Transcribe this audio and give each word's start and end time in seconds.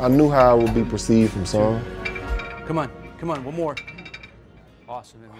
I 0.00 0.08
knew 0.08 0.30
how 0.30 0.52
I 0.52 0.54
would 0.54 0.72
be 0.72 0.82
perceived 0.82 1.34
from 1.34 1.44
some. 1.44 1.84
Come 2.66 2.78
on, 2.78 2.90
come 3.18 3.30
on, 3.30 3.44
one 3.44 3.54
more. 3.54 3.74
Awesome, 4.88 5.20
and 5.24 5.32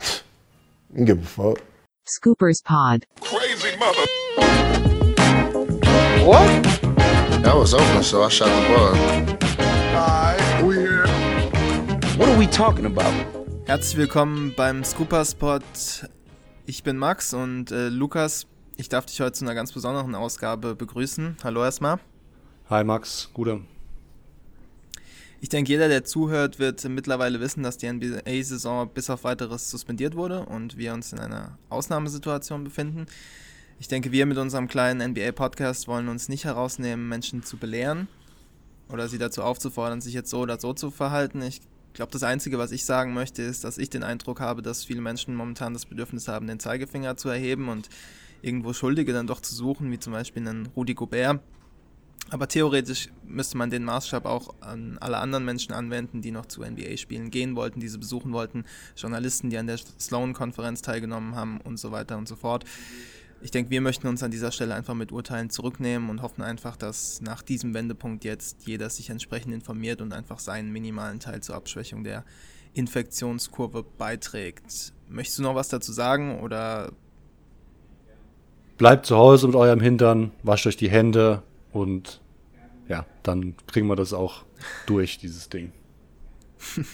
yes. 0.00 0.22
I 0.98 1.04
give 1.04 1.18
a 1.18 1.26
fuck. 1.26 1.62
Scoopers 2.06 2.64
Pod. 2.64 3.04
Crazy 3.20 3.76
mother. 3.76 4.06
What? 6.24 6.62
That 7.42 7.54
was 7.54 7.74
open, 7.74 8.02
so 8.02 8.22
I 8.22 8.30
shot 8.30 8.46
the 8.48 8.66
ball. 8.72 8.96
Alright, 9.94 10.64
we 10.64 10.76
here. 10.76 11.06
What 12.16 12.30
are 12.30 12.38
we 12.38 12.46
talking 12.46 12.86
about? 12.86 13.12
Herzlich 13.66 13.98
willkommen 13.98 14.54
beim 14.56 14.84
Scoopers 14.84 15.34
Pod. 15.34 15.62
Ich 16.64 16.82
bin 16.82 16.96
Max 16.96 17.34
und 17.34 17.70
äh, 17.70 17.90
Lukas. 17.90 18.46
Ich 18.78 18.88
darf 18.88 19.04
dich 19.04 19.20
heute 19.20 19.32
zu 19.32 19.44
einer 19.44 19.54
ganz 19.54 19.70
besonderen 19.70 20.14
Ausgabe 20.14 20.74
begrüßen. 20.74 21.36
Hallo 21.44 21.62
erstmal. 21.62 21.98
Hi 22.70 22.84
Max, 22.84 23.28
Gute. 23.34 23.60
Ich 25.42 25.48
denke, 25.48 25.72
jeder, 25.72 25.88
der 25.88 26.04
zuhört, 26.04 26.60
wird 26.60 26.84
mittlerweile 26.84 27.40
wissen, 27.40 27.64
dass 27.64 27.76
die 27.76 27.92
NBA-Saison 27.92 28.88
bis 28.94 29.10
auf 29.10 29.24
weiteres 29.24 29.72
suspendiert 29.72 30.14
wurde 30.14 30.46
und 30.46 30.76
wir 30.76 30.94
uns 30.94 31.12
in 31.12 31.18
einer 31.18 31.58
Ausnahmesituation 31.68 32.62
befinden. 32.62 33.06
Ich 33.80 33.88
denke, 33.88 34.12
wir 34.12 34.24
mit 34.26 34.38
unserem 34.38 34.68
kleinen 34.68 35.10
NBA-Podcast 35.10 35.88
wollen 35.88 36.08
uns 36.08 36.28
nicht 36.28 36.44
herausnehmen, 36.44 37.08
Menschen 37.08 37.42
zu 37.42 37.56
belehren 37.56 38.06
oder 38.88 39.08
sie 39.08 39.18
dazu 39.18 39.42
aufzufordern, 39.42 40.00
sich 40.00 40.14
jetzt 40.14 40.30
so 40.30 40.38
oder 40.38 40.60
so 40.60 40.74
zu 40.74 40.92
verhalten. 40.92 41.42
Ich 41.42 41.60
glaube, 41.92 42.12
das 42.12 42.22
Einzige, 42.22 42.58
was 42.58 42.70
ich 42.70 42.84
sagen 42.84 43.12
möchte, 43.12 43.42
ist, 43.42 43.64
dass 43.64 43.78
ich 43.78 43.90
den 43.90 44.04
Eindruck 44.04 44.38
habe, 44.38 44.62
dass 44.62 44.84
viele 44.84 45.00
Menschen 45.00 45.34
momentan 45.34 45.72
das 45.72 45.86
Bedürfnis 45.86 46.28
haben, 46.28 46.46
den 46.46 46.60
Zeigefinger 46.60 47.16
zu 47.16 47.30
erheben 47.30 47.68
und 47.68 47.88
irgendwo 48.42 48.72
Schuldige 48.74 49.12
dann 49.12 49.26
doch 49.26 49.40
zu 49.40 49.56
suchen, 49.56 49.90
wie 49.90 49.98
zum 49.98 50.12
Beispiel 50.12 50.46
einen 50.46 50.66
Rudi 50.76 50.94
Gobert, 50.94 51.40
aber 52.30 52.48
theoretisch 52.48 53.08
müsste 53.24 53.56
man 53.56 53.70
den 53.70 53.84
Maßstab 53.84 54.24
auch 54.24 54.54
an 54.60 54.98
alle 55.00 55.18
anderen 55.18 55.44
Menschen 55.44 55.72
anwenden, 55.72 56.22
die 56.22 56.30
noch 56.30 56.46
zu 56.46 56.62
NBA-Spielen 56.62 57.30
gehen 57.30 57.56
wollten, 57.56 57.80
diese 57.80 57.98
besuchen 57.98 58.32
wollten, 58.32 58.64
Journalisten, 58.96 59.50
die 59.50 59.58
an 59.58 59.66
der 59.66 59.78
Sloan-Konferenz 59.78 60.82
teilgenommen 60.82 61.34
haben 61.36 61.60
und 61.60 61.78
so 61.78 61.92
weiter 61.92 62.16
und 62.16 62.28
so 62.28 62.36
fort. 62.36 62.64
Ich 63.42 63.50
denke, 63.50 63.70
wir 63.70 63.80
möchten 63.80 64.06
uns 64.06 64.22
an 64.22 64.30
dieser 64.30 64.52
Stelle 64.52 64.74
einfach 64.74 64.94
mit 64.94 65.10
Urteilen 65.10 65.50
zurücknehmen 65.50 66.10
und 66.10 66.22
hoffen 66.22 66.42
einfach, 66.42 66.76
dass 66.76 67.20
nach 67.20 67.42
diesem 67.42 67.74
Wendepunkt 67.74 68.24
jetzt 68.24 68.66
jeder 68.66 68.88
sich 68.88 69.10
entsprechend 69.10 69.52
informiert 69.52 70.00
und 70.00 70.12
einfach 70.12 70.38
seinen 70.38 70.70
minimalen 70.70 71.18
Teil 71.18 71.42
zur 71.42 71.56
Abschwächung 71.56 72.04
der 72.04 72.24
Infektionskurve 72.72 73.84
beiträgt. 73.98 74.92
Möchtest 75.08 75.38
du 75.38 75.42
noch 75.42 75.56
was 75.56 75.68
dazu 75.68 75.92
sagen 75.92 76.40
oder? 76.40 76.92
Bleibt 78.78 79.06
zu 79.06 79.16
Hause 79.16 79.48
mit 79.48 79.56
eurem 79.56 79.80
Hintern, 79.80 80.30
wascht 80.42 80.66
euch 80.66 80.76
die 80.76 80.88
Hände, 80.88 81.42
und 81.72 82.20
ja, 82.88 83.06
dann 83.22 83.54
kriegen 83.66 83.86
wir 83.86 83.96
das 83.96 84.12
auch 84.12 84.44
durch, 84.86 85.18
dieses 85.18 85.48
Ding. 85.48 85.72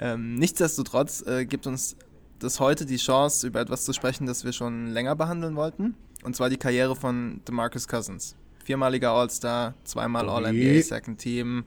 ähm, 0.00 0.36
nichtsdestotrotz 0.36 1.26
äh, 1.26 1.46
gibt 1.46 1.66
uns 1.66 1.96
das 2.38 2.60
heute 2.60 2.84
die 2.86 2.96
Chance, 2.96 3.46
über 3.46 3.60
etwas 3.60 3.84
zu 3.84 3.92
sprechen, 3.92 4.26
das 4.26 4.44
wir 4.44 4.52
schon 4.52 4.88
länger 4.88 5.16
behandeln 5.16 5.56
wollten. 5.56 5.94
Und 6.22 6.36
zwar 6.36 6.50
die 6.50 6.56
Karriere 6.56 6.96
von 6.96 7.40
DeMarcus 7.46 7.88
Cousins. 7.88 8.36
Viermaliger 8.64 9.10
All-Star, 9.10 9.74
zweimal 9.84 10.28
All-NBA 10.28 10.82
Second 10.82 11.18
Team 11.18 11.64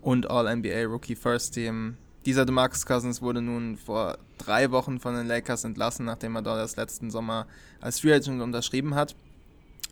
und 0.00 0.30
All-NBA 0.30 0.84
Rookie 0.84 1.16
First 1.16 1.54
Team. 1.54 1.96
Dieser 2.24 2.44
DeMarcus 2.44 2.86
Cousins 2.86 3.20
wurde 3.20 3.42
nun 3.42 3.76
vor 3.76 4.18
drei 4.38 4.70
Wochen 4.70 5.00
von 5.00 5.14
den 5.14 5.26
Lakers 5.26 5.64
entlassen, 5.64 6.06
nachdem 6.06 6.36
er 6.36 6.42
dort 6.42 6.58
das 6.58 6.76
letzten 6.76 7.10
Sommer 7.10 7.46
als 7.80 8.00
Free 8.00 8.14
Agent 8.14 8.42
unterschrieben 8.42 8.94
hat 8.94 9.16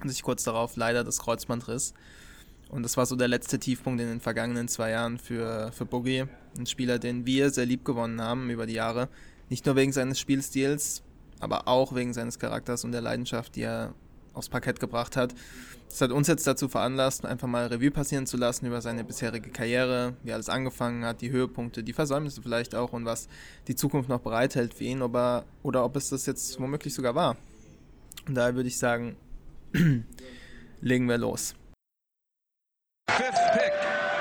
sich 0.06 0.22
kurz 0.22 0.44
darauf 0.44 0.76
leider 0.76 1.02
das 1.04 1.18
Kreuzband 1.18 1.66
riss. 1.68 1.94
Und 2.68 2.82
das 2.82 2.96
war 2.96 3.06
so 3.06 3.16
der 3.16 3.28
letzte 3.28 3.58
Tiefpunkt 3.58 4.00
in 4.00 4.08
den 4.08 4.20
vergangenen 4.20 4.68
zwei 4.68 4.90
Jahren 4.90 5.18
für, 5.18 5.72
für 5.72 5.86
Boogie. 5.86 6.26
Ein 6.58 6.66
Spieler, 6.66 6.98
den 6.98 7.24
wir 7.24 7.50
sehr 7.50 7.66
lieb 7.66 7.84
gewonnen 7.84 8.20
haben 8.20 8.50
über 8.50 8.66
die 8.66 8.74
Jahre. 8.74 9.08
Nicht 9.48 9.64
nur 9.64 9.76
wegen 9.76 9.92
seines 9.92 10.20
Spielstils, 10.20 11.02
aber 11.40 11.66
auch 11.66 11.94
wegen 11.94 12.12
seines 12.12 12.38
Charakters 12.38 12.84
und 12.84 12.92
der 12.92 13.00
Leidenschaft, 13.00 13.56
die 13.56 13.62
er 13.62 13.94
aufs 14.34 14.48
Parkett 14.48 14.80
gebracht 14.80 15.16
hat. 15.16 15.34
Das 15.88 16.02
hat 16.02 16.10
uns 16.10 16.28
jetzt 16.28 16.46
dazu 16.46 16.68
veranlasst, 16.68 17.24
einfach 17.24 17.48
mal 17.48 17.66
Revue 17.66 17.90
passieren 17.90 18.26
zu 18.26 18.36
lassen 18.36 18.66
über 18.66 18.82
seine 18.82 19.04
bisherige 19.04 19.48
Karriere, 19.48 20.16
wie 20.22 20.32
alles 20.34 20.50
angefangen 20.50 21.04
hat, 21.04 21.22
die 21.22 21.30
Höhepunkte, 21.30 21.82
die 21.82 21.94
Versäumnisse 21.94 22.42
vielleicht 22.42 22.74
auch 22.74 22.92
und 22.92 23.06
was 23.06 23.28
die 23.68 23.74
Zukunft 23.74 24.10
noch 24.10 24.20
bereithält 24.20 24.74
für 24.74 24.84
ihn, 24.84 25.00
ob 25.00 25.16
er, 25.16 25.44
oder 25.62 25.84
ob 25.84 25.96
es 25.96 26.10
das 26.10 26.26
jetzt 26.26 26.60
womöglich 26.60 26.92
sogar 26.92 27.14
war. 27.14 27.36
Und 28.26 28.34
daher 28.34 28.54
würde 28.54 28.68
ich 28.68 28.76
sagen, 28.76 29.16
Legen 30.80 31.08
wir 31.08 31.18
los. 31.18 31.54
Fifth 33.10 33.40
pick 33.54 33.72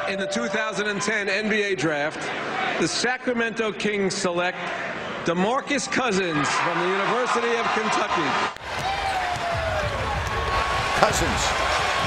in 0.09 0.19
the 0.19 0.27
2010 0.27 1.27
NBA 1.27 1.77
draft, 1.77 2.19
the 2.79 2.87
Sacramento 2.87 3.71
Kings 3.71 4.13
select 4.13 4.57
DeMarcus 5.25 5.91
Cousins 5.91 6.47
from 6.47 6.79
the 6.79 6.87
University 6.87 7.55
of 7.57 7.65
Kentucky. 7.75 8.29
Cousins. 10.99 11.41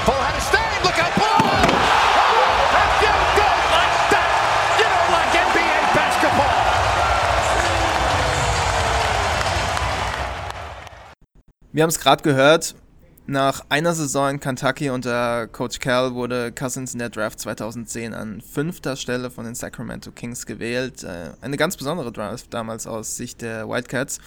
Full 0.05 0.15
head 0.15 0.35
of 0.35 0.43
steam. 0.43 0.83
Look 0.83 0.97
out. 0.97 1.13
Ball. 1.15 1.37
Oh, 2.17 2.71
basketball. 5.93 6.51
Wir 11.73 11.83
haben 11.83 11.89
es 11.89 11.99
gerade 11.99 12.21
gehört. 12.21 12.75
Nach 13.27 13.63
einer 13.69 13.93
Saison 13.93 14.31
in 14.31 14.39
Kentucky 14.39 14.89
unter 14.89 15.47
Coach 15.47 15.79
Cal 15.79 16.15
wurde 16.15 16.51
Cousins 16.51 16.93
in 16.93 16.99
der 16.99 17.09
Draft 17.09 17.39
2010 17.39 18.13
an 18.15 18.41
fünfter 18.41 18.95
Stelle 18.95 19.29
von 19.29 19.45
den 19.45 19.53
Sacramento 19.53 20.11
Kings 20.11 20.45
gewählt. 20.47 21.03
Äh, 21.03 21.31
eine 21.39 21.55
ganz 21.55 21.77
besondere 21.77 22.11
Draft 22.11 22.51
damals 22.51 22.87
aus 22.87 23.15
Sicht 23.15 23.41
der 23.41 23.69
Wildcats. 23.69 24.19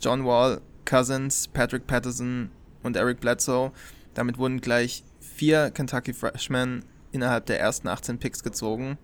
John 0.00 0.24
Wall, 0.24 0.60
Cousins, 0.84 1.48
Patrick 1.48 1.88
Patterson 1.88 2.50
und 2.84 2.96
Eric 2.96 3.20
Bledsoe. 3.20 3.72
Damit 4.14 4.38
wurden 4.38 4.60
gleich 4.60 5.02
vier 5.20 5.70
Kentucky 5.70 6.14
Freshmen 6.14 6.84
innerhalb 7.10 7.46
der 7.46 7.58
ersten 7.58 7.88
18 7.88 8.18
Picks 8.18 8.44
gezogen. 8.44 8.96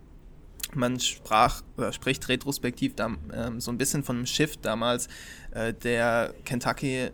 Man 0.73 0.99
sprach 1.01 1.61
oder 1.77 1.91
spricht 1.91 2.29
retrospektiv 2.29 2.95
da, 2.95 3.09
äh, 3.31 3.51
so 3.57 3.71
ein 3.71 3.77
bisschen 3.77 4.03
von 4.03 4.15
einem 4.15 4.25
Shift 4.25 4.63
damals, 4.63 5.09
äh, 5.51 5.73
der 5.73 6.33
Kentucky 6.45 7.11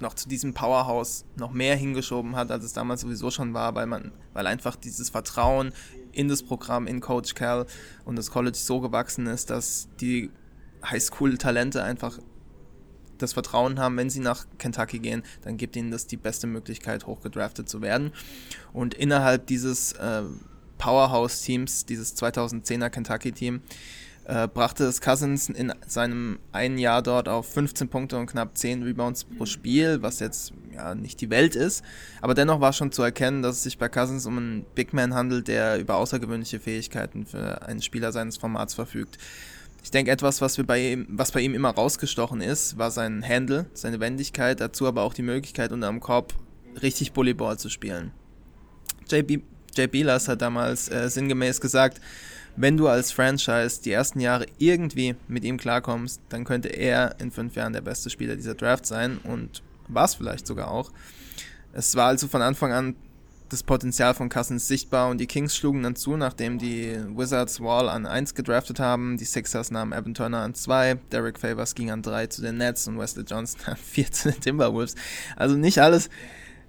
noch 0.00 0.14
zu 0.14 0.28
diesem 0.28 0.54
Powerhouse 0.54 1.24
noch 1.36 1.52
mehr 1.52 1.76
hingeschoben 1.76 2.36
hat, 2.36 2.50
als 2.50 2.64
es 2.64 2.72
damals 2.72 3.02
sowieso 3.02 3.30
schon 3.30 3.54
war, 3.54 3.74
weil 3.74 3.86
man, 3.86 4.12
weil 4.32 4.46
einfach 4.46 4.76
dieses 4.76 5.10
Vertrauen 5.10 5.72
in 6.12 6.28
das 6.28 6.42
Programm, 6.42 6.86
in 6.86 7.00
Coach 7.00 7.34
Cal 7.34 7.66
und 8.04 8.16
das 8.16 8.30
College 8.30 8.56
so 8.56 8.80
gewachsen 8.80 9.26
ist, 9.26 9.50
dass 9.50 9.88
die 10.00 10.30
Highschool-Talente 10.84 11.82
einfach 11.82 12.18
das 13.18 13.32
Vertrauen 13.32 13.78
haben, 13.78 13.96
wenn 13.96 14.10
sie 14.10 14.20
nach 14.20 14.46
Kentucky 14.58 14.98
gehen, 14.98 15.22
dann 15.42 15.56
gibt 15.56 15.76
ihnen 15.76 15.90
das 15.90 16.06
die 16.06 16.16
beste 16.16 16.46
Möglichkeit, 16.46 17.06
hochgedraftet 17.06 17.68
zu 17.68 17.80
werden. 17.80 18.12
Und 18.72 18.94
innerhalb 18.94 19.46
dieses 19.46 19.92
äh, 19.92 20.22
Powerhouse-Teams, 20.78 21.86
dieses 21.86 22.16
2010er 22.16 22.90
Kentucky-Team, 22.90 23.62
äh, 24.24 24.48
brachte 24.48 24.84
es 24.84 25.00
Cousins 25.00 25.48
in 25.48 25.72
seinem 25.86 26.38
einen 26.52 26.78
Jahr 26.78 27.02
dort 27.02 27.28
auf 27.28 27.52
15 27.52 27.88
Punkte 27.88 28.16
und 28.16 28.26
knapp 28.26 28.56
10 28.56 28.82
Rebounds 28.82 29.24
pro 29.24 29.46
Spiel, 29.46 30.02
was 30.02 30.20
jetzt 30.20 30.52
ja 30.74 30.94
nicht 30.94 31.20
die 31.20 31.30
Welt 31.30 31.54
ist. 31.56 31.84
Aber 32.20 32.34
dennoch 32.34 32.60
war 32.60 32.72
schon 32.72 32.92
zu 32.92 33.02
erkennen, 33.02 33.42
dass 33.42 33.56
es 33.56 33.62
sich 33.64 33.78
bei 33.78 33.88
Cousins 33.88 34.26
um 34.26 34.38
einen 34.38 34.64
Big 34.74 34.92
Man 34.92 35.14
handelt, 35.14 35.48
der 35.48 35.78
über 35.78 35.96
außergewöhnliche 35.96 36.60
Fähigkeiten 36.60 37.26
für 37.26 37.62
einen 37.62 37.82
Spieler 37.82 38.12
seines 38.12 38.36
Formats 38.36 38.74
verfügt. 38.74 39.18
Ich 39.82 39.90
denke, 39.90 40.10
etwas, 40.10 40.40
was, 40.40 40.56
wir 40.56 40.64
bei 40.64 40.92
ihm, 40.92 41.06
was 41.10 41.30
bei 41.30 41.40
ihm 41.40 41.54
immer 41.54 41.68
rausgestochen 41.68 42.40
ist, 42.40 42.78
war 42.78 42.90
sein 42.90 43.22
Handle, 43.22 43.66
seine 43.74 44.00
Wendigkeit, 44.00 44.58
dazu 44.58 44.86
aber 44.86 45.02
auch 45.02 45.12
die 45.12 45.22
Möglichkeit, 45.22 45.72
unter 45.72 45.88
dem 45.88 46.00
Korb 46.00 46.32
richtig 46.80 47.12
Bullyball 47.12 47.58
zu 47.58 47.68
spielen. 47.68 48.12
JB, 49.10 49.42
Jay 49.76 49.86
Bilas 49.86 50.28
hat 50.28 50.40
damals 50.40 50.88
äh, 50.90 51.10
sinngemäß 51.10 51.60
gesagt, 51.60 52.00
wenn 52.56 52.76
du 52.76 52.88
als 52.88 53.10
Franchise 53.12 53.82
die 53.82 53.92
ersten 53.92 54.20
Jahre 54.20 54.46
irgendwie 54.58 55.16
mit 55.28 55.44
ihm 55.44 55.56
klarkommst, 55.56 56.20
dann 56.28 56.44
könnte 56.44 56.68
er 56.68 57.16
in 57.18 57.30
fünf 57.30 57.56
Jahren 57.56 57.72
der 57.72 57.80
beste 57.80 58.10
Spieler 58.10 58.36
dieser 58.36 58.54
Draft 58.54 58.86
sein 58.86 59.18
und 59.24 59.62
war 59.88 60.04
es 60.04 60.14
vielleicht 60.14 60.46
sogar 60.46 60.70
auch. 60.70 60.90
Es 61.72 61.96
war 61.96 62.06
also 62.06 62.28
von 62.28 62.42
Anfang 62.42 62.72
an 62.72 62.94
das 63.48 63.62
Potenzial 63.62 64.14
von 64.14 64.28
Cousins 64.28 64.66
sichtbar 64.66 65.10
und 65.10 65.18
die 65.18 65.26
Kings 65.26 65.54
schlugen 65.56 65.82
dann 65.82 65.96
zu, 65.96 66.16
nachdem 66.16 66.58
die 66.58 66.96
Wizards 67.14 67.60
Wall 67.60 67.88
an 67.88 68.06
1 68.06 68.34
gedraftet 68.34 68.80
haben. 68.80 69.16
Die 69.18 69.24
Sixers 69.24 69.70
nahmen 69.70 69.92
Evan 69.92 70.14
Turner 70.14 70.38
an 70.38 70.54
2, 70.54 70.94
Derek 71.12 71.38
Favors 71.38 71.74
ging 71.74 71.90
an 71.90 72.02
3 72.02 72.28
zu 72.28 72.42
den 72.42 72.56
Nets 72.56 72.88
und 72.88 72.98
Wesley 72.98 73.24
Johnson 73.24 73.60
an 73.66 73.76
4 73.76 74.12
zu 74.12 74.32
den 74.32 74.40
Timberwolves. 74.40 74.94
Also 75.36 75.56
nicht 75.56 75.78
alles, 75.78 76.08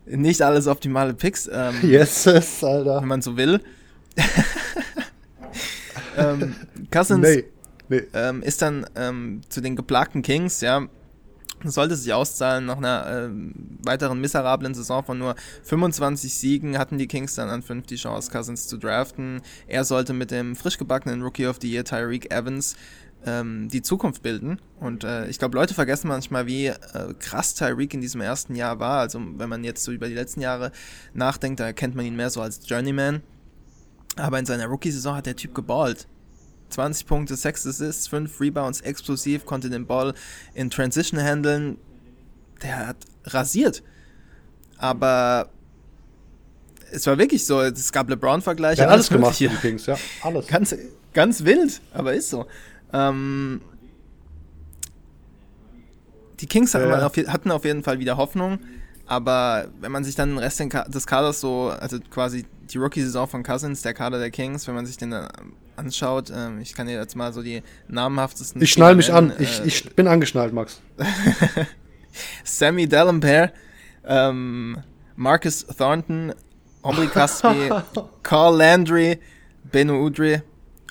nicht 0.05 0.41
alles 0.41 0.67
optimale 0.67 1.13
Picks. 1.13 1.49
Ähm, 1.51 1.75
yes, 1.83 2.27
Alter. 2.63 3.01
Wenn 3.01 3.07
man 3.07 3.21
so 3.21 3.37
will. 3.37 3.61
ähm, 6.17 6.56
Cousins 6.91 7.21
nee, 7.21 7.45
nee. 7.89 8.03
Ähm, 8.13 8.41
ist 8.41 8.62
dann 8.62 8.85
ähm, 8.95 9.41
zu 9.50 9.62
den 9.62 9.75
geplagten 9.75 10.21
Kings, 10.21 10.62
ja, 10.62 10.88
sollte 11.63 11.95
sich 11.95 12.13
auszahlen. 12.13 12.65
Nach 12.65 12.77
einer 12.77 13.07
äh, 13.07 13.29
weiteren 13.83 14.19
miserablen 14.19 14.73
Saison 14.73 15.03
von 15.03 15.17
nur 15.17 15.35
25 15.63 16.33
Siegen 16.33 16.77
hatten 16.77 16.97
die 16.97 17.07
Kings 17.07 17.35
dann 17.35 17.50
an 17.50 17.62
5 17.62 17.85
die 17.88 17.95
Chance, 17.95 18.31
Cousins 18.31 18.67
zu 18.67 18.77
draften. 18.77 19.41
Er 19.67 19.83
sollte 19.83 20.13
mit 20.13 20.31
dem 20.31 20.56
frisch 20.56 20.77
gebackenen 20.77 21.21
Rookie 21.21 21.47
of 21.47 21.57
the 21.62 21.71
Year 21.71 21.83
Tyreek 21.83 22.31
Evans 22.31 22.75
ähm, 23.25 23.69
die 23.69 23.81
Zukunft 23.81 24.21
bilden. 24.21 24.59
Und 24.79 25.03
äh, 25.03 25.27
ich 25.27 25.39
glaube, 25.39 25.56
Leute 25.56 25.73
vergessen 25.73 26.07
manchmal, 26.07 26.45
wie 26.45 26.68
äh, 26.68 26.75
krass 27.19 27.56
Tyreek 27.56 27.94
in 27.94 28.01
diesem 28.01 28.21
ersten 28.21 28.56
Jahr 28.56 28.79
war. 28.79 29.00
Also 29.00 29.19
wenn 29.38 29.50
man 29.50 29.63
jetzt 29.63 29.83
so 29.83 29.91
über 29.91 30.07
die 30.07 30.13
letzten 30.13 30.41
Jahre 30.41 30.71
nachdenkt, 31.13 31.59
da 31.59 31.73
kennt 31.73 31.95
man 31.95 32.06
ihn 32.06 32.15
mehr 32.15 32.29
so 32.29 32.41
als 32.41 32.61
Journeyman. 32.68 33.21
Aber 34.17 34.39
in 34.39 34.45
seiner 34.45 34.67
Rookie-Saison 34.67 35.15
hat 35.15 35.25
der 35.25 35.35
Typ 35.35 35.53
geballt. 35.53 36.07
20 36.69 37.06
Punkte, 37.06 37.35
6 37.35 37.67
Assists, 37.67 38.07
5 38.07 38.39
Rebounds, 38.41 38.81
explosiv, 38.81 39.45
konnte 39.45 39.69
den 39.69 39.85
Ball 39.85 40.13
in 40.53 40.69
Transition 40.69 41.19
handeln. 41.21 41.77
Der 42.63 42.88
hat 42.88 42.97
rasiert. 43.25 43.83
Aber 44.77 45.50
es 46.91 47.06
war 47.07 47.17
wirklich 47.17 47.45
so, 47.45 47.62
es 47.62 47.91
gab 47.91 48.09
LeBron-Vergleiche. 48.09 48.81
Ja, 48.83 48.88
alles 48.88 49.09
gemacht 49.09 49.35
für 49.38 49.47
die 49.50 49.56
Kings, 49.57 49.85
ja. 49.85 49.97
Alles. 50.21 50.47
Ganz, 50.47 50.75
ganz 51.13 51.44
wild, 51.44 51.81
aber 51.94 52.13
ist 52.13 52.29
so. 52.29 52.45
Ähm, 52.94 53.61
die 56.39 56.47
Kings 56.47 56.73
hatten, 56.73 56.89
Ja. 56.89 57.06
auf, 57.06 57.15
hatten 57.15 57.51
auf 57.51 57.65
jeden 57.65 57.83
Fall 57.83 58.00
wieder 58.00 58.18
Hoffnung, 58.18 58.59
aber 59.07 59.68
wenn 59.80 59.92
man 59.92 60.04
sich 60.04 60.16
dann 60.16 60.30
den 60.30 60.38
Rest 60.40 60.60
des 60.60 61.07
Kaders 61.07 61.40
so, 61.40 61.72
also 61.80 62.00
quasi 62.10 62.46
die 62.72 62.78
Rookie-Saison 62.78 63.28
von 63.28 63.44
Cousins, 63.44 63.81
der 63.81 63.94
Kader 63.94 64.19
der 64.19 64.31
Kings, 64.31 64.68
wenn 64.68 64.75
man 64.75 64.86
sich 64.86 64.98
den 64.98 65.12
dann 65.12 65.30
anschaut, 65.75 66.31
ähm, 66.36 66.60
ich 66.62 66.74
kann 66.74 66.88
dir 66.88 66.94
jetzt 66.94 67.16
mal 67.16 67.34
so 67.34 67.42
die 67.42 67.62
namhaftesten. 67.88 68.62
Ich 68.62 68.72
schnall 68.72 68.96
mich 68.96 69.06
Spieler 69.06 69.18
an. 69.19 69.28
nennen, 69.28 69.42
Ich, 69.42 69.62
äh, 69.62 69.68
ich 69.68 69.96
bin 69.96 70.07
angeschnallt, 70.07 70.54
Max. 70.54 70.81
Sammy 72.44 72.88
Dallenberg, 72.88 73.54
ähm, 74.06 74.78
Marcus 75.16 75.66
Thornton, 75.66 76.34
Omri 76.81 77.07
Caspi, 77.07 77.69
Carl 78.24 78.57
Landry, 78.57 79.19
Beno 79.72 80.02
Udry 80.02 80.42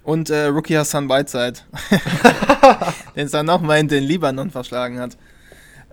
und 0.02 0.30
äh, 0.30 0.46
Rookie 0.46 0.76
Hassan 0.76 1.08
Whiteside, 1.08 1.60
den 3.16 3.26
es 3.26 3.32
dann 3.32 3.46
nochmal 3.46 3.80
in 3.80 3.88
den 3.88 4.04
Libanon 4.04 4.50
verschlagen 4.50 5.00
hat. 5.00 5.16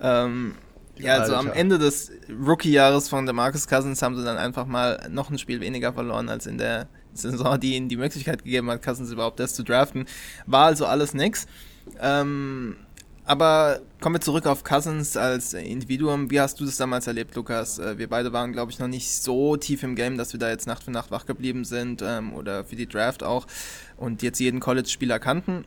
Ähm, 0.02 0.56
ja, 0.98 1.18
also 1.18 1.36
am. 1.36 1.52
Ende 1.52 1.80
des 1.80 2.12
Rookie-Jahres 2.30 3.10
von 3.10 3.26
der 3.26 3.34
Marcus 3.34 3.68
Cousins 3.68 4.02
haben 4.02 4.16
sie 4.16 4.24
dann 4.24 4.38
einfach 4.38 4.66
mal 4.66 5.08
noch 5.10 5.30
ein 5.30 5.38
Spiel 5.38 5.60
weniger 5.60 5.94
verloren 5.94 6.30
als 6.30 6.46
in 6.46 6.58
der 6.58 6.88
Saison, 7.14 7.60
die 7.60 7.76
ihnen 7.76 7.90
die 7.90 7.98
Möglichkeit 7.98 8.44
gegeben 8.44 8.70
hat, 8.70 8.82
Cousins 8.82 9.12
überhaupt 9.12 9.40
erst 9.40 9.56
zu 9.56 9.64
draften. 9.64 10.06
War 10.46 10.66
also 10.66 10.86
alles 10.86 11.14
nix. 11.14 11.48
Ähm, 12.00 12.76
aber 13.26 13.82
kommen 14.02 14.16
wir 14.16 14.22
zurück 14.22 14.48
auf 14.48 14.64
Cousins 14.64 15.16
als 15.16 15.54
Individuum. 15.54 16.32
Wie 16.32 16.42
hast 16.42 16.60
du 16.60 16.66
das 16.66 16.78
damals 16.78 17.08
erlebt, 17.08 17.36
Lukas? 17.36 17.80
Äh, 17.80 17.98
Wir 17.98 18.10
beide 18.10 18.34
waren, 18.34 18.52
glaube 18.52 18.72
ich, 18.72 18.80
noch 18.80 18.88
nicht 18.88 19.12
so 19.14 19.58
tief 19.58 19.84
im 19.84 19.96
Game, 19.96 20.18
dass 20.18 20.34
wir 20.34 20.40
da 20.40 20.50
jetzt 20.50 20.68
Nacht 20.68 20.84
für 20.84 20.92
Nacht 20.92 21.12
wach 21.12 21.26
geblieben 21.26 21.64
sind 21.64 22.02
ähm, 22.02 22.34
oder 22.34 22.66
für 22.66 22.76
die 22.76 22.88
Draft 22.88 23.24
auch 23.24 23.46
und 23.98 24.24
jetzt 24.24 24.40
jeden 24.40 24.60
College-Spieler 24.60 25.20
kannten. 25.20 25.66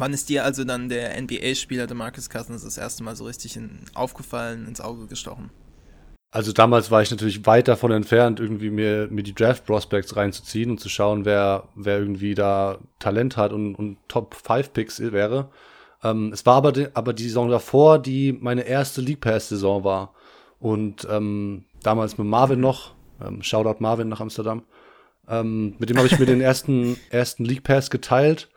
Wann 0.00 0.14
ist 0.14 0.30
dir 0.30 0.46
also 0.46 0.64
dann 0.64 0.88
der 0.88 1.20
NBA-Spieler, 1.20 1.86
der 1.86 1.94
Marcus 1.94 2.30
Cousins, 2.30 2.64
das 2.64 2.78
erste 2.78 3.04
Mal 3.04 3.16
so 3.16 3.26
richtig 3.26 3.56
in, 3.56 3.80
aufgefallen, 3.92 4.66
ins 4.66 4.80
Auge 4.80 5.06
gestochen? 5.06 5.50
Also 6.30 6.52
damals 6.52 6.90
war 6.90 7.02
ich 7.02 7.10
natürlich 7.10 7.44
weit 7.44 7.68
davon 7.68 7.90
entfernt, 7.90 8.40
irgendwie 8.40 8.70
mir, 8.70 9.08
mir 9.10 9.22
die 9.22 9.34
Draft 9.34 9.66
Prospects 9.66 10.16
reinzuziehen 10.16 10.70
und 10.70 10.80
zu 10.80 10.88
schauen, 10.88 11.26
wer, 11.26 11.68
wer 11.74 11.98
irgendwie 11.98 12.34
da 12.34 12.78
Talent 12.98 13.36
hat 13.36 13.52
und, 13.52 13.74
und 13.74 13.98
Top 14.08 14.34
5 14.34 14.72
Picks 14.72 15.00
wäre. 15.00 15.50
Ähm, 16.02 16.32
es 16.32 16.46
war 16.46 16.54
aber 16.54 16.72
die, 16.72 16.86
aber 16.94 17.12
die 17.12 17.24
Saison 17.24 17.50
davor, 17.50 17.98
die 17.98 18.32
meine 18.32 18.62
erste 18.62 19.02
League 19.02 19.20
Pass 19.20 19.50
Saison 19.50 19.84
war. 19.84 20.14
Und 20.60 21.06
ähm, 21.10 21.66
damals 21.82 22.16
mit 22.16 22.26
Marvin 22.26 22.60
noch, 22.60 22.94
ähm, 23.22 23.42
Shoutout 23.42 23.82
Marvin 23.82 24.08
nach 24.08 24.20
Amsterdam, 24.20 24.62
ähm, 25.28 25.74
mit 25.78 25.90
dem 25.90 25.98
habe 25.98 26.06
ich 26.06 26.18
mir 26.18 26.24
den 26.24 26.40
ersten, 26.40 26.96
ersten 27.10 27.44
League 27.44 27.64
Pass 27.64 27.90
geteilt. 27.90 28.48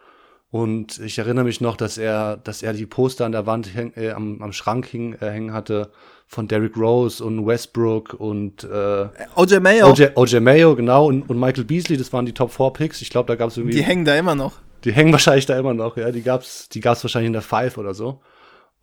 Und 0.53 0.99
ich 0.99 1.17
erinnere 1.17 1.45
mich 1.45 1.61
noch, 1.61 1.75
dass 1.75 1.97
er, 1.97 2.37
dass 2.37 2.61
er 2.61 2.73
die 2.73 2.85
Poster 2.85 3.25
an 3.25 3.31
der 3.31 3.47
Wand 3.47 3.73
häng, 3.73 3.91
äh, 3.95 4.11
am, 4.11 4.39
am 4.39 4.53
Schrank 4.53 4.85
hing, 4.85 5.13
äh, 5.13 5.31
hängen 5.31 5.51
hatte 5.51 5.89
von 6.27 6.47
Derrick 6.47 6.77
Rose 6.77 7.25
und 7.25 7.47
Westbrook 7.47 8.13
und 8.13 8.63
äh, 8.63 9.07
OJ 9.35 9.61
Mayo, 9.61 9.89
OJ, 9.89 10.09
OJ 10.13 10.41
Mayo, 10.41 10.75
genau, 10.75 11.07
und, 11.07 11.27
und 11.27 11.39
Michael 11.39 11.63
Beasley, 11.63 11.97
das 11.97 12.13
waren 12.13 12.27
die 12.27 12.33
Top 12.33 12.51
4 12.51 12.69
Picks. 12.69 13.01
Ich 13.01 13.09
glaube, 13.09 13.25
da 13.29 13.35
gab 13.35 13.49
es 13.49 13.57
irgendwie. 13.57 13.77
die 13.77 13.83
hängen 13.83 14.05
da 14.05 14.15
immer 14.15 14.35
noch. 14.35 14.53
Die 14.83 14.93
hängen 14.93 15.11
wahrscheinlich 15.11 15.47
da 15.47 15.57
immer 15.57 15.73
noch, 15.73 15.97
ja. 15.97 16.11
Die 16.11 16.21
gab's, 16.21 16.69
die 16.69 16.81
gab's 16.81 17.03
wahrscheinlich 17.03 17.29
in 17.29 17.33
der 17.33 17.41
Five 17.41 17.79
oder 17.79 17.95
so. 17.95 18.21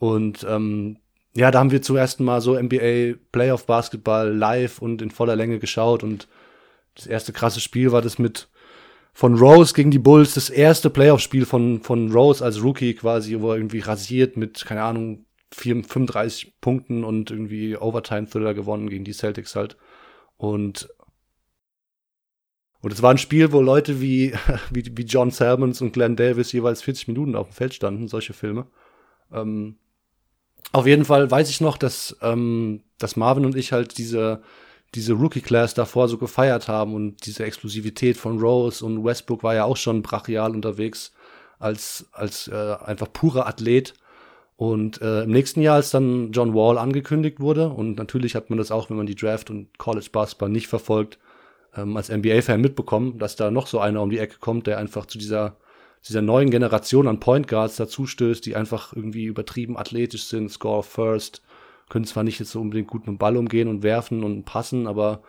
Und 0.00 0.44
ähm, 0.50 0.96
ja, 1.36 1.52
da 1.52 1.60
haben 1.60 1.70
wir 1.70 1.82
zum 1.82 1.94
ersten 1.94 2.24
Mal 2.24 2.40
so 2.40 2.60
NBA 2.60 3.14
Playoff 3.30 3.66
Basketball 3.66 4.28
live 4.36 4.82
und 4.82 5.02
in 5.02 5.12
voller 5.12 5.36
Länge 5.36 5.60
geschaut. 5.60 6.02
Und 6.02 6.26
das 6.96 7.06
erste 7.06 7.32
krasse 7.32 7.60
Spiel 7.60 7.92
war 7.92 8.02
das 8.02 8.18
mit 8.18 8.48
von 9.20 9.34
Rose 9.34 9.74
gegen 9.74 9.90
die 9.90 9.98
Bulls, 9.98 10.32
das 10.32 10.48
erste 10.48 10.88
Playoff-Spiel 10.88 11.44
von, 11.44 11.82
von 11.82 12.10
Rose 12.10 12.42
als 12.42 12.62
Rookie 12.62 12.94
quasi, 12.94 13.38
wo 13.38 13.50
er 13.50 13.56
irgendwie 13.58 13.80
rasiert 13.80 14.38
mit, 14.38 14.64
keine 14.64 14.82
Ahnung, 14.82 15.26
4, 15.52 15.84
35 15.84 16.58
Punkten 16.62 17.04
und 17.04 17.30
irgendwie 17.30 17.76
Overtime-Thriller 17.76 18.54
gewonnen 18.54 18.88
gegen 18.88 19.04
die 19.04 19.12
Celtics 19.12 19.54
halt. 19.56 19.76
Und 20.38 20.88
und 22.80 22.94
es 22.94 23.02
war 23.02 23.10
ein 23.10 23.18
Spiel, 23.18 23.52
wo 23.52 23.60
Leute 23.60 24.00
wie, 24.00 24.32
wie, 24.70 24.90
wie 24.96 25.04
John 25.04 25.30
Salmons 25.30 25.82
und 25.82 25.92
Glenn 25.92 26.16
Davis 26.16 26.52
jeweils 26.52 26.80
40 26.80 27.08
Minuten 27.08 27.36
auf 27.36 27.48
dem 27.48 27.52
Feld 27.52 27.74
standen, 27.74 28.08
solche 28.08 28.32
Filme. 28.32 28.68
Ähm, 29.30 29.76
auf 30.72 30.86
jeden 30.86 31.04
Fall 31.04 31.30
weiß 31.30 31.50
ich 31.50 31.60
noch, 31.60 31.76
dass, 31.76 32.16
ähm, 32.22 32.84
dass 32.96 33.16
Marvin 33.16 33.44
und 33.44 33.54
ich 33.54 33.72
halt 33.72 33.98
diese, 33.98 34.40
diese 34.94 35.12
Rookie-Class 35.12 35.74
davor 35.74 36.08
so 36.08 36.18
gefeiert 36.18 36.68
haben 36.68 36.94
und 36.94 37.24
diese 37.26 37.44
Explosivität 37.44 38.16
von 38.16 38.40
Rose 38.40 38.84
und 38.84 39.04
Westbrook 39.04 39.42
war 39.42 39.54
ja 39.54 39.64
auch 39.64 39.76
schon 39.76 40.02
brachial 40.02 40.52
unterwegs 40.52 41.12
als, 41.58 42.08
als 42.12 42.48
äh, 42.48 42.76
einfach 42.84 43.12
purer 43.12 43.46
Athlet. 43.46 43.94
Und 44.56 45.00
äh, 45.00 45.22
im 45.22 45.30
nächsten 45.30 45.62
Jahr, 45.62 45.76
als 45.76 45.90
dann 45.90 46.32
John 46.32 46.54
Wall 46.54 46.76
angekündigt 46.76 47.40
wurde, 47.40 47.70
und 47.70 47.96
natürlich 47.96 48.34
hat 48.34 48.50
man 48.50 48.58
das 48.58 48.70
auch, 48.70 48.90
wenn 48.90 48.96
man 48.96 49.06
die 49.06 49.14
Draft 49.14 49.48
und 49.48 49.78
College 49.78 50.08
Basketball 50.12 50.50
nicht 50.50 50.68
verfolgt, 50.68 51.18
ähm, 51.76 51.96
als 51.96 52.10
NBA-Fan 52.10 52.60
mitbekommen, 52.60 53.18
dass 53.18 53.36
da 53.36 53.50
noch 53.50 53.66
so 53.66 53.78
einer 53.78 54.02
um 54.02 54.10
die 54.10 54.18
Ecke 54.18 54.36
kommt, 54.38 54.66
der 54.66 54.78
einfach 54.78 55.06
zu 55.06 55.16
dieser, 55.16 55.56
dieser 56.06 56.20
neuen 56.20 56.50
Generation 56.50 57.08
an 57.08 57.20
Point 57.20 57.48
Guards 57.48 57.76
dazustößt, 57.76 58.44
die 58.44 58.56
einfach 58.56 58.92
irgendwie 58.94 59.24
übertrieben 59.24 59.78
athletisch 59.78 60.24
sind, 60.24 60.50
Score 60.50 60.82
First, 60.82 61.42
können 61.90 62.06
zwar 62.06 62.24
nicht 62.24 62.38
jetzt 62.38 62.52
so 62.52 62.60
unbedingt 62.60 62.88
gut 62.88 63.02
mit 63.02 63.08
dem 63.08 63.18
Ball 63.18 63.36
umgehen 63.36 63.68
und 63.68 63.82
werfen 63.82 64.24
und 64.24 64.44
passen, 64.44 64.86
aber 64.86 65.22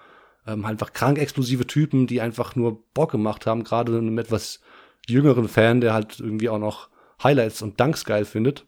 ähm, 0.47 0.63
einfach 0.63 0.93
krank 0.93 1.17
explosive 1.19 1.67
Typen, 1.67 2.07
die 2.07 2.21
einfach 2.21 2.55
nur 2.55 2.83
Bock 2.93 3.11
gemacht 3.11 3.45
haben, 3.45 3.65
gerade 3.65 3.97
einem 3.97 4.17
etwas 4.17 4.61
jüngeren 5.07 5.49
Fan, 5.49 5.81
der 5.81 5.93
halt 5.93 6.19
irgendwie 6.19 6.47
auch 6.47 6.59
noch 6.59 6.89
Highlights 7.21 7.61
und 7.61 7.79
Dunks 7.79 8.05
geil 8.05 8.23
findet. 8.23 8.65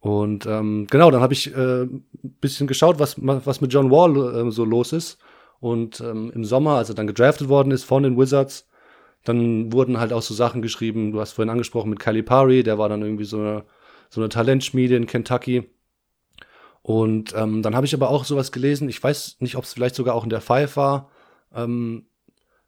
Und 0.00 0.46
ähm, 0.46 0.88
genau, 0.90 1.12
dann 1.12 1.20
habe 1.20 1.32
ich 1.32 1.54
äh, 1.54 1.82
ein 1.84 2.04
bisschen 2.40 2.66
geschaut, 2.66 2.98
was, 2.98 3.16
was 3.18 3.60
mit 3.60 3.72
John 3.72 3.90
Wall 3.92 4.48
äh, 4.48 4.50
so 4.50 4.64
los 4.64 4.92
ist. 4.92 5.18
Und 5.60 6.00
ähm, 6.00 6.32
im 6.34 6.44
Sommer, 6.44 6.72
als 6.72 6.88
er 6.88 6.96
dann 6.96 7.06
gedraftet 7.06 7.48
worden 7.48 7.70
ist 7.70 7.84
von 7.84 8.02
den 8.02 8.18
Wizards, 8.18 8.68
dann 9.24 9.72
wurden 9.72 10.00
halt 10.00 10.12
auch 10.12 10.22
so 10.22 10.34
Sachen 10.34 10.60
geschrieben, 10.60 11.12
du 11.12 11.20
hast 11.20 11.32
vorhin 11.32 11.50
angesprochen 11.50 11.90
mit 11.90 12.00
Calipari, 12.00 12.64
der 12.64 12.78
war 12.78 12.88
dann 12.88 13.02
irgendwie 13.02 13.24
so 13.24 13.38
eine, 13.38 13.64
so 14.10 14.20
eine 14.20 14.28
Talentschmiede 14.28 14.96
in 14.96 15.06
Kentucky. 15.06 15.70
Und 16.82 17.32
ähm, 17.36 17.62
dann 17.62 17.76
habe 17.76 17.86
ich 17.86 17.94
aber 17.94 18.10
auch 18.10 18.24
sowas 18.24 18.50
gelesen, 18.50 18.88
ich 18.88 19.02
weiß 19.02 19.36
nicht, 19.40 19.56
ob 19.56 19.64
es 19.64 19.72
vielleicht 19.72 19.94
sogar 19.94 20.14
auch 20.14 20.24
in 20.24 20.30
der 20.30 20.40
Five 20.40 20.76
war, 20.76 21.10
ähm, 21.54 22.06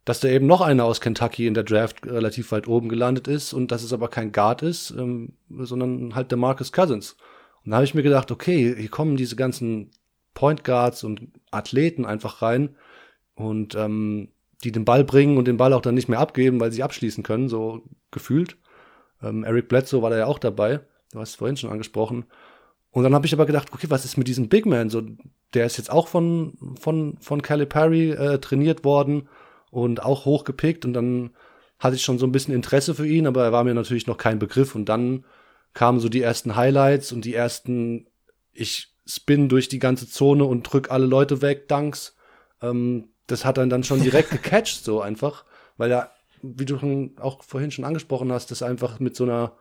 dass 0.05 0.21
da 0.21 0.29
eben 0.29 0.47
noch 0.47 0.61
einer 0.61 0.85
aus 0.85 1.01
Kentucky 1.01 1.47
in 1.47 1.55
der 1.55 1.65
Draft 1.65 2.07
relativ 2.07 2.53
weit 2.53 2.69
oben 2.69 2.89
gelandet 2.89 3.27
ist 3.27 3.53
und 3.53 3.73
dass 3.73 3.83
es 3.83 3.93
aber 3.93 4.09
kein 4.09 4.33
Guard 4.33 4.63
ist, 4.63 4.91
ähm, 4.91 5.33
sondern 5.49 6.15
halt 6.15 6.31
der 6.31 6.39
Marcus 6.39 6.73
Cousins. 6.73 7.17
Und 7.65 7.71
da 7.71 7.77
habe 7.77 7.85
ich 7.85 7.95
mir 7.95 8.03
gedacht, 8.03 8.31
okay, 8.31 8.75
hier 8.77 8.91
kommen 8.91 9.17
diese 9.17 9.37
ganzen 9.37 9.91
Point 10.35 10.63
Guards 10.63 11.05
und 11.05 11.29
Athleten 11.51 12.05
einfach 12.05 12.43
rein 12.43 12.77
und 13.35 13.75
ähm, 13.75 14.29
die 14.63 14.73
den 14.73 14.85
Ball 14.85 15.05
bringen 15.05 15.39
und 15.39 15.49
den 15.49 15.57
Ball 15.57 15.73
auch 15.73 15.81
dann 15.81 15.95
nicht 15.95 16.09
mehr 16.09 16.21
abgeben, 16.21 16.61
weil 16.61 16.73
sie 16.73 16.83
abschließen 16.83 17.25
können, 17.25 17.49
so 17.49 17.83
gefühlt. 18.11 18.59
Ähm, 19.23 19.45
Eric 19.45 19.69
Bledsoe 19.69 20.03
war 20.03 20.11
da 20.11 20.19
ja 20.19 20.27
auch 20.27 20.39
dabei, 20.39 20.81
du 21.13 21.21
hast 21.21 21.31
es 21.31 21.35
vorhin 21.37 21.57
schon 21.57 21.71
angesprochen. 21.71 22.27
Und 22.95 23.03
dann 23.03 23.13
habe 23.13 23.27
ich 23.27 23.33
aber 23.35 23.45
gedacht, 23.45 23.73
okay, 23.73 23.89
was 23.91 24.05
ist 24.05 24.17
mit 24.17 24.29
diesem 24.29 24.49
Big 24.49 24.67
Man? 24.67 24.89
So, 24.89 25.03
der 25.53 25.67
ist 25.67 25.79
jetzt 25.79 25.91
auch 25.91 26.07
von, 26.07 26.57
von, 26.79 27.19
von 27.21 27.43
Calipari 27.43 28.13
äh, 28.13 28.39
trainiert 28.39 28.85
worden 28.85 29.29
und 29.73 30.05
auch 30.05 30.27
hochgepickt 30.27 30.85
und 30.85 30.93
dann 30.93 31.31
hatte 31.81 31.97
ich 31.97 32.03
schon 32.03 32.21
so 32.21 32.27
ein 32.27 32.31
bisschen 32.31 32.55
Interesse 32.55 32.95
für 32.95 33.07
ihn, 33.07 33.27
aber 33.27 33.43
er 33.43 33.51
war 33.51 33.65
mir 33.65 33.75
natürlich 33.75 34.07
noch 34.07 34.17
kein 34.17 34.39
Begriff 34.39 34.77
und 34.77 34.89
dann 34.89 35.25
kamen 35.73 35.99
so 35.99 36.09
die 36.09 36.23
ersten 36.23 36.55
Highlights 36.55 37.11
und 37.11 37.25
die 37.25 37.35
ersten, 37.35 38.07
ich 38.53 38.95
spin 39.05 39.49
durch 39.49 39.69
die 39.69 39.81
ganze 39.81 40.09
Zone 40.09 40.45
und 40.45 40.63
drück 40.63 40.93
alle 40.93 41.07
Leute 41.07 41.43
weg, 41.43 41.67
Danks. 41.67 42.15
Ähm, 42.63 43.09
das 43.27 43.45
hat 43.45 43.59
dann 43.59 43.71
dann 43.71 43.83
schon 43.83 44.05
direkt 44.05 44.31
gecatcht, 44.31 44.85
so 44.85 45.01
einfach, 45.01 45.45
weil 45.77 45.91
er, 45.91 46.13
wie 46.43 46.65
du 46.65 46.79
schon 46.79 47.17
auch 47.19 47.43
vorhin 47.43 47.73
schon 47.73 47.85
angesprochen 47.85 48.31
hast, 48.31 48.53
das 48.53 48.63
einfach 48.63 49.01
mit 49.01 49.17
so 49.17 49.25
einer, 49.25 49.57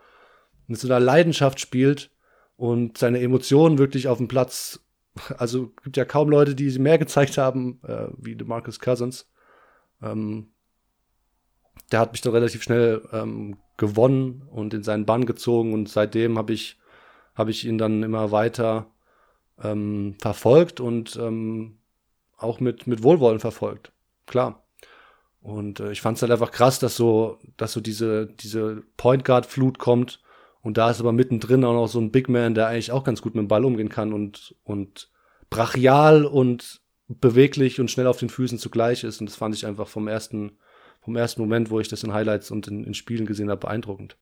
mit 0.67 0.79
so 0.79 0.87
einer 0.87 0.99
Leidenschaft 0.99 1.59
spielt 1.59 2.11
und 2.55 2.97
seine 2.97 3.19
Emotionen 3.19 3.77
wirklich 3.77 4.07
auf 4.07 4.17
dem 4.17 4.27
Platz. 4.27 4.79
Also 5.37 5.71
gibt 5.83 5.97
ja 5.97 6.05
kaum 6.05 6.29
Leute, 6.29 6.55
die 6.55 6.69
sie 6.69 6.79
mehr 6.79 6.97
gezeigt 6.97 7.37
haben, 7.37 7.79
äh, 7.83 8.07
wie 8.17 8.35
DeMarcus 8.35 8.79
Cousins. 8.79 9.29
Ähm, 10.01 10.51
der 11.91 11.99
hat 11.99 12.11
mich 12.11 12.21
dann 12.21 12.33
relativ 12.33 12.63
schnell 12.63 13.07
ähm, 13.11 13.57
gewonnen 13.77 14.43
und 14.49 14.73
in 14.73 14.83
seinen 14.83 15.05
Bann 15.05 15.25
gezogen 15.25 15.73
und 15.73 15.89
seitdem 15.89 16.37
habe 16.37 16.53
ich, 16.53 16.79
hab 17.35 17.47
ich 17.47 17.65
ihn 17.65 17.77
dann 17.77 18.03
immer 18.03 18.31
weiter 18.31 18.87
ähm, 19.61 20.15
verfolgt 20.19 20.79
und 20.79 21.15
ähm, 21.17 21.77
auch 22.37 22.59
mit, 22.59 22.87
mit 22.87 23.03
Wohlwollen 23.03 23.39
verfolgt. 23.39 23.91
Klar. 24.25 24.63
Und 25.41 25.79
äh, 25.79 25.91
ich 25.91 26.01
fand 26.01 26.17
es 26.17 26.21
halt 26.21 26.31
einfach 26.31 26.51
krass, 26.51 26.79
dass 26.79 26.95
so, 26.95 27.37
dass 27.57 27.73
so 27.73 27.81
diese, 27.81 28.27
diese 28.27 28.83
Point 28.97 29.25
Guard 29.25 29.45
Flut 29.45 29.77
kommt 29.77 30.22
und 30.63 30.77
da 30.77 30.89
ist 30.89 31.01
aber 31.01 31.11
mittendrin 31.11 31.65
auch 31.65 31.73
noch 31.73 31.87
so 31.87 31.99
ein 31.99 32.11
Big 32.11 32.29
Man, 32.29 32.55
der 32.55 32.67
eigentlich 32.67 32.93
auch 32.93 33.03
ganz 33.03 33.21
gut 33.21 33.35
mit 33.35 33.41
dem 33.41 33.49
Ball 33.49 33.65
umgehen 33.65 33.89
kann 33.89 34.13
und, 34.13 34.55
und 34.63 35.11
brachial 35.49 36.25
und 36.25 36.81
beweglich 37.09 37.81
und 37.81 37.91
schnell 37.91 38.07
auf 38.07 38.17
den 38.17 38.29
Füßen 38.29 38.57
zugleich 38.57 39.03
ist. 39.03 39.19
Und 39.19 39.29
das 39.29 39.35
fand 39.35 39.53
ich 39.53 39.65
einfach 39.65 39.89
vom 39.89 40.07
ersten, 40.07 40.57
vom 41.01 41.17
ersten 41.17 41.41
Moment, 41.41 41.69
wo 41.69 41.81
ich 41.81 41.89
das 41.89 42.03
in 42.03 42.13
Highlights 42.13 42.49
und 42.49 42.69
in, 42.69 42.85
in 42.85 42.93
Spielen 42.93 43.25
gesehen 43.25 43.49
habe, 43.49 43.59
beeindruckend. 43.59 44.17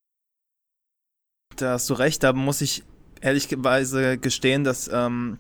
Da 1.58 1.74
hast 1.74 1.88
du 1.92 1.94
recht, 1.94 2.24
da 2.24 2.34
muss 2.34 2.62
ich 2.62 2.84
ehrlicherweise 3.22 4.18
gestehen, 4.18 4.64
dass 4.64 4.90
ähm, 4.92 5.38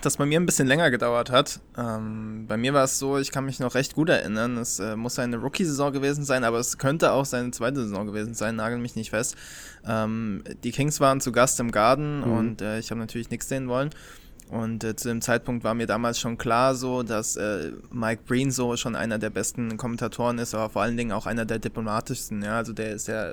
das 0.00 0.16
bei 0.16 0.26
mir 0.26 0.40
ein 0.40 0.46
bisschen 0.46 0.66
länger 0.66 0.90
gedauert 0.90 1.30
hat. 1.30 1.60
Ähm, 1.76 2.46
bei 2.48 2.56
mir 2.56 2.74
war 2.74 2.84
es 2.84 2.98
so, 2.98 3.18
ich 3.18 3.30
kann 3.30 3.44
mich 3.44 3.60
noch 3.60 3.74
recht 3.74 3.94
gut 3.94 4.08
erinnern. 4.08 4.56
Es 4.56 4.78
äh, 4.80 4.96
muss 4.96 5.18
eine 5.18 5.36
Rookie-Saison 5.36 5.92
gewesen 5.92 6.24
sein, 6.24 6.44
aber 6.44 6.58
es 6.58 6.78
könnte 6.78 7.12
auch 7.12 7.24
seine 7.24 7.50
zweite 7.50 7.82
Saison 7.82 8.06
gewesen 8.06 8.34
sein, 8.34 8.56
nagel 8.56 8.78
mich 8.78 8.96
nicht 8.96 9.10
fest. 9.10 9.36
Ähm, 9.86 10.42
die 10.64 10.72
Kings 10.72 11.00
waren 11.00 11.20
zu 11.20 11.32
Gast 11.32 11.60
im 11.60 11.70
Garden 11.70 12.20
mhm. 12.20 12.32
und 12.32 12.62
äh, 12.62 12.78
ich 12.78 12.90
habe 12.90 13.00
natürlich 13.00 13.30
nichts 13.30 13.48
sehen 13.48 13.68
wollen. 13.68 13.90
Und 14.52 14.84
äh, 14.84 14.94
zu 14.96 15.08
dem 15.08 15.22
Zeitpunkt 15.22 15.64
war 15.64 15.72
mir 15.72 15.86
damals 15.86 16.20
schon 16.20 16.36
klar 16.36 16.74
so, 16.74 17.02
dass 17.02 17.36
äh, 17.36 17.72
Mike 17.90 18.22
Breen 18.26 18.50
so 18.50 18.76
schon 18.76 18.94
einer 18.94 19.18
der 19.18 19.30
besten 19.30 19.78
Kommentatoren 19.78 20.38
ist, 20.38 20.54
aber 20.54 20.68
vor 20.68 20.82
allen 20.82 20.96
Dingen 20.96 21.12
auch 21.12 21.24
einer 21.24 21.46
der 21.46 21.58
diplomatischsten. 21.58 22.42
Ja, 22.42 22.58
also 22.58 22.74
der 22.74 22.92
ist 22.92 23.08
ja 23.08 23.32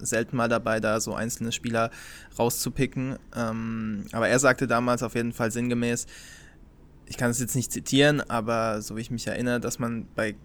selten 0.00 0.36
mal 0.36 0.48
dabei, 0.48 0.80
da 0.80 1.00
so 1.00 1.14
einzelne 1.14 1.52
Spieler 1.52 1.90
rauszupicken. 2.38 3.18
Ähm, 3.36 4.04
aber 4.12 4.28
er 4.28 4.38
sagte 4.38 4.66
damals 4.66 5.02
auf 5.02 5.14
jeden 5.14 5.32
Fall 5.32 5.50
sinngemäß, 5.50 6.06
ich 7.06 7.16
kann 7.16 7.30
es 7.30 7.40
jetzt 7.40 7.56
nicht 7.56 7.72
zitieren, 7.72 8.20
aber 8.20 8.82
so 8.82 8.96
wie 8.96 9.00
ich 9.00 9.10
mich 9.10 9.26
erinnere, 9.26 9.60
dass 9.60 9.78
man 9.78 10.06
bei 10.14 10.36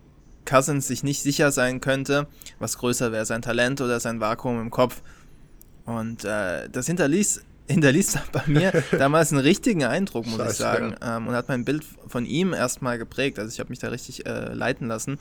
Cousins 0.45 0.87
sich 0.87 1.03
nicht 1.03 1.21
sicher 1.21 1.51
sein 1.51 1.81
könnte, 1.81 2.27
was 2.59 2.77
größer 2.77 3.11
wäre, 3.11 3.25
sein 3.25 3.41
Talent 3.41 3.81
oder 3.81 3.99
sein 3.99 4.19
Vakuum 4.19 4.59
im 4.59 4.71
Kopf. 4.71 5.01
Und 5.85 6.25
äh, 6.25 6.69
das 6.69 6.87
hinterließ 6.87 7.43
hinterließ 7.67 8.17
bei 8.31 8.43
mir 8.47 8.83
damals 8.91 9.31
einen 9.31 9.41
richtigen 9.41 9.83
Eindruck, 9.83 10.25
muss 10.25 10.37
Scheiße, 10.37 10.51
ich 10.51 10.57
sagen. 10.57 10.95
Ja. 11.01 11.17
Ähm, 11.17 11.27
und 11.27 11.33
hat 11.33 11.47
mein 11.47 11.65
Bild 11.65 11.83
von 12.07 12.25
ihm 12.25 12.53
erstmal 12.53 12.97
geprägt. 12.97 13.39
Also 13.39 13.51
ich 13.51 13.59
habe 13.59 13.69
mich 13.69 13.79
da 13.79 13.89
richtig 13.89 14.25
äh, 14.25 14.53
leiten 14.53 14.87
lassen. 14.87 15.17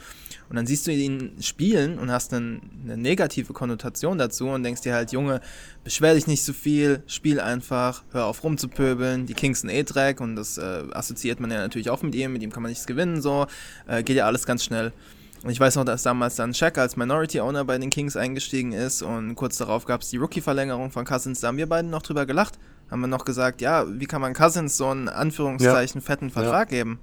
Und 0.48 0.56
dann 0.56 0.66
siehst 0.66 0.86
du 0.86 0.92
ihn 0.92 1.36
spielen 1.40 1.98
und 1.98 2.10
hast 2.10 2.34
einen, 2.34 2.70
eine 2.84 2.96
negative 2.96 3.52
Konnotation 3.52 4.18
dazu 4.18 4.48
und 4.48 4.62
denkst 4.62 4.82
dir 4.82 4.94
halt, 4.94 5.12
Junge, 5.12 5.40
beschwer 5.82 6.14
dich 6.14 6.26
nicht 6.26 6.44
so 6.44 6.52
viel, 6.52 7.02
spiel 7.06 7.40
einfach, 7.40 8.04
hör 8.12 8.26
auf 8.26 8.44
rumzupöbeln. 8.44 9.26
Die 9.26 9.34
Kings 9.34 9.62
sind 9.62 9.70
eh 9.70 9.82
Dreck 9.82 10.20
und 10.20 10.36
das 10.36 10.58
äh, 10.58 10.82
assoziiert 10.92 11.40
man 11.40 11.50
ja 11.50 11.58
natürlich 11.58 11.90
auch 11.90 12.02
mit 12.02 12.14
ihm. 12.14 12.32
Mit 12.32 12.42
ihm 12.42 12.52
kann 12.52 12.62
man 12.62 12.70
nichts 12.70 12.86
gewinnen, 12.86 13.22
so. 13.22 13.46
Äh, 13.86 14.02
geht 14.02 14.16
ja 14.16 14.26
alles 14.26 14.46
ganz 14.46 14.64
schnell. 14.64 14.92
Und 15.44 15.50
ich 15.50 15.60
weiß 15.60 15.76
noch, 15.76 15.84
dass 15.84 16.02
damals 16.02 16.36
dann 16.36 16.54
Shaq 16.54 16.78
als 16.78 16.96
Minority 16.96 17.38
Owner 17.40 17.66
bei 17.66 17.76
den 17.76 17.90
Kings 17.90 18.16
eingestiegen 18.16 18.72
ist 18.72 19.02
und 19.02 19.34
kurz 19.34 19.58
darauf 19.58 19.84
gab 19.84 20.00
es 20.00 20.08
die 20.08 20.16
Rookie-Verlängerung 20.16 20.90
von 20.90 21.04
Cousins. 21.04 21.40
Da 21.40 21.48
haben 21.48 21.58
wir 21.58 21.68
beiden 21.68 21.90
noch 21.90 22.00
drüber 22.00 22.24
gelacht. 22.24 22.58
Haben 22.90 23.02
wir 23.02 23.08
noch 23.08 23.26
gesagt, 23.26 23.60
ja, 23.60 23.84
wie 23.86 24.06
kann 24.06 24.22
man 24.22 24.32
Cousins 24.32 24.78
so 24.78 24.88
einen 24.88 25.10
Anführungszeichen 25.10 26.00
ja. 26.00 26.04
fetten 26.06 26.30
Vertrag 26.30 26.72
ja. 26.72 26.78
geben? 26.78 26.98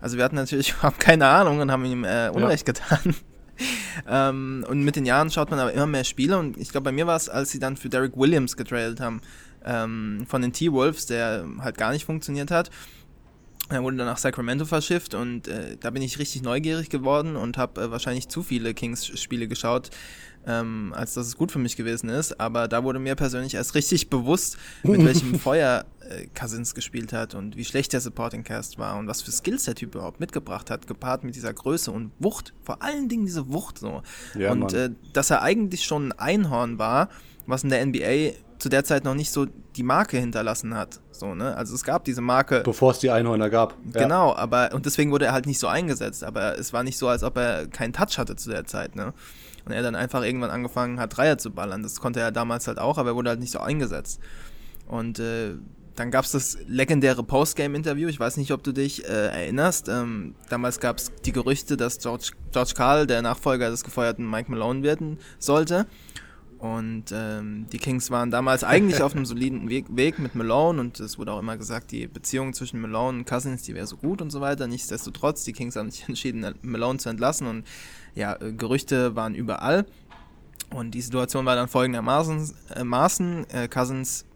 Also 0.00 0.16
wir 0.16 0.24
hatten 0.24 0.36
natürlich 0.36 0.70
überhaupt 0.78 0.98
keine 0.98 1.26
Ahnung 1.26 1.60
und 1.60 1.70
haben 1.70 1.84
ihm 1.84 2.04
äh, 2.04 2.30
Unrecht 2.30 2.66
ja. 2.66 2.72
getan. 2.72 3.14
ähm, 4.08 4.64
und 4.66 4.82
mit 4.82 4.96
den 4.96 5.04
Jahren 5.04 5.30
schaut 5.30 5.50
man 5.50 5.60
aber 5.60 5.74
immer 5.74 5.86
mehr 5.86 6.04
Spiele 6.04 6.38
und 6.38 6.56
ich 6.56 6.70
glaube, 6.70 6.84
bei 6.84 6.92
mir 6.92 7.06
war 7.06 7.16
es, 7.16 7.28
als 7.28 7.50
sie 7.50 7.58
dann 7.58 7.76
für 7.76 7.90
Derek 7.90 8.16
Williams 8.16 8.56
getradet 8.56 8.98
haben, 9.00 9.20
ähm, 9.62 10.24
von 10.26 10.40
den 10.40 10.54
T-Wolves, 10.54 11.04
der 11.04 11.44
halt 11.60 11.76
gar 11.76 11.92
nicht 11.92 12.06
funktioniert 12.06 12.50
hat. 12.50 12.70
Er 13.70 13.82
wurde 13.82 13.98
dann 13.98 14.06
nach 14.06 14.18
Sacramento 14.18 14.64
verschifft 14.64 15.14
und 15.14 15.46
äh, 15.46 15.76
da 15.78 15.90
bin 15.90 16.02
ich 16.02 16.18
richtig 16.18 16.42
neugierig 16.42 16.88
geworden 16.88 17.36
und 17.36 17.58
habe 17.58 17.82
äh, 17.82 17.90
wahrscheinlich 17.90 18.28
zu 18.28 18.42
viele 18.42 18.72
Kings-Spiele 18.72 19.46
geschaut, 19.46 19.90
ähm, 20.46 20.94
als 20.96 21.12
dass 21.14 21.26
es 21.26 21.36
gut 21.36 21.52
für 21.52 21.58
mich 21.58 21.76
gewesen 21.76 22.08
ist. 22.08 22.40
Aber 22.40 22.66
da 22.66 22.82
wurde 22.82 22.98
mir 22.98 23.14
persönlich 23.14 23.54
erst 23.54 23.74
richtig 23.74 24.08
bewusst, 24.08 24.56
mit 24.84 25.04
welchem 25.04 25.34
Feuer 25.38 25.84
äh, 26.00 26.26
Cousins 26.28 26.74
gespielt 26.74 27.12
hat 27.12 27.34
und 27.34 27.56
wie 27.56 27.64
schlecht 27.64 27.92
der 27.92 28.00
Supporting 28.00 28.42
Cast 28.42 28.78
war 28.78 28.96
und 28.98 29.06
was 29.06 29.20
für 29.20 29.30
Skills 29.32 29.64
der 29.64 29.74
Typ 29.74 29.94
überhaupt 29.94 30.18
mitgebracht 30.18 30.70
hat, 30.70 30.86
gepaart 30.86 31.24
mit 31.24 31.34
dieser 31.34 31.52
Größe 31.52 31.90
und 31.90 32.10
Wucht. 32.18 32.54
Vor 32.62 32.82
allen 32.82 33.10
Dingen 33.10 33.26
diese 33.26 33.52
Wucht 33.52 33.78
so. 33.78 34.02
Ja, 34.34 34.52
und 34.52 34.72
äh, 34.72 34.90
dass 35.12 35.28
er 35.28 35.42
eigentlich 35.42 35.84
schon 35.84 36.12
ein 36.12 36.18
Einhorn 36.18 36.78
war, 36.78 37.10
was 37.48 37.64
in 37.64 37.70
der 37.70 37.84
NBA 37.84 38.34
zu 38.58 38.68
der 38.68 38.84
Zeit 38.84 39.04
noch 39.04 39.14
nicht 39.14 39.30
so 39.30 39.46
die 39.76 39.82
Marke 39.82 40.18
hinterlassen 40.18 40.74
hat. 40.74 41.00
So, 41.12 41.34
ne? 41.34 41.56
Also 41.56 41.74
es 41.74 41.82
gab 41.82 42.04
diese 42.04 42.20
Marke. 42.20 42.62
Bevor 42.64 42.92
es 42.92 42.98
die 42.98 43.10
Einhörner 43.10 43.50
gab. 43.50 43.74
Genau, 43.92 44.34
aber 44.34 44.70
und 44.74 44.84
deswegen 44.84 45.10
wurde 45.10 45.26
er 45.26 45.32
halt 45.32 45.46
nicht 45.46 45.58
so 45.58 45.66
eingesetzt. 45.66 46.24
Aber 46.24 46.58
es 46.58 46.72
war 46.72 46.82
nicht 46.82 46.98
so, 46.98 47.08
als 47.08 47.22
ob 47.22 47.36
er 47.38 47.66
keinen 47.66 47.92
Touch 47.92 48.18
hatte 48.18 48.36
zu 48.36 48.50
der 48.50 48.66
Zeit, 48.66 48.96
ne? 48.96 49.14
Und 49.64 49.72
er 49.72 49.82
dann 49.82 49.94
einfach 49.94 50.22
irgendwann 50.22 50.50
angefangen 50.50 51.00
hat, 51.00 51.16
Dreier 51.16 51.38
zu 51.38 51.50
ballern. 51.50 51.82
Das 51.82 52.00
konnte 52.00 52.20
er 52.20 52.32
damals 52.32 52.66
halt 52.68 52.78
auch, 52.78 52.98
aber 52.98 53.10
er 53.10 53.16
wurde 53.16 53.30
halt 53.30 53.40
nicht 53.40 53.52
so 53.52 53.60
eingesetzt. 53.60 54.20
Und 54.86 55.18
äh, 55.18 55.54
dann 55.94 56.10
gab 56.10 56.24
es 56.24 56.32
das 56.32 56.58
legendäre 56.66 57.22
Postgame-Interview. 57.22 58.08
Ich 58.08 58.20
weiß 58.20 58.36
nicht, 58.36 58.52
ob 58.52 58.62
du 58.62 58.72
dich 58.72 59.04
äh, 59.04 59.28
erinnerst. 59.28 59.88
Ähm, 59.88 60.34
damals 60.48 60.80
gab 60.80 60.98
es 60.98 61.12
die 61.24 61.32
Gerüchte, 61.32 61.76
dass 61.76 61.98
George, 61.98 62.30
George 62.52 62.72
Karl 62.74 63.06
der 63.06 63.20
Nachfolger 63.20 63.70
des 63.70 63.84
gefeuerten 63.84 64.28
Mike 64.28 64.50
Malone 64.50 64.82
werden 64.82 65.18
sollte. 65.38 65.86
Und 66.58 67.04
ähm, 67.12 67.66
die 67.72 67.78
Kings 67.78 68.10
waren 68.10 68.32
damals 68.32 68.64
eigentlich 68.64 69.00
auf 69.00 69.14
einem 69.14 69.24
soliden 69.24 69.68
Weg, 69.68 69.86
Weg, 69.90 70.18
mit 70.18 70.34
Malone 70.34 70.80
und 70.80 70.98
es 70.98 71.16
wurde 71.16 71.32
auch 71.32 71.38
immer 71.38 71.56
gesagt, 71.56 71.92
die 71.92 72.08
Beziehung 72.08 72.52
zwischen 72.52 72.80
Malone 72.80 73.18
und 73.18 73.26
Cousins, 73.26 73.62
die 73.62 73.76
wäre 73.76 73.86
so 73.86 73.96
gut 73.96 74.20
und 74.20 74.30
so 74.30 74.40
weiter. 74.40 74.66
Nichtsdestotrotz, 74.66 75.44
die 75.44 75.52
Kings 75.52 75.76
haben 75.76 75.90
sich 75.90 76.04
entschieden, 76.08 76.54
Malone 76.62 76.98
zu 76.98 77.10
entlassen 77.10 77.46
und 77.46 77.64
ja, 78.14 78.34
Gerüchte 78.34 79.14
waren 79.14 79.36
überall. 79.36 79.86
Und 80.70 80.90
die 80.90 81.00
Situation 81.00 81.46
war 81.46 81.54
dann 81.54 81.68
folgendermaßen: 81.68 82.52
äh, 82.74 82.84
Maßen, 82.84 83.48
äh, 83.50 83.68
Cousins 83.68 84.26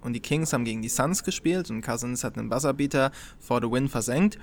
und 0.00 0.12
die 0.14 0.20
Kings 0.20 0.52
haben 0.52 0.64
gegen 0.64 0.82
die 0.82 0.88
Suns 0.88 1.22
gespielt 1.22 1.70
und 1.70 1.82
Cousins 1.82 2.24
hat 2.24 2.36
einen 2.36 2.48
Buzzerbeater 2.48 3.12
for 3.38 3.60
the 3.62 3.70
win 3.70 3.88
versenkt. 3.88 4.38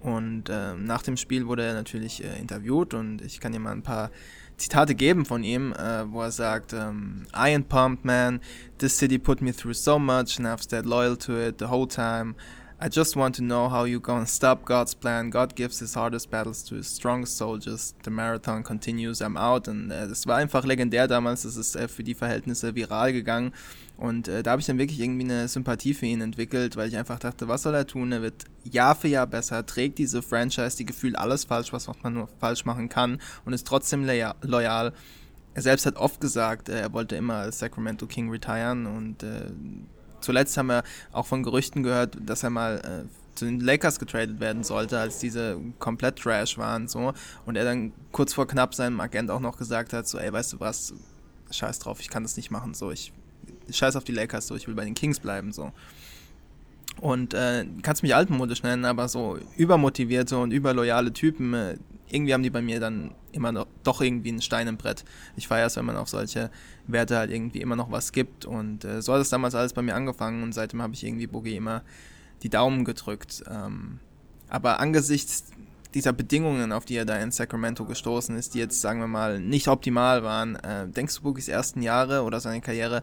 Und 0.00 0.50
äh, 0.50 0.74
nach 0.74 1.02
dem 1.02 1.16
Spiel 1.16 1.46
wurde 1.46 1.64
er 1.64 1.74
natürlich 1.74 2.22
äh, 2.22 2.38
interviewt 2.38 2.94
und 2.94 3.22
ich 3.22 3.40
kann 3.40 3.52
dir 3.52 3.58
mal 3.58 3.72
ein 3.72 3.82
paar 3.82 4.10
Zitate 4.56 4.94
geben 4.94 5.26
von 5.26 5.42
ihm, 5.42 5.72
äh, 5.72 6.10
wo 6.10 6.22
er 6.22 6.30
sagt, 6.30 6.72
um, 6.72 7.26
I 7.34 7.54
am 7.54 7.64
pumped, 7.64 8.04
man. 8.04 8.40
This 8.78 8.96
city 8.96 9.18
put 9.18 9.42
me 9.42 9.52
through 9.52 9.74
so 9.74 9.98
much 9.98 10.38
and 10.38 10.46
I've 10.46 10.62
stayed 10.62 10.86
loyal 10.86 11.16
to 11.18 11.36
it 11.36 11.58
the 11.58 11.66
whole 11.66 11.86
time. 11.86 12.34
I 12.78 12.90
just 12.90 13.16
want 13.16 13.34
to 13.36 13.42
know 13.42 13.70
how 13.70 13.84
you 13.84 14.00
gonna 14.00 14.26
stop 14.26 14.66
God's 14.66 14.94
plan. 14.94 15.30
God 15.30 15.54
gives 15.56 15.78
his 15.78 15.94
hardest 15.94 16.30
battles 16.30 16.62
to 16.64 16.74
his 16.74 16.86
strongest 16.86 17.38
soldiers. 17.38 17.94
The 18.02 18.10
marathon 18.10 18.62
continues, 18.62 19.22
I'm 19.22 19.38
out. 19.38 19.66
Und 19.66 19.90
äh, 19.90 20.06
das 20.06 20.26
war 20.26 20.36
einfach 20.36 20.64
legendär 20.64 21.08
damals. 21.08 21.42
Das 21.42 21.56
ist 21.56 21.74
äh, 21.74 21.88
für 21.88 22.04
die 22.04 22.14
Verhältnisse 22.14 22.74
viral 22.74 23.14
gegangen. 23.14 23.52
Und 23.96 24.28
äh, 24.28 24.42
da 24.42 24.52
habe 24.52 24.60
ich 24.60 24.66
dann 24.66 24.78
wirklich 24.78 25.00
irgendwie 25.00 25.24
eine 25.24 25.48
Sympathie 25.48 25.94
für 25.94 26.06
ihn 26.06 26.20
entwickelt, 26.20 26.76
weil 26.76 26.88
ich 26.88 26.96
einfach 26.96 27.18
dachte, 27.18 27.48
was 27.48 27.62
soll 27.62 27.74
er 27.74 27.86
tun? 27.86 28.12
Er 28.12 28.20
wird 28.20 28.44
Jahr 28.64 28.94
für 28.94 29.08
Jahr 29.08 29.26
besser, 29.26 29.64
trägt 29.64 29.98
diese 29.98 30.20
Franchise, 30.20 30.76
die 30.76 30.84
gefühlt 30.84 31.16
alles 31.16 31.44
falsch, 31.44 31.72
was 31.72 31.88
man 32.02 32.12
nur 32.12 32.28
falsch 32.38 32.66
machen 32.66 32.88
kann 32.90 33.20
und 33.44 33.54
ist 33.54 33.66
trotzdem 33.66 34.04
loyal. 34.42 34.92
Er 35.54 35.62
selbst 35.62 35.86
hat 35.86 35.96
oft 35.96 36.20
gesagt, 36.20 36.68
äh, 36.68 36.80
er 36.80 36.92
wollte 36.92 37.16
immer 37.16 37.36
als 37.36 37.58
Sacramento 37.58 38.06
King 38.06 38.30
retiren 38.30 38.84
und 38.84 39.22
äh, 39.22 39.50
zuletzt 40.20 40.58
haben 40.58 40.66
wir 40.66 40.82
auch 41.12 41.26
von 41.26 41.42
Gerüchten 41.42 41.82
gehört, 41.82 42.18
dass 42.20 42.42
er 42.42 42.50
mal 42.50 42.76
äh, 43.06 43.36
zu 43.36 43.46
den 43.46 43.60
Lakers 43.60 43.98
getradet 43.98 44.40
werden 44.40 44.62
sollte, 44.62 44.98
als 44.98 45.20
diese 45.20 45.58
komplett 45.78 46.18
Trash 46.18 46.58
waren 46.58 46.88
so 46.88 47.14
und 47.46 47.56
er 47.56 47.64
dann 47.64 47.92
kurz 48.12 48.34
vor 48.34 48.46
knapp 48.46 48.74
seinem 48.74 49.00
Agent 49.00 49.30
auch 49.30 49.40
noch 49.40 49.56
gesagt 49.56 49.94
hat, 49.94 50.06
so 50.06 50.18
ey, 50.18 50.30
weißt 50.30 50.54
du 50.54 50.60
was, 50.60 50.92
scheiß 51.50 51.78
drauf, 51.78 52.00
ich 52.00 52.10
kann 52.10 52.22
das 52.22 52.36
nicht 52.36 52.50
machen, 52.50 52.74
so 52.74 52.90
ich 52.90 53.12
scheiß 53.70 53.96
auf 53.96 54.04
die 54.04 54.12
Lakers, 54.12 54.46
so, 54.46 54.56
ich 54.56 54.66
will 54.66 54.74
bei 54.74 54.84
den 54.84 54.94
Kings 54.94 55.20
bleiben, 55.20 55.52
so. 55.52 55.72
Und 57.00 57.34
äh, 57.34 57.66
kannst 57.82 58.02
mich 58.02 58.14
altmodisch 58.14 58.62
nennen, 58.62 58.84
aber 58.84 59.08
so 59.08 59.38
übermotivierte 59.56 60.38
und 60.38 60.52
überloyale 60.52 61.12
Typen, 61.12 61.52
äh, 61.52 61.76
irgendwie 62.08 62.32
haben 62.32 62.42
die 62.42 62.50
bei 62.50 62.62
mir 62.62 62.80
dann 62.80 63.10
immer 63.32 63.52
noch 63.52 63.66
doch 63.82 64.00
irgendwie 64.00 64.30
einen 64.30 64.40
Stein 64.40 64.68
im 64.68 64.76
Brett. 64.76 65.04
Ich 65.36 65.48
feiere 65.48 65.66
es, 65.66 65.76
wenn 65.76 65.84
man 65.84 65.96
auf 65.96 66.08
solche 66.08 66.50
Werte 66.86 67.18
halt 67.18 67.30
irgendwie 67.30 67.60
immer 67.60 67.76
noch 67.76 67.90
was 67.90 68.12
gibt. 68.12 68.44
Und 68.44 68.84
äh, 68.84 69.02
so 69.02 69.12
hat 69.12 69.20
es 69.20 69.28
damals 69.28 69.54
alles 69.54 69.72
bei 69.72 69.82
mir 69.82 69.94
angefangen 69.94 70.42
und 70.42 70.52
seitdem 70.52 70.82
habe 70.82 70.94
ich 70.94 71.04
irgendwie 71.04 71.26
Boogie 71.26 71.56
immer 71.56 71.82
die 72.42 72.48
Daumen 72.48 72.84
gedrückt. 72.84 73.44
Ähm, 73.50 73.98
aber 74.48 74.80
angesichts 74.80 75.44
dieser 75.94 76.12
Bedingungen, 76.12 76.72
auf 76.72 76.84
die 76.84 76.96
er 76.96 77.04
da 77.04 77.16
in 77.18 77.32
Sacramento 77.32 77.84
gestoßen 77.84 78.36
ist, 78.36 78.54
die 78.54 78.58
jetzt, 78.58 78.80
sagen 78.80 79.00
wir 79.00 79.06
mal, 79.06 79.40
nicht 79.40 79.68
optimal 79.68 80.22
waren, 80.22 80.56
äh, 80.56 80.86
denkst 80.88 81.16
du 81.16 81.22
Boogies 81.22 81.48
ersten 81.48 81.82
Jahre 81.82 82.22
oder 82.22 82.40
seine 82.40 82.60
Karriere 82.60 83.02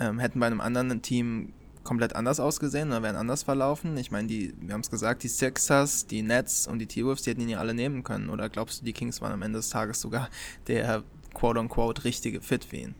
ähm, 0.00 0.18
hätten 0.18 0.40
bei 0.40 0.46
einem 0.46 0.60
anderen 0.60 1.02
Team 1.02 1.52
komplett 1.84 2.16
anders 2.16 2.40
ausgesehen 2.40 2.88
oder 2.88 3.02
wären 3.02 3.16
anders 3.16 3.44
verlaufen. 3.44 3.96
Ich 3.96 4.10
meine, 4.10 4.26
die, 4.28 4.54
wir 4.60 4.74
haben 4.74 4.80
es 4.80 4.90
gesagt, 4.90 5.22
die 5.22 5.28
Sixers, 5.28 6.06
die 6.06 6.22
Nets 6.22 6.66
und 6.66 6.80
die 6.80 6.86
T-Wolves, 6.86 7.22
die 7.22 7.30
hätten 7.30 7.40
ihn 7.42 7.48
ja 7.48 7.58
alle 7.60 7.74
nehmen 7.74 8.02
können. 8.02 8.28
Oder 8.28 8.48
glaubst 8.48 8.80
du, 8.80 8.84
die 8.84 8.92
Kings 8.92 9.20
waren 9.20 9.32
am 9.32 9.42
Ende 9.42 9.58
des 9.60 9.70
Tages 9.70 10.00
sogar 10.00 10.28
der 10.66 11.04
quote-unquote 11.34 12.04
richtige 12.04 12.40
Fit 12.40 12.64
für 12.64 12.76
ihn? 12.76 12.94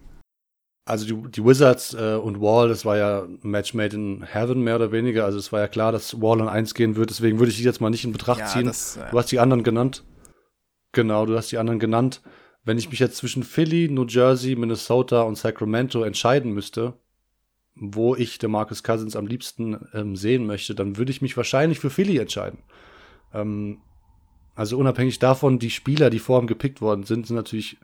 Also 0.88 1.04
die, 1.04 1.30
die 1.32 1.44
Wizards 1.44 1.94
äh, 1.94 2.14
und 2.14 2.40
Wall, 2.40 2.68
das 2.68 2.84
war 2.84 2.96
ja 2.96 3.24
ein 3.24 3.40
Match 3.42 3.74
made 3.74 3.96
in 3.96 4.22
heaven, 4.22 4.62
mehr 4.62 4.76
oder 4.76 4.92
weniger. 4.92 5.24
Also 5.24 5.36
es 5.38 5.50
war 5.50 5.58
ja 5.58 5.66
klar, 5.66 5.90
dass 5.90 6.22
Wall 6.22 6.40
an 6.40 6.48
1 6.48 6.74
gehen 6.74 6.94
wird, 6.94 7.10
deswegen 7.10 7.40
würde 7.40 7.50
ich 7.50 7.56
die 7.58 7.64
jetzt 7.64 7.80
mal 7.80 7.90
nicht 7.90 8.04
in 8.04 8.12
Betracht 8.12 8.38
Ja, 8.38 8.46
ziehen. 8.46 8.66
das, 8.66 8.96
äh, 8.96 9.10
du 9.10 9.18
hast 9.18 9.32
die 9.32 9.40
anderen 9.40 9.64
genannt. 9.64 10.04
Genau, 10.92 11.26
du 11.26 11.36
hast 11.36 11.50
die 11.50 11.58
anderen 11.58 11.80
genannt. 11.80 12.22
Wenn 12.66 12.78
ich 12.78 12.90
mich 12.90 12.98
jetzt 12.98 13.16
zwischen 13.16 13.44
Philly, 13.44 13.88
New 13.88 14.06
Jersey, 14.06 14.56
Minnesota 14.56 15.22
und 15.22 15.38
Sacramento 15.38 16.02
entscheiden 16.02 16.52
müsste, 16.52 16.94
wo 17.76 18.16
ich 18.16 18.38
der 18.38 18.48
Marcus 18.48 18.82
Cousins 18.82 19.14
am 19.14 19.28
liebsten 19.28 19.86
ähm, 19.94 20.16
sehen 20.16 20.46
möchte, 20.46 20.74
dann 20.74 20.96
würde 20.96 21.12
ich 21.12 21.22
mich 21.22 21.36
wahrscheinlich 21.36 21.78
für 21.78 21.90
Philly 21.90 22.18
entscheiden. 22.18 22.58
Ähm, 23.32 23.78
also 24.56 24.78
unabhängig 24.78 25.20
davon, 25.20 25.60
die 25.60 25.70
Spieler, 25.70 26.10
die 26.10 26.18
vor 26.18 26.42
ihm 26.42 26.48
gepickt 26.48 26.80
worden 26.80 27.04
sind, 27.04 27.28
sind 27.28 27.36
natürlich 27.36 27.76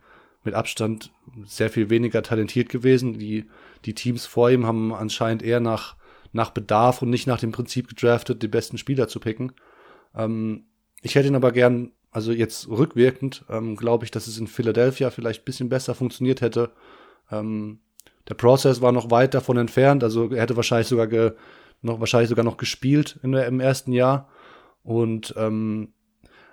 mit 0.43 0.53
Abstand 0.53 1.13
sehr 1.45 1.69
viel 1.69 1.89
weniger 1.89 2.21
talentiert 2.21 2.67
gewesen. 2.67 3.17
Die, 3.17 3.45
die 3.85 3.95
Teams 3.95 4.25
vor 4.25 4.51
ihm 4.51 4.65
haben 4.65 4.93
anscheinend 4.93 5.43
eher 5.43 5.61
nach, 5.61 5.95
nach 6.33 6.49
Bedarf 6.49 7.01
und 7.01 7.09
nicht 7.09 7.25
nach 7.25 7.39
dem 7.39 7.53
Prinzip 7.53 7.87
gedraftet, 7.87 8.43
die 8.43 8.49
besten 8.49 8.77
Spieler 8.77 9.07
zu 9.07 9.21
picken. 9.21 9.53
Ähm, 10.13 10.65
ich 11.01 11.15
hätte 11.15 11.29
ihn 11.29 11.35
aber 11.35 11.53
gern, 11.53 11.91
also 12.13 12.31
jetzt 12.31 12.69
rückwirkend, 12.69 13.43
ähm, 13.49 13.75
glaube 13.75 14.05
ich, 14.05 14.11
dass 14.11 14.27
es 14.27 14.37
in 14.37 14.47
Philadelphia 14.47 15.09
vielleicht 15.09 15.41
ein 15.41 15.45
bisschen 15.45 15.67
besser 15.67 15.95
funktioniert 15.95 16.41
hätte. 16.41 16.69
Ähm, 17.31 17.79
der 18.29 18.35
Prozess 18.35 18.81
war 18.81 18.91
noch 18.91 19.11
weit 19.11 19.33
davon 19.33 19.57
entfernt, 19.57 20.03
also 20.03 20.31
er 20.31 20.43
hätte 20.43 20.55
wahrscheinlich 20.55 20.87
sogar 20.87 21.07
ge, 21.07 21.33
noch 21.81 21.99
wahrscheinlich 21.99 22.29
sogar 22.29 22.45
noch 22.45 22.57
gespielt 22.57 23.19
in 23.23 23.31
der, 23.31 23.47
im 23.47 23.59
ersten 23.59 23.91
Jahr. 23.91 24.29
Und 24.83 25.33
ähm, 25.37 25.93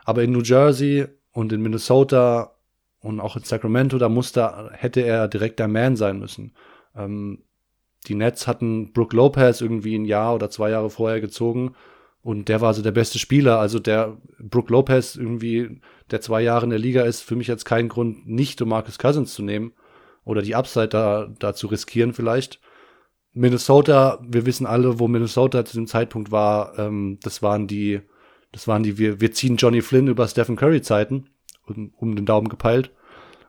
aber 0.04 0.22
in 0.22 0.32
New 0.32 0.40
Jersey 0.40 1.06
und 1.32 1.52
in 1.52 1.60
Minnesota 1.60 2.56
und 3.00 3.20
auch 3.20 3.36
in 3.36 3.44
Sacramento, 3.44 3.98
da 3.98 4.08
musste, 4.08 4.70
hätte 4.72 5.02
er 5.02 5.28
direkt 5.28 5.58
der 5.58 5.68
Man 5.68 5.94
sein 5.96 6.18
müssen. 6.18 6.54
Ähm, 6.96 7.42
die 8.06 8.14
Nets 8.14 8.46
hatten 8.46 8.92
Brook 8.92 9.12
Lopez 9.12 9.60
irgendwie 9.60 9.94
ein 9.94 10.06
Jahr 10.06 10.34
oder 10.34 10.48
zwei 10.48 10.70
Jahre 10.70 10.88
vorher 10.88 11.20
gezogen 11.20 11.74
und 12.22 12.48
der 12.48 12.60
war 12.60 12.74
so 12.74 12.82
der 12.82 12.92
beste 12.92 13.18
Spieler. 13.18 13.58
Also 13.58 13.78
der 13.78 14.18
Brook 14.38 14.70
Lopez 14.70 15.16
irgendwie, 15.16 15.80
der 16.10 16.20
zwei 16.20 16.42
Jahre 16.42 16.64
in 16.64 16.70
der 16.70 16.78
Liga 16.78 17.02
ist, 17.02 17.22
für 17.22 17.36
mich 17.36 17.46
jetzt 17.46 17.64
kein 17.64 17.88
Grund, 17.88 18.26
nicht 18.26 18.64
Marcus 18.64 18.98
Cousins 18.98 19.34
zu 19.34 19.42
nehmen 19.42 19.72
oder 20.24 20.42
die 20.42 20.54
Upside 20.54 20.88
da, 20.88 21.28
da 21.38 21.54
zu 21.54 21.66
riskieren 21.66 22.12
vielleicht. 22.12 22.60
Minnesota, 23.32 24.20
wir 24.26 24.44
wissen 24.44 24.66
alle, 24.66 24.98
wo 24.98 25.08
Minnesota 25.08 25.64
zu 25.64 25.76
dem 25.76 25.86
Zeitpunkt 25.86 26.30
war. 26.30 26.78
Ähm, 26.78 27.18
das 27.22 27.42
waren 27.42 27.66
die, 27.66 28.00
das 28.52 28.68
waren 28.68 28.82
die, 28.82 28.98
wir, 28.98 29.20
wir 29.20 29.32
ziehen 29.32 29.56
Johnny 29.56 29.82
Flynn 29.82 30.08
über 30.08 30.26
Stephen 30.26 30.56
Curry 30.56 30.82
Zeiten, 30.82 31.30
um, 31.66 31.92
um 31.96 32.16
den 32.16 32.26
Daumen 32.26 32.48
gepeilt. 32.48 32.90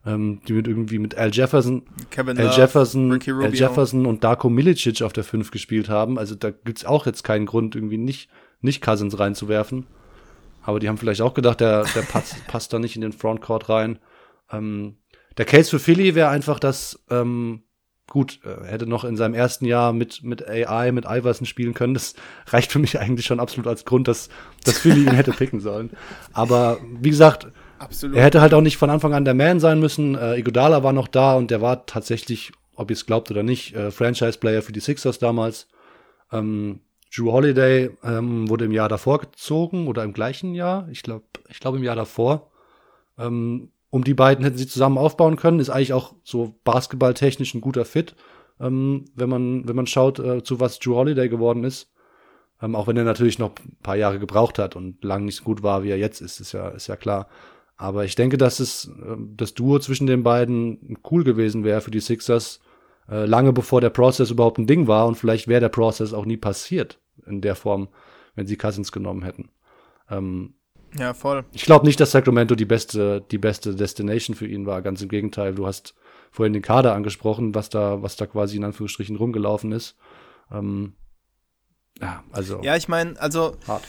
Ähm, 0.04 0.42
die 0.48 0.54
mit 0.54 0.68
irgendwie 0.68 0.98
mit 0.98 1.16
Al 1.16 1.30
Jefferson, 1.32 1.84
Kevin 2.10 2.36
Al 2.40 2.46
Love, 2.46 2.58
Jefferson. 2.58 3.12
Al 3.12 3.54
Jefferson 3.54 4.06
und 4.08 4.24
Darko 4.24 4.50
Milicic 4.50 5.04
auf 5.04 5.14
der 5.14 5.24
5 5.24 5.52
gespielt 5.52 5.90
haben. 5.90 6.18
Also 6.18 6.34
da 6.34 6.50
gibt's 6.50 6.86
auch 6.86 7.06
jetzt 7.06 7.24
keinen 7.24 7.46
Grund, 7.46 7.76
irgendwie 7.76 8.00
nicht, 8.00 8.28
nicht 8.62 8.82
Cousins 8.82 9.20
reinzuwerfen. 9.20 9.88
Aber 10.64 10.80
die 10.80 10.88
haben 10.88 10.98
vielleicht 10.98 11.22
auch 11.22 11.34
gedacht, 11.34 11.60
der, 11.60 11.84
der 11.96 12.02
passt, 12.02 12.36
passt 12.48 12.72
da 12.74 12.80
nicht 12.80 12.96
in 12.96 13.02
den 13.02 13.14
Frontcourt 13.14 13.70
rein. 13.70 14.00
Ähm, 14.52 14.98
der 15.38 15.46
Case 15.46 15.70
für 15.70 15.80
Philly 15.80 16.16
wäre 16.16 16.30
einfach, 16.30 16.60
dass, 16.60 17.04
ähm, 17.10 17.64
gut, 18.08 18.40
er 18.44 18.68
hätte 18.68 18.86
noch 18.86 19.04
in 19.04 19.16
seinem 19.16 19.34
ersten 19.34 19.66
Jahr 19.66 19.94
mit, 19.94 20.24
mit 20.24 20.48
AI, 20.48 20.92
mit 20.92 21.06
Iverson 21.06 21.46
spielen 21.46 21.74
können. 21.74 21.94
Das 21.94 22.16
reicht 22.48 22.72
für 22.72 22.80
mich 22.80 23.00
eigentlich 23.00 23.26
schon 23.26 23.40
absolut 23.40 23.68
als 23.68 23.86
Grund, 23.86 24.08
dass, 24.08 24.30
dass 24.64 24.80
Philly 24.80 25.04
ihn 25.04 25.14
hätte 25.14 25.32
picken 25.32 25.60
sollen. 25.60 25.92
Aber 26.34 26.80
wie 27.00 27.10
gesagt, 27.10 27.48
Absolut. 27.80 28.16
er 28.16 28.24
hätte 28.24 28.42
halt 28.42 28.54
auch 28.54 28.62
nicht 28.62 28.78
von 28.78 28.92
Anfang 28.92 29.14
an 29.14 29.26
der 29.26 29.34
Man 29.34 29.60
sein 29.60 29.80
müssen. 29.80 30.16
Äh, 30.16 30.38
Iguodala 30.38 30.84
war 30.84 30.94
noch 30.94 31.08
da 31.08 31.36
und 31.36 31.50
der 31.50 31.62
war 31.62 31.86
tatsächlich, 31.88 32.52
ob 32.76 32.92
ihr 32.92 32.96
es 32.96 33.08
glaubt 33.08 33.32
oder 33.32 33.42
nicht, 33.42 33.76
äh, 33.76 33.90
Franchise-Player 33.90 34.62
für 34.62 34.74
die 34.74 34.80
Sixers 34.80 35.18
damals. 35.18 35.68
Ähm, 36.32 36.82
Drew 37.16 37.32
Holiday 37.32 37.92
ähm, 38.04 38.50
wurde 38.50 38.66
im 38.66 38.72
Jahr 38.72 38.90
davor 38.90 39.20
gezogen 39.20 39.88
oder 39.88 40.04
im 40.04 40.14
gleichen 40.14 40.56
Jahr. 40.56 40.88
Ich 40.90 41.04
glaube, 41.04 41.26
ich 41.50 41.60
glaube 41.60 41.78
im 41.78 41.84
Jahr 41.84 41.96
davor. 41.96 42.52
Ähm, 43.18 43.72
um 43.90 44.04
die 44.04 44.14
beiden 44.14 44.46
hätten 44.46 44.58
sie 44.58 44.68
zusammen 44.68 44.98
aufbauen 44.98 45.36
können. 45.36 45.60
Ist 45.60 45.70
eigentlich 45.70 45.94
auch 45.94 46.16
so 46.24 46.56
basketballtechnisch 46.64 47.54
ein 47.54 47.62
guter 47.62 47.84
Fit, 47.84 48.16
ähm, 48.60 49.06
wenn 49.16 49.30
man 49.30 49.68
wenn 49.68 49.76
man 49.76 49.88
schaut, 49.88 50.20
äh, 50.20 50.44
zu 50.44 50.60
was 50.60 50.80
Drew 50.80 50.96
Holiday 50.96 51.28
geworden 51.28 51.66
ist. 51.66 51.92
Ähm, 52.62 52.76
auch 52.76 52.88
wenn 52.88 52.98
er 52.98 53.04
natürlich 53.04 53.40
noch 53.40 53.52
ein 53.60 53.78
paar 53.84 53.98
Jahre 53.98 54.20
gebraucht 54.20 54.60
hat 54.60 54.76
und 54.76 55.04
lang 55.04 55.26
nicht 55.26 55.36
so 55.36 55.44
gut 55.44 55.64
war, 55.64 55.84
wie 55.84 55.90
er 55.90 55.98
jetzt 55.98 56.22
ist, 56.22 56.40
ist 56.40 56.54
ja 56.54 56.70
ist 56.70 56.88
ja 56.88 56.96
klar. 56.96 57.28
Aber 57.76 58.06
ich 58.06 58.16
denke, 58.16 58.38
dass 58.38 58.62
es 58.62 58.86
äh, 58.86 59.18
das 59.36 59.54
Duo 59.54 59.80
zwischen 59.80 60.08
den 60.08 60.24
beiden 60.24 60.98
cool 61.12 61.26
gewesen 61.26 61.66
wäre 61.66 61.82
für 61.82 61.92
die 61.92 62.00
Sixers, 62.00 62.62
äh, 63.12 63.26
lange 63.26 63.54
bevor 63.54 63.82
der 63.82 63.90
Prozess 63.92 64.32
überhaupt 64.32 64.58
ein 64.58 64.68
Ding 64.68 64.88
war 64.88 65.06
und 65.06 65.16
vielleicht 65.16 65.48
wäre 65.48 65.62
der 65.62 65.70
Prozess 65.70 66.14
auch 66.14 66.26
nie 66.26 66.38
passiert 66.38 67.00
in 67.28 67.42
der 67.42 67.56
Form, 67.56 67.90
wenn 68.36 68.48
sie 68.48 68.58
Cousins 68.58 68.92
genommen 68.92 69.24
hätten. 69.24 69.50
Ähm, 70.10 70.54
Ja, 70.98 71.14
voll. 71.14 71.46
ich 71.52 71.64
glaube 71.64 71.86
nicht, 71.86 72.00
dass 72.00 72.12
Sacramento 72.12 72.56
die 72.56 72.66
beste, 72.66 73.22
die 73.30 73.38
beste 73.38 73.76
Destination 73.76 74.36
für 74.36 74.48
ihn 74.48 74.66
war. 74.66 74.82
Ganz 74.82 75.02
im 75.02 75.10
Gegenteil. 75.10 75.54
Du 75.54 75.68
hast 75.68 75.94
vorhin 76.32 76.54
den 76.54 76.62
Kader 76.62 76.94
angesprochen, 76.96 77.54
was 77.54 77.70
da, 77.70 78.02
was 78.02 78.16
da 78.16 78.26
quasi 78.26 78.58
in 78.58 78.64
Anführungsstrichen 78.64 79.18
rumgelaufen 79.18 79.74
ist. 79.74 79.98
Ähm, 80.52 80.94
ja, 82.02 82.24
also 82.32 82.62
Ja, 82.64 82.78
ich 82.78 82.88
meine, 82.88 83.20
also 83.20 83.58
hart. 83.68 83.84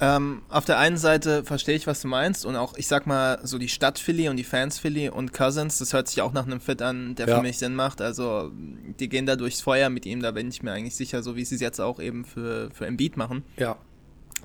Ähm, 0.00 0.42
auf 0.48 0.64
der 0.64 0.78
einen 0.78 0.96
Seite 0.96 1.44
verstehe 1.44 1.74
ich, 1.74 1.86
was 1.86 2.00
du 2.02 2.08
meinst 2.08 2.46
und 2.46 2.54
auch, 2.56 2.74
ich 2.76 2.86
sag 2.86 3.06
mal, 3.06 3.40
so 3.42 3.58
die 3.58 3.68
Stadt 3.68 3.98
Philly 3.98 4.28
und 4.28 4.36
die 4.36 4.44
Fans 4.44 4.78
Philly 4.78 5.08
und 5.08 5.32
Cousins, 5.32 5.78
das 5.78 5.92
hört 5.92 6.06
sich 6.08 6.22
auch 6.22 6.32
nach 6.32 6.46
einem 6.46 6.60
Fit 6.60 6.82
an, 6.82 7.14
der 7.16 7.26
Ja. 7.28 7.36
für 7.36 7.42
mich 7.42 7.58
Sinn 7.58 7.74
macht. 7.74 8.00
Also 8.00 8.52
die 8.54 9.08
gehen 9.08 9.26
da 9.26 9.34
durchs 9.36 9.60
Feuer 9.60 9.88
mit 9.90 10.06
ihm, 10.06 10.22
da 10.22 10.30
bin 10.30 10.48
ich 10.48 10.62
mir 10.62 10.72
eigentlich 10.72 10.94
sicher, 10.94 11.22
so 11.22 11.34
wie 11.34 11.44
sie 11.44 11.56
es 11.56 11.60
jetzt 11.60 11.80
auch 11.80 11.98
eben 12.00 12.24
für, 12.24 12.70
für 12.72 12.86
Embiid 12.86 13.16
machen. 13.16 13.42
Ja. 13.56 13.76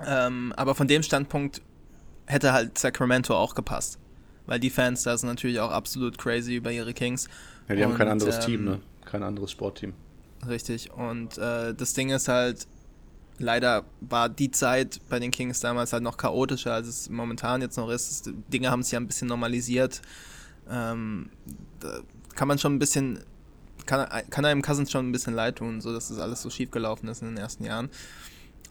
Ähm, 0.04 0.52
aber 0.56 0.74
von 0.74 0.88
dem 0.88 1.02
Standpunkt 1.04 1.62
hätte 2.26 2.52
halt 2.52 2.76
Sacramento 2.78 3.36
auch 3.36 3.54
gepasst. 3.54 3.98
Weil 4.46 4.58
die 4.60 4.70
Fans 4.70 5.04
da 5.04 5.16
sind 5.16 5.28
natürlich 5.28 5.60
auch 5.60 5.70
absolut 5.70 6.18
crazy 6.18 6.56
über 6.56 6.70
ihre 6.72 6.92
Kings. 6.92 7.28
ja 7.68 7.76
die 7.76 7.84
haben 7.84 7.94
kein 7.96 8.08
Und, 8.08 8.12
anderes 8.12 8.36
ähm, 8.36 8.42
Team, 8.42 8.64
ne? 8.64 8.80
Kein 9.04 9.22
anderes 9.22 9.50
Sportteam. 9.52 9.94
Richtig. 10.48 10.90
Und 10.92 11.38
äh, 11.38 11.72
das 11.74 11.94
Ding 11.94 12.10
ist 12.10 12.28
halt, 12.28 12.66
leider 13.38 13.84
war 14.00 14.28
die 14.28 14.50
Zeit 14.50 15.00
bei 15.08 15.18
den 15.18 15.30
Kings 15.30 15.60
damals 15.60 15.92
halt 15.92 16.02
noch 16.02 16.16
chaotischer, 16.16 16.72
als 16.72 16.86
es 16.86 17.10
momentan 17.10 17.60
jetzt 17.60 17.76
noch 17.76 17.90
ist. 17.90 18.30
Dinge 18.52 18.70
haben 18.70 18.82
sich 18.82 18.92
ja 18.92 19.00
ein 19.00 19.06
bisschen 19.06 19.28
normalisiert. 19.28 20.02
Ähm, 20.68 21.30
kann 22.34 22.48
man 22.48 22.58
schon 22.58 22.74
ein 22.74 22.78
bisschen, 22.78 23.20
kann, 23.86 24.06
kann 24.30 24.44
einem 24.44 24.62
Cousins 24.62 24.90
schon 24.90 25.08
ein 25.08 25.12
bisschen 25.12 25.34
leid 25.34 25.56
tun, 25.56 25.80
so 25.80 25.92
dass 25.92 26.08
das 26.08 26.18
alles 26.18 26.42
so 26.42 26.50
schief 26.50 26.70
gelaufen 26.70 27.08
ist 27.08 27.22
in 27.22 27.28
den 27.28 27.36
ersten 27.36 27.64
Jahren. 27.64 27.90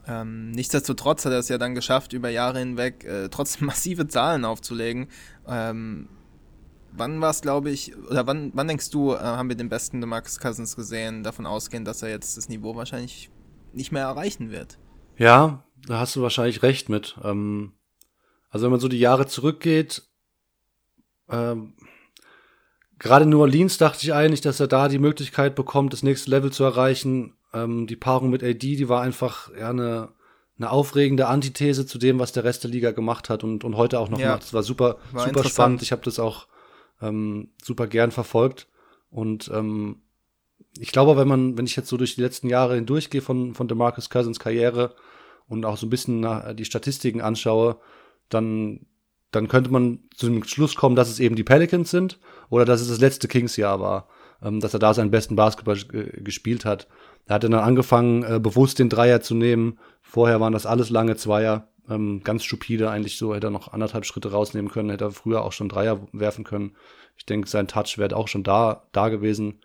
Ähm, 0.06 0.50
nichtsdestotrotz 0.50 1.24
hat 1.24 1.32
er 1.32 1.38
es 1.38 1.48
ja 1.48 1.56
dann 1.56 1.74
geschafft, 1.74 2.12
über 2.12 2.28
Jahre 2.28 2.58
hinweg 2.58 3.04
äh, 3.04 3.28
trotzdem 3.28 3.66
massive 3.68 4.06
Zahlen 4.06 4.44
aufzulegen. 4.44 5.08
Ähm, 5.46 6.08
wann 6.92 7.20
war 7.20 7.30
es, 7.30 7.40
glaube 7.40 7.70
ich, 7.70 7.96
oder 7.96 8.26
wann, 8.26 8.50
wann 8.54 8.68
denkst 8.68 8.90
du, 8.90 9.14
äh, 9.14 9.18
haben 9.18 9.48
wir 9.48 9.56
den 9.56 9.68
besten 9.68 10.00
DeMarcus 10.00 10.38
Cousins 10.38 10.76
gesehen, 10.76 11.22
davon 11.22 11.46
ausgehend, 11.46 11.88
dass 11.88 12.02
er 12.02 12.10
jetzt 12.10 12.36
das 12.36 12.48
Niveau 12.48 12.76
wahrscheinlich 12.76 13.30
nicht 13.74 13.92
mehr 13.92 14.04
erreichen 14.04 14.50
wird? 14.50 14.78
Ja, 15.16 15.64
da 15.86 15.98
hast 15.98 16.16
du 16.16 16.22
wahrscheinlich 16.22 16.62
recht 16.62 16.88
mit. 16.88 17.16
Ähm, 17.22 17.72
also 18.50 18.64
wenn 18.64 18.70
man 18.72 18.80
so 18.80 18.88
die 18.88 18.98
Jahre 18.98 19.26
zurückgeht, 19.26 20.02
ähm, 21.28 21.74
gerade 22.98 23.24
in 23.24 23.30
New 23.30 23.40
Orleans 23.40 23.78
dachte 23.78 24.02
ich 24.02 24.12
eigentlich, 24.14 24.40
dass 24.40 24.60
er 24.60 24.66
da 24.66 24.88
die 24.88 24.98
Möglichkeit 24.98 25.54
bekommt, 25.54 25.92
das 25.92 26.02
nächste 26.02 26.30
Level 26.30 26.52
zu 26.52 26.64
erreichen. 26.64 27.34
Ähm, 27.52 27.86
die 27.86 27.96
Paarung 27.96 28.30
mit 28.30 28.42
AD, 28.42 28.58
die 28.76 28.88
war 28.88 29.02
einfach 29.02 29.50
ja 29.58 29.70
eine, 29.70 30.10
eine 30.58 30.70
aufregende 30.70 31.26
Antithese 31.26 31.86
zu 31.86 31.98
dem, 31.98 32.18
was 32.18 32.32
der 32.32 32.44
Rest 32.44 32.64
der 32.64 32.70
Liga 32.70 32.92
gemacht 32.92 33.28
hat 33.28 33.44
und, 33.44 33.64
und 33.64 33.76
heute 33.76 33.98
auch 33.98 34.08
noch 34.08 34.18
Ja. 34.18 34.32
macht. 34.32 34.42
Das 34.42 34.54
war 34.54 34.62
super, 34.62 34.98
War 35.12 35.26
super 35.26 35.44
spannend. 35.44 35.82
Ich 35.82 35.92
habe 35.92 36.02
das 36.02 36.18
auch 36.18 36.46
ähm, 37.00 37.50
super 37.62 37.86
gern 37.86 38.10
verfolgt. 38.10 38.68
Und 39.10 39.50
ähm, 39.54 40.02
ich 40.78 40.92
glaube, 40.92 41.16
wenn 41.16 41.28
man, 41.28 41.56
wenn 41.56 41.66
ich 41.66 41.76
jetzt 41.76 41.88
so 41.88 41.96
durch 41.96 42.16
die 42.16 42.22
letzten 42.22 42.48
Jahre 42.48 42.74
hindurchgehe 42.74 43.22
von, 43.22 43.54
von 43.54 43.68
DeMarcus 43.68 44.10
Cousins 44.10 44.40
Karriere 44.40 44.94
und 45.48 45.64
auch 45.64 45.76
so 45.76 45.86
ein 45.86 45.90
bisschen 45.90 46.20
nach, 46.20 46.54
die 46.54 46.64
Statistiken 46.64 47.20
anschaue, 47.20 47.76
dann, 48.28 48.86
dann 49.30 49.48
könnte 49.48 49.70
man 49.70 50.00
zu 50.16 50.28
dem 50.28 50.42
Schluss 50.44 50.74
kommen, 50.74 50.96
dass 50.96 51.10
es 51.10 51.20
eben 51.20 51.36
die 51.36 51.44
Pelicans 51.44 51.90
sind 51.90 52.18
oder 52.50 52.64
dass 52.64 52.80
es 52.80 52.88
das 52.88 53.00
letzte 53.00 53.28
Kings-Jahr 53.28 53.80
war, 53.80 54.08
ähm, 54.42 54.60
dass 54.60 54.74
er 54.74 54.80
da 54.80 54.94
seinen 54.94 55.10
besten 55.10 55.36
Basketball 55.36 55.78
äh, 55.92 56.20
gespielt 56.22 56.64
hat. 56.64 56.88
Er 57.26 57.36
hat 57.36 57.44
dann 57.44 57.54
angefangen, 57.54 58.22
äh, 58.24 58.40
bewusst 58.40 58.78
den 58.78 58.88
Dreier 58.88 59.20
zu 59.20 59.34
nehmen. 59.34 59.78
Vorher 60.02 60.40
waren 60.40 60.52
das 60.52 60.66
alles 60.66 60.90
lange 60.90 61.16
Zweier. 61.16 61.68
Ähm, 61.88 62.22
ganz 62.24 62.44
stupide 62.44 62.90
eigentlich 62.90 63.18
so, 63.18 63.34
hätte 63.34 63.48
er 63.48 63.50
noch 63.50 63.72
anderthalb 63.72 64.06
Schritte 64.06 64.32
rausnehmen 64.32 64.70
können, 64.70 64.90
hätte 64.90 65.04
er 65.04 65.10
früher 65.10 65.42
auch 65.42 65.52
schon 65.52 65.68
Dreier 65.68 66.00
werfen 66.12 66.44
können. 66.44 66.76
Ich 67.16 67.26
denke, 67.26 67.48
sein 67.48 67.68
Touch 67.68 67.98
wäre 67.98 68.16
auch 68.16 68.28
schon 68.28 68.42
da, 68.42 68.88
da 68.92 69.10
gewesen. 69.10 69.60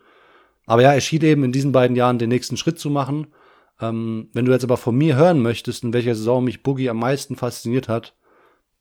Aber 0.69 0.84
ja, 0.84 0.93
er 0.93 1.01
schied 1.01 1.23
eben 1.23 1.43
in 1.43 1.51
diesen 1.51 1.71
beiden 1.71 1.95
Jahren 1.95 2.19
den 2.19 2.29
nächsten 2.29 2.55
Schritt 2.55 2.77
zu 2.77 2.91
machen. 2.91 3.25
Ähm, 3.82 4.29
wenn 4.34 4.45
du 4.45 4.51
jetzt 4.51 4.63
aber 4.63 4.77
von 4.77 4.95
mir 4.95 5.15
hören 5.15 5.41
möchtest, 5.41 5.84
in 5.84 5.93
welcher 5.93 6.13
Saison 6.13 6.43
mich 6.43 6.62
Boogie 6.62 6.91
am 6.91 6.99
meisten 6.99 7.36
fasziniert 7.36 7.89
hat, 7.89 8.15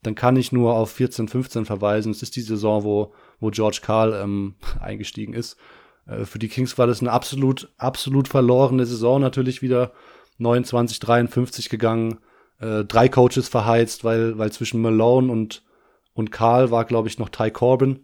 dann 0.02 0.14
kann 0.14 0.36
ich 0.36 0.52
nur 0.52 0.74
auf 0.74 0.90
14, 0.90 1.28
15 1.28 1.64
verweisen. 1.64 2.12
Es 2.12 2.20
ist 2.20 2.36
die 2.36 2.42
Saison, 2.42 2.84
wo, 2.84 3.14
wo 3.40 3.48
George 3.48 3.80
Karl 3.82 4.12
ähm, 4.12 4.56
eingestiegen 4.80 5.32
ist. 5.32 5.56
Äh, 6.04 6.26
für 6.26 6.38
die 6.38 6.48
Kings 6.48 6.76
war 6.76 6.86
das 6.86 7.00
eine 7.00 7.10
absolut, 7.10 7.72
absolut 7.78 8.28
verlorene 8.28 8.84
Saison 8.84 9.18
natürlich 9.18 9.62
wieder. 9.62 9.92
29, 10.36 11.00
53 11.00 11.70
gegangen, 11.70 12.18
äh, 12.60 12.84
drei 12.84 13.08
Coaches 13.08 13.48
verheizt, 13.48 14.04
weil, 14.04 14.36
weil 14.36 14.52
zwischen 14.52 14.82
Malone 14.82 15.32
und, 15.32 15.64
und 16.12 16.32
Karl 16.32 16.70
war, 16.70 16.84
glaube 16.84 17.08
ich, 17.08 17.18
noch 17.18 17.30
Ty 17.30 17.50
Corbin. 17.50 18.00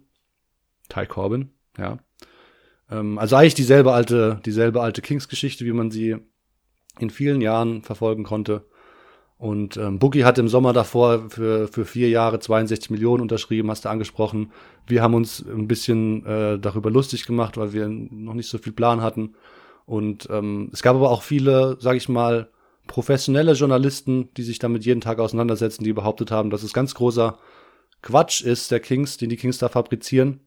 Ty 0.89 1.05
Corbin, 1.05 1.51
ja. 1.77 1.99
Ähm, 2.89 3.17
also 3.17 3.35
eigentlich 3.35 3.55
dieselbe 3.55 3.93
alte, 3.93 4.39
dieselbe 4.45 4.81
alte 4.81 5.01
Kings-Geschichte, 5.01 5.65
wie 5.65 5.73
man 5.73 5.91
sie 5.91 6.17
in 6.99 7.09
vielen 7.09 7.41
Jahren 7.41 7.81
verfolgen 7.81 8.23
konnte. 8.23 8.65
Und 9.37 9.75
ähm, 9.75 9.99
Boogie 9.99 10.23
hat 10.23 10.37
im 10.37 10.47
Sommer 10.47 10.71
davor 10.71 11.29
für, 11.29 11.67
für 11.67 11.85
vier 11.85 12.09
Jahre 12.09 12.39
62 12.39 12.89
Millionen 12.89 13.21
unterschrieben, 13.21 13.69
hast 13.69 13.83
du 13.83 13.89
angesprochen. 13.89 14.51
Wir 14.87 15.01
haben 15.01 15.13
uns 15.13 15.45
ein 15.45 15.67
bisschen 15.67 16.25
äh, 16.25 16.57
darüber 16.57 16.89
lustig 16.89 17.25
gemacht, 17.25 17.57
weil 17.57 17.73
wir 17.73 17.87
noch 17.89 18.33
nicht 18.33 18.47
so 18.47 18.57
viel 18.57 18.71
Plan 18.71 19.01
hatten. 19.01 19.35
Und 19.85 20.29
ähm, 20.31 20.69
es 20.71 20.81
gab 20.81 20.95
aber 20.95 21.11
auch 21.11 21.21
viele, 21.21 21.77
sag 21.79 21.97
ich 21.97 22.07
mal, 22.07 22.49
professionelle 22.87 23.53
Journalisten, 23.53 24.29
die 24.35 24.43
sich 24.43 24.59
damit 24.59 24.85
jeden 24.85 25.01
Tag 25.01 25.19
auseinandersetzen, 25.19 25.83
die 25.83 25.93
behauptet 25.93 26.31
haben, 26.31 26.49
dass 26.49 26.63
es 26.63 26.73
ganz 26.73 26.95
großer 26.95 27.37
Quatsch 28.01 28.41
ist, 28.41 28.71
der 28.71 28.79
Kings, 28.79 29.17
den 29.17 29.29
die 29.29 29.37
Kings 29.37 29.57
da 29.57 29.67
fabrizieren. 29.67 30.41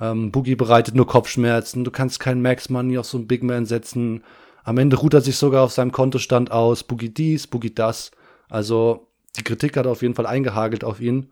Ähm, 0.00 0.30
Boogie 0.30 0.54
bereitet 0.54 0.94
nur 0.94 1.06
Kopfschmerzen, 1.06 1.84
du 1.84 1.90
kannst 1.90 2.20
keinen 2.20 2.42
Max 2.42 2.68
Money 2.68 2.98
auf 2.98 3.06
so 3.06 3.18
einen 3.18 3.26
Big 3.26 3.42
Man 3.42 3.66
setzen. 3.66 4.22
Am 4.64 4.78
Ende 4.78 4.96
ruht 4.96 5.14
er 5.14 5.20
sich 5.20 5.36
sogar 5.36 5.64
auf 5.64 5.72
seinem 5.72 5.92
Kontostand 5.92 6.52
aus. 6.52 6.84
Boogie 6.84 7.08
dies, 7.08 7.46
Boogie 7.46 7.74
das. 7.74 8.10
Also 8.48 9.08
die 9.36 9.44
Kritik 9.44 9.76
hat 9.76 9.86
auf 9.86 10.02
jeden 10.02 10.14
Fall 10.14 10.26
eingehagelt 10.26 10.84
auf 10.84 11.00
ihn. 11.00 11.30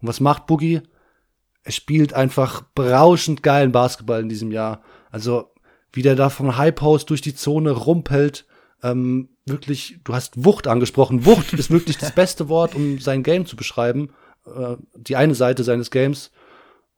Und 0.00 0.08
was 0.08 0.20
macht 0.20 0.46
Boogie? 0.46 0.80
Er 1.64 1.72
spielt 1.72 2.14
einfach 2.14 2.62
berauschend 2.74 3.42
geilen 3.42 3.72
Basketball 3.72 4.20
in 4.20 4.28
diesem 4.28 4.50
Jahr. 4.50 4.82
Also 5.10 5.50
wie 5.92 6.02
der 6.02 6.16
da 6.16 6.30
vom 6.30 6.56
High 6.56 6.74
Post 6.74 7.10
durch 7.10 7.20
die 7.20 7.34
Zone 7.34 7.72
rumpelt. 7.72 8.46
Ähm, 8.82 9.30
wirklich, 9.44 9.98
du 10.04 10.14
hast 10.14 10.44
Wucht 10.44 10.66
angesprochen. 10.66 11.26
Wucht 11.26 11.52
ist 11.54 11.70
wirklich 11.70 11.98
das 11.98 12.14
beste 12.14 12.48
Wort, 12.48 12.74
um 12.74 12.98
sein 13.00 13.22
Game 13.22 13.46
zu 13.46 13.56
beschreiben. 13.56 14.10
Äh, 14.46 14.76
die 14.96 15.16
eine 15.16 15.34
Seite 15.34 15.64
seines 15.64 15.90
Games. 15.90 16.30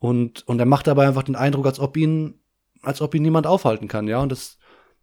Und, 0.00 0.48
und 0.48 0.58
er 0.58 0.66
macht 0.66 0.86
dabei 0.86 1.06
einfach 1.06 1.22
den 1.22 1.36
Eindruck, 1.36 1.66
als 1.66 1.78
ob 1.78 1.96
ihn, 1.96 2.40
als 2.82 3.00
ob 3.02 3.14
ihn 3.14 3.22
niemand 3.22 3.46
aufhalten 3.46 3.86
kann, 3.86 4.08
ja. 4.08 4.18
Und 4.20 4.32
das, 4.32 4.58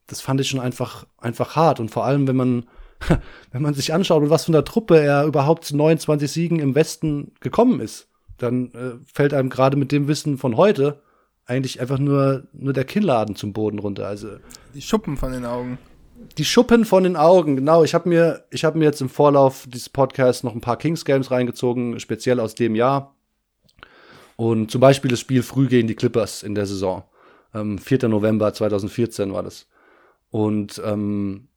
das 0.08 0.20
fand 0.22 0.42
ich 0.42 0.50
schon 0.50 0.60
einfach, 0.60 1.06
einfach 1.18 1.56
hart. 1.56 1.80
Und 1.80 1.90
vor 1.90 2.04
allem, 2.04 2.28
wenn 2.28 2.36
man, 2.36 2.66
wenn 3.52 3.62
man 3.62 3.76
sich 3.76 3.94
anschaut, 3.94 4.22
mit 4.22 4.32
was 4.32 4.46
für 4.46 4.52
einer 4.52 4.66
Truppe 4.66 5.00
er 5.00 5.26
überhaupt 5.26 5.66
zu 5.66 5.78
29 5.78 6.30
Siegen 6.30 6.60
im 6.60 6.76
Westen 6.76 7.32
gekommen 7.40 7.80
ist, 7.80 8.10
dann 8.38 8.72
äh, 8.72 8.96
fällt 9.12 9.34
einem 9.34 9.50
gerade 9.50 9.78
mit 9.78 9.92
dem 9.92 10.08
Wissen 10.08 10.38
von 10.38 10.58
heute 10.58 11.02
eigentlich 11.46 11.80
einfach 11.80 12.00
nur, 12.00 12.48
nur 12.52 12.74
der 12.74 12.84
Kinnladen 12.84 13.36
zum 13.36 13.54
Boden 13.54 13.80
runter. 13.80 14.08
Also 14.08 14.30
die 14.74 14.82
Schuppen 14.82 15.16
von 15.16 15.32
den 15.32 15.46
Augen. 15.46 15.78
Die 16.38 16.46
Schuppen 16.46 16.86
von 16.86 17.04
den 17.04 17.16
Augen, 17.16 17.56
genau. 17.56 17.84
Ich 17.84 17.94
habe 17.94 18.10
mir, 18.10 18.46
ich 18.50 18.66
habe 18.66 18.78
mir 18.78 18.86
jetzt 18.86 19.02
im 19.02 19.10
Vorlauf 19.10 19.66
dieses 19.68 19.90
Podcasts 19.90 20.44
noch 20.44 20.56
ein 20.56 20.62
paar 20.62 20.78
Kings 20.78 21.06
Games 21.06 21.30
reingezogen, 21.30 22.00
speziell 22.00 22.40
aus 22.40 22.56
dem 22.56 22.74
Jahr. 22.76 23.16
Und 24.38 24.72
zum 24.72 24.80
Beispiel 24.80 25.12
das 25.12 25.20
Spiel 25.20 25.44
früh 25.44 25.68
gegen 25.68 25.90
die 25.90 25.96
Clippers 25.96 26.44
in 26.44 26.56
der 26.56 26.66
Saison. 26.66 27.04
Ähm, 27.54 27.78
4. 27.78 28.08
November 28.08 28.54
2014 28.54 29.34
war 29.34 29.44
das. 29.44 29.68
Und 30.30 30.82
ähm, 30.86 31.50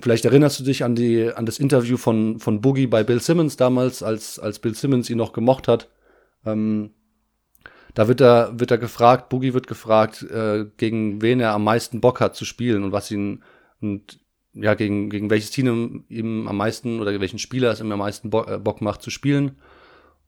Vielleicht 0.00 0.24
erinnerst 0.24 0.58
du 0.58 0.64
dich 0.64 0.84
an, 0.84 0.94
die, 0.94 1.30
an 1.30 1.44
das 1.44 1.58
Interview 1.58 1.98
von, 1.98 2.38
von 2.38 2.62
Boogie 2.62 2.86
bei 2.86 3.04
Bill 3.04 3.20
Simmons 3.20 3.56
damals, 3.56 4.02
als, 4.02 4.38
als 4.38 4.58
Bill 4.58 4.74
Simmons 4.74 5.10
ihn 5.10 5.18
noch 5.18 5.34
gemocht 5.34 5.68
hat. 5.68 5.90
Ähm, 6.46 6.92
da 7.92 8.08
wird 8.08 8.22
er, 8.22 8.58
wird 8.58 8.70
er 8.70 8.78
gefragt, 8.78 9.28
Boogie 9.28 9.52
wird 9.52 9.66
gefragt, 9.66 10.22
äh, 10.22 10.64
gegen 10.78 11.20
wen 11.20 11.40
er 11.40 11.52
am 11.52 11.64
meisten 11.64 12.00
Bock 12.00 12.20
hat 12.20 12.34
zu 12.34 12.46
spielen 12.46 12.84
und 12.84 12.92
was 12.92 13.10
ihn, 13.10 13.42
und 13.82 14.18
ja, 14.54 14.72
gegen, 14.72 15.10
gegen 15.10 15.28
welches 15.28 15.50
Team 15.50 16.04
ihm 16.08 16.48
am 16.48 16.56
meisten 16.56 16.98
oder 17.00 17.20
welchen 17.20 17.38
Spieler 17.38 17.70
es 17.70 17.80
ihm 17.80 17.92
am 17.92 17.98
meisten 17.98 18.30
Bo 18.30 18.44
äh, 18.44 18.58
Bock 18.58 18.80
macht 18.80 19.02
zu 19.02 19.10
spielen. 19.10 19.56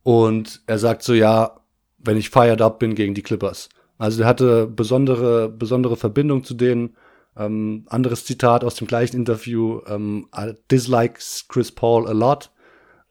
Und 0.04 0.62
er 0.66 0.78
sagt 0.78 1.02
so, 1.02 1.14
ja, 1.14 1.60
wenn 1.98 2.16
ich 2.16 2.30
fired 2.30 2.60
up 2.60 2.78
bin 2.78 2.94
gegen 2.94 3.14
die 3.14 3.22
Clippers. 3.22 3.68
Also 3.98 4.22
er 4.22 4.28
hatte 4.28 4.66
besondere, 4.66 5.48
besondere 5.48 5.96
Verbindung 5.96 6.44
zu 6.44 6.54
denen 6.54 6.96
ähm, 7.36 7.84
anderes 7.88 8.24
Zitat 8.24 8.62
aus 8.64 8.76
dem 8.76 8.86
gleichen 8.86 9.16
Interview, 9.16 9.80
ähm, 9.88 10.28
dislikes 10.70 11.46
Chris 11.48 11.72
Paul 11.72 12.06
a 12.06 12.12
lot. 12.12 12.52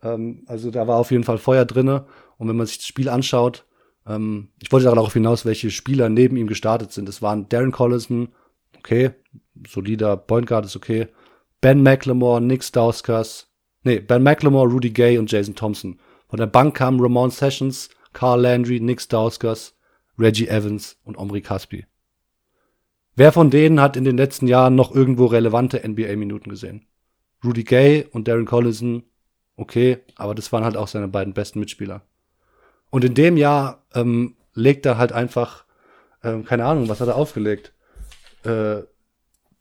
Ähm, 0.01 0.43
also 0.45 0.71
da 0.71 0.87
war 0.87 0.97
auf 0.97 1.11
jeden 1.11 1.23
Fall 1.23 1.39
Feuer 1.39 1.65
drinne. 1.65 2.05
Und 2.37 2.47
wenn 2.47 2.55
man 2.55 2.67
sich 2.67 2.77
das 2.77 2.87
Spiel 2.87 3.09
anschaut, 3.09 3.65
ähm, 4.07 4.49
ich 4.61 4.71
wollte 4.71 4.85
darauf 4.85 5.13
hinaus, 5.13 5.45
welche 5.45 5.71
Spieler 5.71 6.09
neben 6.09 6.37
ihm 6.37 6.47
gestartet 6.47 6.91
sind. 6.91 7.09
Es 7.09 7.21
waren 7.21 7.49
Darren 7.49 7.71
Collison, 7.71 8.29
okay, 8.77 9.11
solider 9.67 10.17
Point 10.17 10.47
Guard 10.47 10.65
ist 10.65 10.75
okay. 10.75 11.07
Ben 11.61 11.81
McLemore, 11.81 12.41
Nick 12.41 12.63
Stauskas, 12.63 13.49
nee, 13.83 13.99
Ben 13.99 14.23
McLemore, 14.23 14.69
Rudy 14.69 14.91
Gay 14.91 15.17
und 15.17 15.31
Jason 15.31 15.55
Thompson. 15.55 15.99
Von 16.33 16.39
der 16.39 16.47
Bank 16.47 16.75
kamen 16.75 16.99
Ramon 16.99 17.29
Sessions, 17.29 17.91
Carl 18.11 18.41
Landry, 18.41 18.79
Nick 18.79 18.99
Stauskas, 18.99 19.75
Reggie 20.17 20.47
Evans 20.47 20.97
und 21.03 21.15
Omri 21.15 21.41
Caspi. 21.41 21.85
Wer 23.15 23.31
von 23.31 23.51
denen 23.51 23.79
hat 23.79 23.95
in 23.95 24.03
den 24.03 24.17
letzten 24.17 24.47
Jahren 24.47 24.73
noch 24.73 24.95
irgendwo 24.95 25.27
relevante 25.27 25.87
NBA-Minuten 25.87 26.49
gesehen? 26.49 26.87
Rudy 27.45 27.63
Gay 27.63 28.07
und 28.11 28.27
Darren 28.27 28.45
Collison, 28.45 29.03
okay, 29.57 29.99
aber 30.15 30.33
das 30.33 30.51
waren 30.51 30.63
halt 30.63 30.75
auch 30.75 30.87
seine 30.87 31.07
beiden 31.07 31.35
besten 31.35 31.59
Mitspieler. 31.59 32.01
Und 32.89 33.05
in 33.05 33.13
dem 33.13 33.37
Jahr 33.37 33.83
ähm, 33.93 34.35
legt 34.55 34.87
er 34.87 34.97
halt 34.97 35.11
einfach, 35.11 35.65
ähm, 36.23 36.45
keine 36.45 36.65
Ahnung, 36.65 36.89
was 36.89 36.99
hat 36.99 37.09
er 37.09 37.15
aufgelegt? 37.15 37.73
Äh, 38.43 38.77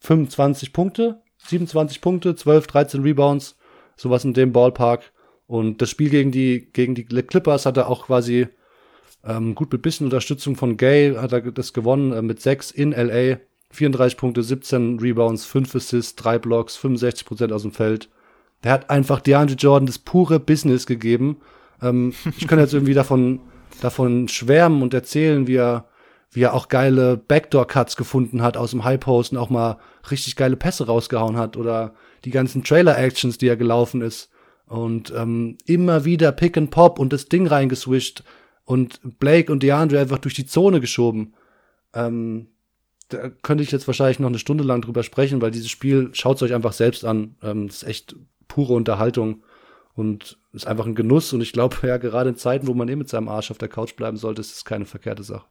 25 0.01 0.73
Punkte, 0.73 1.21
27 1.37 2.01
Punkte, 2.01 2.35
12, 2.35 2.67
13 2.67 3.03
Rebounds, 3.03 3.59
sowas 3.95 4.25
in 4.25 4.33
dem 4.33 4.55
Ballpark. 4.55 5.13
Und 5.47 5.83
das 5.83 5.91
Spiel 5.91 6.11
gegen 6.11 6.31
die, 6.31 6.69
gegen 6.73 6.95
die 6.95 7.05
Clippers 7.05 7.67
hat 7.67 7.77
er 7.77 7.89
auch 7.89 8.07
quasi 8.07 8.49
ähm, 9.25 9.55
gut 9.55 9.73
mit 9.73 9.83
bisschen 9.83 10.07
Unterstützung 10.07 10.57
von 10.57 10.77
Gay 10.77 11.15
hat 11.15 11.33
er 11.33 11.41
das 11.41 11.73
gewonnen 11.73 12.13
äh, 12.13 12.23
mit 12.23 12.41
6 12.41 12.71
in 12.71 12.93
LA. 12.93 13.39
34 13.71 14.19
Punkte, 14.19 14.43
17 14.43 14.99
Rebounds, 14.99 15.47
5 15.47 15.75
Assists, 15.75 16.17
3 16.17 16.39
Blocks, 16.39 16.77
65 16.77 17.27
Prozent 17.27 17.53
aus 17.53 17.63
dem 17.63 17.73
Feld. 17.73 18.11
Der 18.65 18.73
hat 18.73 18.91
einfach 18.91 19.21
DeAndre 19.21 19.57
Jordan 19.57 19.87
das 19.87 19.99
pure 19.99 20.39
Business 20.39 20.87
gegeben. 20.87 21.39
Ähm, 21.81 22.13
ich 22.37 22.47
kann 22.49 22.59
jetzt 22.59 22.75
irgendwie 22.75 22.95
davon, 22.95 23.41
davon 23.81 24.29
schwärmen 24.29 24.83
und 24.83 24.93
erzählen, 24.93 25.47
wie 25.47 25.57
er, 25.57 25.87
wie 26.31 26.43
er 26.43 26.55
auch 26.55 26.69
geile 26.69 27.17
Backdoor-Cuts 27.17 27.97
gefunden 27.97 28.43
hat 28.43 28.57
aus 28.57 28.73
dem 28.73 28.85
High 28.85 29.01
Post 29.01 29.33
und 29.33 29.39
auch 29.39 29.51
mal 29.51 29.79
richtig 30.11 30.37
geile 30.37 30.57
Pässe 30.57 30.87
rausgehauen 30.87 31.37
hat 31.37 31.57
oder 31.57 31.95
die 32.25 32.31
ganzen 32.31 32.65
Trailer-Actions, 32.65 33.39
die 33.39 33.49
er 33.49 33.57
gelaufen 33.57 34.03
ist. 34.03 34.31
Und 34.73 35.13
ähm, 35.15 35.59
immer 35.67 36.07
wieder 36.07 36.33
Pick 36.33 36.57
and 36.57 36.71
Pop 36.71 36.99
und 36.99 37.13
das 37.13 37.27
Ding 37.27 37.47
reingeswischt 37.47 38.23
und 38.65 39.01
Blake 39.19 39.53
und 39.53 39.63
DeAndre 39.63 40.01
einfach 40.01 40.17
durch 40.17 40.33
die 40.33 40.47
Zone 40.47 40.81
geschoben. 40.81 41.35
Ähm, 41.93 42.47
da 43.11 43.29
könnte 43.29 43.63
ich 43.63 43.71
jetzt 43.71 43.87
wahrscheinlich 43.87 44.19
noch 44.19 44.31
eine 44.31 44.39
Stunde 44.39 44.65
lang 44.65 44.81
drüber 44.81 45.03
sprechen, 45.03 45.43
weil 45.43 45.51
dieses 45.51 45.69
Spiel, 45.69 46.09
schaut 46.15 46.37
es 46.37 46.43
euch 46.43 46.55
einfach 46.55 46.73
selbst 46.73 47.05
an. 47.05 47.37
Ähm, 47.43 47.67
das 47.67 47.83
ist 47.83 47.89
echt 47.89 48.17
pure 48.49 48.73
Unterhaltung 48.73 49.43
und 49.93 50.39
ist 50.55 50.67
einfach 50.67 50.87
ein 50.87 50.95
Genuss. 50.95 51.35
Und 51.35 51.43
ich 51.43 51.53
glaube, 51.53 51.77
ja, 51.87 51.99
gerade 51.99 52.31
in 52.31 52.37
Zeiten, 52.37 52.67
wo 52.67 52.73
man 52.73 52.89
eh 52.89 52.97
mit 52.97 53.11
seinem 53.11 53.29
Arsch 53.29 53.51
auf 53.51 53.59
der 53.59 53.69
Couch 53.69 53.95
bleiben 53.95 54.17
sollte, 54.17 54.41
ist 54.41 54.57
es 54.57 54.65
keine 54.65 54.87
verkehrte 54.87 55.23
Sache. 55.23 55.45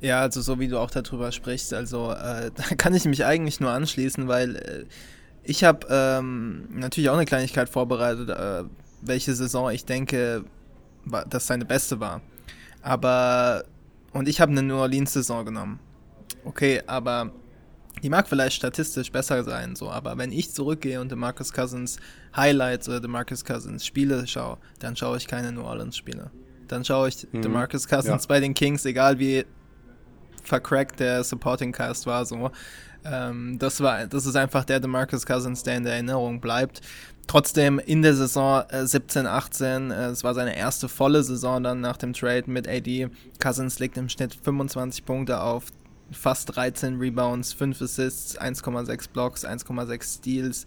Ja, 0.00 0.22
also 0.22 0.40
so 0.40 0.58
wie 0.58 0.66
du 0.66 0.80
auch 0.80 0.90
darüber 0.90 1.30
sprichst, 1.30 1.72
also 1.74 2.10
äh, 2.10 2.50
da 2.56 2.74
kann 2.76 2.92
ich 2.92 3.04
mich 3.04 3.24
eigentlich 3.24 3.60
nur 3.60 3.70
anschließen, 3.70 4.26
weil 4.26 4.56
äh, 4.56 4.84
ich 5.42 5.64
habe 5.64 5.86
ähm, 5.90 6.68
natürlich 6.70 7.10
auch 7.10 7.16
eine 7.16 7.24
Kleinigkeit 7.24 7.68
vorbereitet, 7.68 8.28
äh, 8.28 8.64
welche 9.02 9.34
Saison 9.34 9.70
ich 9.70 9.84
denke, 9.84 10.44
das 11.28 11.46
seine 11.46 11.64
beste 11.64 12.00
war. 12.00 12.20
Aber, 12.82 13.64
und 14.12 14.28
ich 14.28 14.40
habe 14.40 14.52
eine 14.52 14.62
New 14.62 14.76
Orleans-Saison 14.76 15.44
genommen. 15.44 15.80
Okay, 16.44 16.82
aber 16.86 17.32
die 18.02 18.08
mag 18.08 18.28
vielleicht 18.28 18.56
statistisch 18.56 19.10
besser 19.10 19.42
sein, 19.44 19.74
so, 19.74 19.90
aber 19.90 20.16
wenn 20.18 20.30
ich 20.30 20.52
zurückgehe 20.52 21.00
und 21.00 21.14
Marcus 21.16 21.52
Cousins 21.52 21.98
Highlights 22.36 22.88
oder 22.88 23.06
Marcus 23.08 23.44
Cousins 23.44 23.84
Spiele 23.84 24.26
schaue, 24.26 24.58
dann 24.78 24.94
schaue 24.96 25.16
ich 25.16 25.26
keine 25.26 25.52
New 25.52 25.62
Orleans 25.62 25.96
Spiele. 25.96 26.30
Dann 26.68 26.84
schaue 26.84 27.08
ich 27.08 27.26
mhm. 27.32 27.50
Marcus 27.50 27.88
Cousins 27.88 28.24
ja. 28.24 28.28
bei 28.28 28.40
den 28.40 28.54
Kings, 28.54 28.84
egal 28.84 29.18
wie 29.18 29.44
vercrackt 30.44 31.00
der 31.00 31.24
Supporting 31.24 31.72
Cast 31.72 32.06
war, 32.06 32.24
so. 32.24 32.50
Ähm, 33.10 33.58
das 33.58 33.80
war, 33.80 34.06
das 34.06 34.26
ist 34.26 34.36
einfach 34.36 34.64
der 34.64 34.86
Marcus 34.86 35.26
Cousins, 35.26 35.62
der 35.62 35.76
in 35.76 35.84
der 35.84 35.94
Erinnerung 35.94 36.40
bleibt. 36.40 36.80
Trotzdem 37.26 37.78
in 37.78 38.02
der 38.02 38.14
Saison 38.14 38.64
äh, 38.70 38.86
17, 38.86 39.26
18, 39.26 39.90
äh, 39.90 40.06
es 40.06 40.24
war 40.24 40.34
seine 40.34 40.56
erste 40.56 40.88
volle 40.88 41.22
Saison 41.22 41.62
dann 41.62 41.80
nach 41.80 41.96
dem 41.96 42.12
Trade 42.14 42.44
mit 42.46 42.66
AD. 42.66 43.10
Cousins 43.38 43.78
legt 43.78 43.98
im 43.98 44.08
Schnitt 44.08 44.38
25 44.42 45.04
Punkte 45.04 45.40
auf, 45.40 45.64
fast 46.10 46.56
13 46.56 46.98
Rebounds, 46.98 47.52
5 47.52 47.82
Assists, 47.82 48.40
1,6 48.40 49.10
Blocks, 49.12 49.44
1,6 49.44 50.18
Steals. 50.18 50.66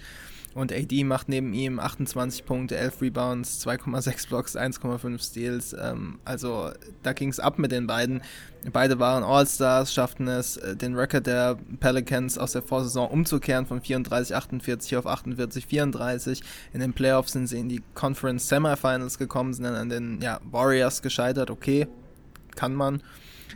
Und 0.53 0.73
AD 0.73 1.03
macht 1.05 1.29
neben 1.29 1.53
ihm 1.53 1.79
28 1.79 2.45
Punkte, 2.45 2.75
11 2.75 3.01
Rebounds, 3.01 3.65
2,6 3.65 4.27
Blocks, 4.27 4.57
1,5 4.57 5.23
Steals. 5.23 5.73
Ähm, 5.73 6.19
also 6.25 6.71
da 7.03 7.13
ging 7.13 7.29
es 7.29 7.39
ab 7.39 7.57
mit 7.57 7.71
den 7.71 7.87
beiden. 7.87 8.21
Beide 8.73 8.99
waren 8.99 9.23
All-Stars, 9.23 9.93
schafften 9.93 10.27
es, 10.27 10.57
äh, 10.57 10.75
den 10.75 10.95
Rekord 10.95 11.25
der 11.25 11.57
Pelicans 11.79 12.37
aus 12.37 12.51
der 12.51 12.61
Vorsaison 12.61 13.09
umzukehren 13.09 13.65
von 13.65 13.81
34-48 13.81 14.97
auf 14.97 15.07
48-34. 15.07 16.43
In 16.73 16.81
den 16.81 16.91
Playoffs 16.91 17.31
sind 17.31 17.47
sie 17.47 17.57
in 17.57 17.69
die 17.69 17.81
Conference 17.93 18.49
Semifinals 18.49 19.17
gekommen, 19.17 19.53
sind 19.53 19.63
dann 19.63 19.75
an 19.75 19.89
den 19.89 20.19
ja, 20.21 20.39
Warriors 20.51 21.01
gescheitert. 21.01 21.49
Okay, 21.49 21.87
kann 22.55 22.75
man. 22.75 23.01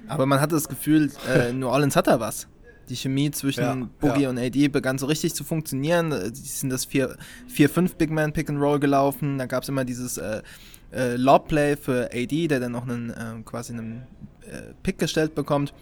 Aber 0.08 0.26
man 0.26 0.40
hatte 0.40 0.56
das 0.56 0.70
Gefühl, 0.70 1.12
äh, 1.28 1.52
New 1.52 1.68
Orleans 1.68 1.96
hat 1.98 2.08
da 2.08 2.22
was. 2.22 2.48
Die 2.90 2.96
Chemie 2.96 3.32
zwischen 3.32 3.62
Ja, 3.62 3.88
Boogie 4.00 4.24
ja. 4.24 4.30
und 4.30 4.38
AD 4.38 4.68
begann 4.70 4.98
so 4.98 5.06
richtig 5.08 5.34
zu 5.34 5.44
funktionieren. 5.44 6.12
Äh, 6.12 6.32
Die 6.32 6.40
sind 6.42 6.70
das 6.70 6.88
4-5 6.88 7.96
Big 7.96 8.12
Man 8.12 8.32
Pick 8.34 8.50
and 8.50 8.60
Roll 8.60 8.80
gelaufen. 8.80 9.38
Da 9.38 9.46
gab 9.46 9.64
es 9.64 9.70
immer 9.70 9.86
dieses 9.86 10.18
äh, 10.18 10.42
äh, 10.92 11.16
Lob 11.16 11.48
Play 11.48 11.76
für 11.78 12.10
AD, 12.14 12.48
der 12.48 12.60
dann 12.60 12.72
noch 12.72 12.84
einen 12.88 13.10
äh, 13.10 13.42
quasi 13.44 13.74
einen 13.74 14.04
äh, 14.42 14.74
Pick 14.84 15.00
gestellt 15.00 15.36
bekommt. 15.36 15.74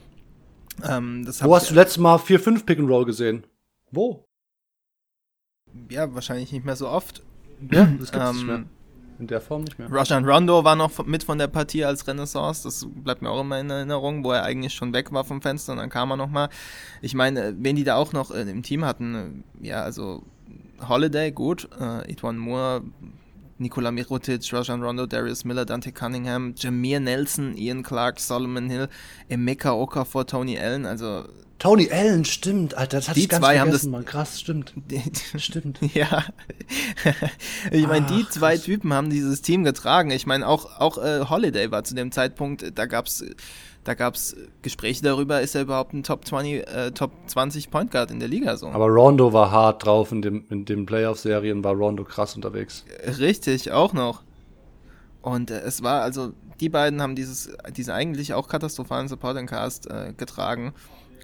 Ähm, 0.83 1.25
Wo 1.41 1.55
hast 1.55 1.69
du 1.69 1.75
letztes 1.75 1.97
Mal 1.99 2.15
4-5 2.17 2.65
Pick 2.65 2.79
and 2.79 2.89
Roll 2.89 3.05
gesehen? 3.05 3.43
Wo? 3.91 4.25
Ja, 5.89 6.13
wahrscheinlich 6.13 6.51
nicht 6.51 6.65
mehr 6.65 6.75
so 6.75 6.87
oft. 6.87 7.21
Ja, 7.71 7.85
das 7.99 8.11
gibt's 8.11 8.31
nicht 8.33 8.41
Ähm, 8.41 8.45
mehr. 8.47 8.63
In 9.19 9.28
der 9.28 9.41
Form 9.41 9.63
nicht 9.63 9.78
mehr. 9.78 9.91
Rajan 9.91 10.26
Rondo 10.26 10.63
war 10.63 10.76
noch 10.76 11.06
mit 11.06 11.23
von 11.23 11.38
der 11.38 11.47
Partie 11.47 11.86
als 11.86 12.08
Renaissance. 12.08 12.63
Das 12.63 12.88
bleibt 12.89 13.21
mir 13.21 13.30
auch 13.30 13.41
immer 13.41 13.60
in 13.60 13.69
Erinnerung, 13.69 14.23
wo 14.23 14.32
er 14.32 14.43
eigentlich 14.43 14.73
schon 14.73 14.93
weg 14.93 15.12
war 15.12 15.23
vom 15.23 15.41
Fenster 15.41 15.73
und 15.73 15.80
dann 15.80 15.89
kam 15.89 16.12
er 16.12 16.17
nochmal. 16.17 16.49
Ich 17.02 17.13
meine, 17.13 17.47
äh, 17.47 17.54
wen 17.58 17.76
die 17.76 17.84
da 17.84 17.95
auch 17.95 18.13
noch 18.13 18.32
äh, 18.32 18.41
im 18.41 18.63
Team 18.63 18.86
hatten, 18.86 19.43
äh, 19.62 19.67
ja, 19.67 19.84
also 19.84 20.23
Holiday, 20.88 21.32
gut, 21.32 21.69
äh, 21.80 22.12
Etwan 22.12 22.38
Moore, 22.38 22.82
Nikola 23.63 23.91
Mirotic, 23.91 24.54
Rajan 24.54 24.84
Rondo, 24.84 25.06
Darius 25.08 25.43
Miller, 25.45 25.65
Dante 25.65 25.91
Cunningham, 25.91 26.54
Jameer 26.56 26.99
Nelson, 26.99 27.58
Ian 27.58 27.82
Clark, 27.82 28.19
Solomon 28.19 28.69
Hill, 28.69 28.88
Emeka 29.30 29.71
Okafor, 29.73 30.28
Tony 30.28 30.60
Allen, 30.60 30.86
also 30.86 31.26
Tony 31.60 31.89
Allen, 31.91 32.26
stimmt, 32.26 32.76
Alter, 32.76 32.97
das 32.97 33.08
hatte 33.08 33.19
Die 33.19 33.23
ich 33.23 33.30
ganz 33.30 33.41
zwei 33.41 33.58
haben 33.60 33.69
vergessen, 33.69 33.86
das- 33.86 33.99
Mann. 33.99 34.06
Krass, 34.06 34.39
stimmt. 34.39 34.73
Stimmt. 35.38 35.80
Ja. 35.93 36.26
ich 37.71 37.88
meine, 37.88 38.06
die 38.08 38.28
zwei 38.30 38.56
krass. 38.56 38.65
Typen 38.65 38.93
haben 38.93 39.10
dieses 39.10 39.41
Team 39.41 39.63
getragen. 39.63 40.12
Ich 40.12 40.26
meine, 40.26 40.47
auch, 40.47 40.80
auch 40.80 40.97
äh, 40.97 41.21
Holiday 41.30 41.71
war 41.71 41.84
zu 41.84 41.95
dem 41.95 42.12
Zeitpunkt, 42.12 42.78
da 42.78 42.86
gab's 42.86 43.23
da 43.84 43.93
gab's 43.93 44.36
Gespräche 44.62 45.04
darüber, 45.04 45.41
ist 45.41 45.56
er 45.56 45.63
überhaupt 45.63 45.93
ein 45.93 46.04
Top 46.04 46.26
20, 46.26 46.67
äh, 46.67 46.91
Top 46.91 47.12
20 47.28 47.69
Point 47.69 47.91
Guard 47.91 48.12
in 48.12 48.19
der 48.19 48.30
Liga 48.30 48.56
so. 48.58 48.67
Aber 48.67 48.88
Rondo 48.88 49.34
war 49.34 49.52
hart 49.52 49.86
drauf 49.86 50.12
in 50.12 50.22
dem, 50.22 50.46
in 50.50 50.65
den 50.65 50.86
Playoff-Serien, 50.86 51.63
war 51.63 51.74
Rondo 51.74 52.04
krass 52.04 52.36
unterwegs. 52.36 52.86
Richtig, 53.19 53.72
auch 53.72 53.93
noch. 53.93 54.24
Und 55.22 55.52
äh, 55.52 55.62
es 55.62 55.84
war 55.84 56.02
also, 56.02 56.34
die 56.60 56.69
beiden 56.69 57.02
haben 57.02 57.15
dieses, 57.15 57.56
diesen 57.76 57.91
eigentlich 57.91 58.34
auch 58.34 58.48
katastrophalen 58.48 59.08
Supporting 59.08 59.48
Cast 59.48 59.89
äh, 59.89 60.13
getragen. 60.15 60.74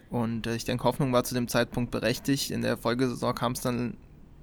Und 0.09 0.47
äh, 0.47 0.55
ich 0.55 0.65
denke, 0.65 0.83
Hoffnung 0.83 1.13
war 1.13 1.23
zu 1.23 1.35
dem 1.35 1.47
Zeitpunkt 1.47 1.91
berechtigt. 1.91 2.51
In 2.51 2.61
der 2.61 2.77
Folgesaison 2.77 3.35
kam 3.35 3.51
es 3.53 3.61
dann 3.61 3.97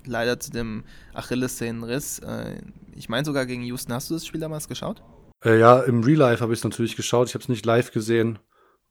leider 0.05 0.39
zu 0.39 0.51
dem 0.51 0.85
Achillessehnenriss. 1.15 2.21
Äh, 2.21 2.61
ich 2.95 3.09
meine 3.09 3.25
sogar 3.25 3.47
gegen 3.47 3.63
Houston. 3.63 3.93
Hast 3.93 4.11
du 4.11 4.15
das 4.15 4.25
Spiel 4.25 4.41
damals 4.41 4.69
geschaut? 4.69 5.03
Äh, 5.47 5.61
ja, 5.61 5.79
im 5.79 6.03
Real 6.03 6.19
Life 6.19 6.43
habe 6.43 6.53
ich 6.53 6.59
es 6.59 6.65
natürlich 6.65 6.97
geschaut. 6.97 7.29
Ich 7.29 7.35
habe 7.35 7.43
es 7.43 7.49
nicht 7.49 7.65
live 7.65 7.93
gesehen. 7.93 8.41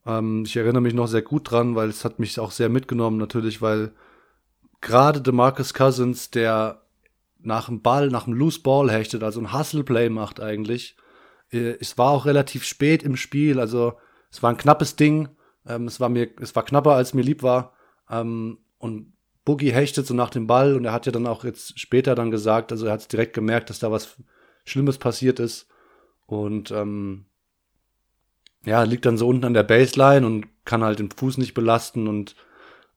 Ähm, 0.06 0.44
ich 0.46 0.56
erinnere 0.56 0.80
mich 0.80 0.94
noch 0.94 1.06
sehr 1.06 1.20
gut 1.20 1.50
dran, 1.50 1.76
weil 1.76 1.90
es 1.90 2.02
hat 2.04 2.18
mich 2.18 2.40
auch 2.40 2.50
sehr 2.50 2.70
mitgenommen, 2.70 3.18
natürlich, 3.18 3.60
weil 3.60 3.92
gerade 4.80 5.20
DeMarcus 5.20 5.74
Cousins, 5.74 6.30
der 6.30 6.80
nach 7.38 7.66
dem 7.66 7.82
Ball, 7.82 8.08
nach 8.08 8.24
dem 8.24 8.32
Loose 8.32 8.60
Ball 8.60 8.90
hechtet, 8.90 9.22
also 9.22 9.38
ein 9.38 9.52
Hustle-Play 9.52 10.08
macht 10.08 10.40
eigentlich. 10.40 10.96
Äh, 11.52 11.76
es 11.78 11.98
war 11.98 12.10
auch 12.10 12.24
relativ 12.24 12.64
spät 12.64 13.02
im 13.02 13.16
Spiel, 13.16 13.60
also 13.60 13.92
es 14.30 14.42
war 14.42 14.48
ein 14.50 14.56
knappes 14.56 14.96
Ding. 14.96 15.28
Ähm, 15.66 15.86
es, 15.86 16.00
war 16.00 16.08
mir, 16.08 16.30
es 16.40 16.56
war 16.56 16.64
knapper, 16.64 16.92
als 16.92 17.12
mir 17.12 17.22
lieb 17.22 17.42
war. 17.42 17.74
Ähm, 18.10 18.58
und 18.78 19.12
Boogie 19.44 19.72
hechtet 19.72 20.06
so 20.06 20.14
nach 20.14 20.30
dem 20.30 20.46
Ball 20.46 20.74
und 20.74 20.86
er 20.86 20.92
hat 20.92 21.04
ja 21.04 21.12
dann 21.12 21.26
auch 21.26 21.44
jetzt 21.44 21.78
später 21.78 22.14
dann 22.14 22.30
gesagt, 22.30 22.72
also 22.72 22.86
er 22.86 22.92
hat 22.94 23.12
direkt 23.12 23.34
gemerkt, 23.34 23.68
dass 23.68 23.78
da 23.78 23.92
was 23.92 24.16
Schlimmes 24.64 24.96
passiert 24.96 25.38
ist. 25.38 25.68
Und 26.26 26.70
ähm, 26.70 27.26
ja, 28.64 28.82
liegt 28.82 29.06
dann 29.06 29.16
so 29.16 29.28
unten 29.28 29.44
an 29.44 29.54
der 29.54 29.62
Baseline 29.62 30.26
und 30.26 30.46
kann 30.64 30.82
halt 30.82 30.98
den 30.98 31.10
Fuß 31.10 31.38
nicht 31.38 31.54
belasten 31.54 32.08
und, 32.08 32.34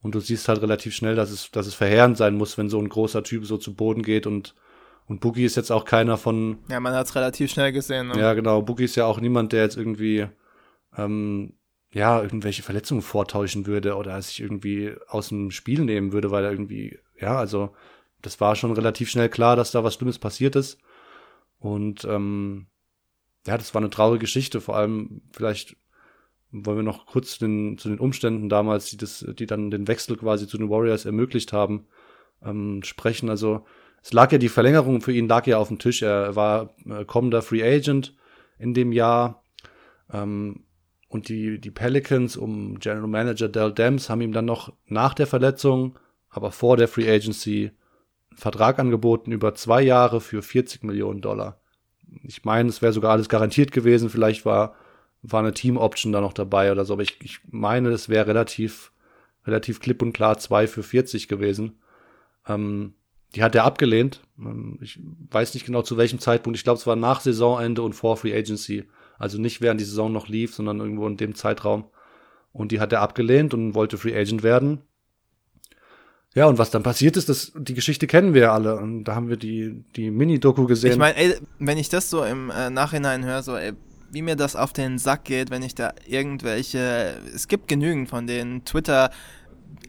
und 0.01 0.15
du 0.15 0.19
siehst 0.19 0.47
halt 0.47 0.61
relativ 0.61 0.95
schnell, 0.95 1.15
dass 1.15 1.29
es, 1.29 1.51
dass 1.51 1.67
es 1.67 1.75
verheerend 1.75 2.17
sein 2.17 2.35
muss, 2.35 2.57
wenn 2.57 2.69
so 2.69 2.79
ein 2.79 2.89
großer 2.89 3.23
Typ 3.23 3.45
so 3.45 3.57
zu 3.57 3.75
Boden 3.75 4.01
geht 4.01 4.25
und, 4.25 4.55
und 5.05 5.21
Boogie 5.21 5.45
ist 5.45 5.55
jetzt 5.55 5.71
auch 5.71 5.85
keiner 5.85 6.17
von, 6.17 6.59
Ja, 6.69 6.79
man 6.79 6.93
hat 6.93 7.05
es 7.05 7.15
relativ 7.15 7.51
schnell 7.51 7.71
gesehen. 7.71 8.07
Ne? 8.07 8.19
ja 8.19 8.33
genau, 8.33 8.63
Boogie 8.63 8.85
ist 8.85 8.95
ja 8.95 9.05
auch 9.05 9.19
niemand, 9.19 9.53
der 9.53 9.61
jetzt 9.61 9.77
irgendwie 9.77 10.27
ähm, 10.97 11.53
ja, 11.91 12.21
irgendwelche 12.21 12.63
Verletzungen 12.63 13.01
vortäuschen 13.01 13.65
würde 13.65 13.95
oder 13.95 14.21
sich 14.21 14.39
irgendwie 14.39 14.93
aus 15.07 15.29
dem 15.29 15.51
Spiel 15.51 15.81
nehmen 15.81 16.11
würde, 16.11 16.31
weil 16.31 16.43
er 16.43 16.51
irgendwie, 16.51 16.99
ja, 17.19 17.37
also 17.37 17.75
das 18.21 18.39
war 18.39 18.55
schon 18.55 18.71
relativ 18.71 19.09
schnell 19.09 19.29
klar, 19.29 19.55
dass 19.55 19.71
da 19.71 19.83
was 19.83 19.95
Schlimmes 19.95 20.19
passiert 20.19 20.55
ist. 20.55 20.79
Und 21.57 22.05
ähm, 22.05 22.67
ja, 23.49 23.57
das 23.57 23.73
war 23.73 23.81
eine 23.81 23.89
traurige 23.89 24.21
Geschichte. 24.21 24.61
Vor 24.61 24.75
allem, 24.75 25.21
vielleicht 25.31 25.75
wollen 26.51 26.77
wir 26.77 26.83
noch 26.83 27.07
kurz 27.07 27.31
zu 27.31 27.39
den, 27.39 27.79
zu 27.79 27.89
den 27.89 27.97
Umständen 27.97 28.47
damals, 28.47 28.91
die, 28.91 28.97
das, 28.97 29.25
die 29.27 29.47
dann 29.47 29.71
den 29.71 29.87
Wechsel 29.87 30.17
quasi 30.17 30.47
zu 30.47 30.59
den 30.59 30.69
Warriors 30.69 31.05
ermöglicht 31.05 31.51
haben, 31.51 31.87
ähm, 32.43 32.83
sprechen. 32.83 33.27
Also 33.27 33.65
es 34.03 34.13
lag 34.13 34.31
ja 34.31 34.37
die 34.37 34.49
Verlängerung 34.49 35.01
für 35.01 35.13
ihn 35.13 35.27
lag 35.27 35.47
ja 35.47 35.57
auf 35.57 35.69
dem 35.69 35.79
Tisch. 35.79 36.03
Er 36.03 36.35
war 36.35 36.75
äh, 36.85 37.05
kommender 37.05 37.41
Free 37.41 37.63
Agent 37.63 38.15
in 38.59 38.75
dem 38.75 38.91
Jahr. 38.91 39.43
Ähm, 40.13 40.65
und 41.07 41.27
die, 41.27 41.59
die 41.59 41.71
Pelicans 41.71 42.37
um 42.37 42.77
General 42.77 43.07
Manager 43.07 43.49
Dell 43.49 43.73
Demps 43.73 44.11
haben 44.11 44.21
ihm 44.21 44.31
dann 44.31 44.45
noch 44.45 44.73
nach 44.85 45.15
der 45.15 45.25
Verletzung, 45.25 45.97
aber 46.29 46.51
vor 46.51 46.77
der 46.77 46.87
Free 46.87 47.11
Agency, 47.11 47.71
einen 48.29 48.37
Vertrag 48.37 48.77
angeboten 48.77 49.31
über 49.31 49.55
zwei 49.55 49.81
Jahre 49.81 50.21
für 50.21 50.43
40 50.43 50.83
Millionen 50.83 51.21
Dollar. 51.21 51.58
Ich 52.23 52.43
meine, 52.45 52.69
es 52.69 52.81
wäre 52.81 52.93
sogar 52.93 53.11
alles 53.11 53.29
garantiert 53.29 53.71
gewesen. 53.71 54.09
Vielleicht 54.09 54.45
war, 54.45 54.75
war 55.21 55.39
eine 55.39 55.53
Team-Option 55.53 56.11
da 56.11 56.21
noch 56.21 56.33
dabei 56.33 56.71
oder 56.71 56.85
so. 56.85 56.93
Aber 56.93 57.03
ich, 57.03 57.17
ich 57.21 57.39
meine, 57.49 57.89
es 57.89 58.09
wäre 58.09 58.27
relativ, 58.27 58.91
relativ 59.45 59.79
klipp 59.79 60.01
und 60.01 60.13
klar 60.13 60.37
zwei 60.37 60.67
für 60.67 60.83
40 60.83 61.27
gewesen. 61.27 61.79
Ähm, 62.47 62.93
die 63.35 63.43
hat 63.43 63.55
er 63.55 63.63
abgelehnt. 63.63 64.21
Ähm, 64.39 64.79
Ich 64.81 64.99
weiß 65.31 65.53
nicht 65.53 65.65
genau 65.65 65.81
zu 65.81 65.97
welchem 65.97 66.19
Zeitpunkt. 66.19 66.57
Ich 66.57 66.63
glaube, 66.63 66.79
es 66.79 66.87
war 66.87 66.95
nach 66.95 67.21
Saisonende 67.21 67.81
und 67.81 67.93
vor 67.93 68.17
Free 68.17 68.35
Agency. 68.35 68.85
Also 69.17 69.39
nicht 69.39 69.61
während 69.61 69.81
die 69.81 69.85
Saison 69.85 70.11
noch 70.11 70.27
lief, 70.27 70.55
sondern 70.55 70.79
irgendwo 70.79 71.07
in 71.07 71.17
dem 71.17 71.35
Zeitraum. 71.35 71.85
Und 72.51 72.71
die 72.71 72.79
hat 72.79 72.91
er 72.93 73.01
abgelehnt 73.01 73.53
und 73.53 73.75
wollte 73.75 73.97
Free 73.97 74.17
Agent 74.17 74.43
werden. 74.43 74.81
Ja, 76.39 76.45
und 76.45 76.57
was 76.57 76.71
dann 76.71 76.83
passiert 76.83 77.17
ist, 77.17 77.27
das, 77.27 77.51
die 77.53 77.73
Geschichte 77.73 78.07
kennen 78.07 78.33
wir 78.33 78.43
ja 78.43 78.53
alle. 78.53 78.77
Und 78.77 79.03
da 79.03 79.13
haben 79.13 79.27
wir 79.27 79.35
die, 79.35 79.83
die 79.97 80.09
Mini-Doku 80.09 80.67
gesehen. 80.67 80.93
Ich 80.93 80.97
meine, 80.97 81.17
ey, 81.17 81.35
wenn 81.59 81.77
ich 81.77 81.89
das 81.89 82.09
so 82.09 82.23
im 82.23 82.49
äh, 82.49 82.69
Nachhinein 82.69 83.25
höre, 83.25 83.43
so, 83.43 83.57
ey, 83.57 83.73
wie 84.09 84.21
mir 84.21 84.37
das 84.37 84.55
auf 84.55 84.71
den 84.71 84.99
Sack 84.99 85.25
geht, 85.25 85.51
wenn 85.51 85.63
ich 85.63 85.75
da 85.75 85.91
irgendwelche, 86.07 87.17
es 87.35 87.49
gibt 87.49 87.67
genügend 87.67 88.07
von 88.07 88.25
den 88.25 88.63
Twitter 88.63 89.11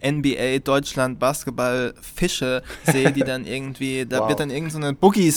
NBA 0.04 0.58
Deutschland 0.64 1.20
Basketball 1.20 1.94
Fische 2.00 2.64
sehe, 2.82 3.12
die 3.12 3.20
dann 3.24 3.44
irgendwie, 3.46 4.04
da 4.04 4.18
Wow. 4.18 4.30
wird 4.30 4.40
dann 4.40 4.50
irgendeine 4.50 4.88
so 4.88 4.94
Boogie 4.94 5.30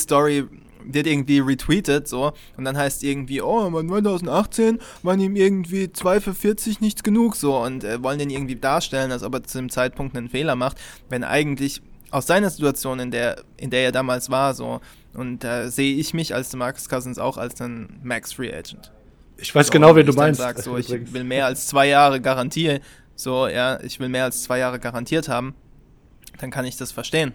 Wird 0.86 1.08
irgendwie 1.08 1.39
retweetet 1.39 2.08
so 2.08 2.34
und 2.58 2.65
dann 2.65 2.78
heißt 2.78 3.04
irgendwie, 3.04 3.41
oh, 3.41 3.62
aber 3.62 3.86
2018 3.86 4.80
waren 5.02 5.19
ihm 5.19 5.36
irgendwie 5.36 5.91
2 5.91 6.19
für 6.19 6.34
40 6.34 6.82
nichts 6.82 7.04
genug 7.04 7.36
so 7.36 7.58
und 7.58 7.84
äh, 7.84 8.02
wollen 8.04 8.19
den 8.19 8.30
irgendwie 8.30 8.56
darstellen, 8.56 9.12
als 9.12 9.24
ob 9.24 9.34
er 9.36 9.43
zu 9.43 9.58
dem 9.58 9.69
Zeitpunkt 9.69 10.17
einen 10.17 10.30
Fehler 10.30 10.56
macht, 10.56 10.78
wenn 11.10 11.24
eigentlich 11.24 11.82
aus 12.12 12.28
seiner 12.28 12.50
Situation, 12.50 13.00
in 13.00 13.12
der, 13.12 13.43
in 13.58 13.72
der 13.72 13.86
er 13.86 13.91
damals 13.91 14.30
war, 14.30 14.54
so 14.54 14.82
und 15.13 15.43
da 15.43 15.69
sehe 15.69 15.96
ich 15.96 16.13
mich 16.13 16.34
als 16.34 16.56
Marcus 16.56 16.89
Cousins 16.89 17.17
auch 17.17 17.38
als 17.38 17.62
ein 17.62 18.00
Max 18.04 18.34
Free 18.34 18.54
Agent. 18.54 18.91
ich 19.38 19.54
weiß 19.54 19.67
So, 19.67 19.74
genau, 19.74 19.96
wen 19.96 20.06
du 20.06 20.13
meinst. 20.13 20.39
Sag, 20.39 20.60
so, 20.60 20.78
ich 20.78 20.89
übrigens. 20.89 21.13
will 21.13 21.24
mehr 21.24 21.46
als 21.46 21.67
zwei 21.67 21.88
Jahre 21.88 22.22
Garantie, 22.22 22.80
so, 23.15 23.48
ja, 23.48 23.80
ich 23.82 24.00
will 24.00 24.10
mehr 24.10 24.26
als 24.26 24.43
zwei 24.43 24.60
Jahre 24.60 24.80
garantiert 24.80 25.30
haben, 25.30 25.56
dann 26.39 26.50
kann 26.52 26.65
ich 26.65 26.78
das 26.78 26.91
verstehen. 26.91 27.34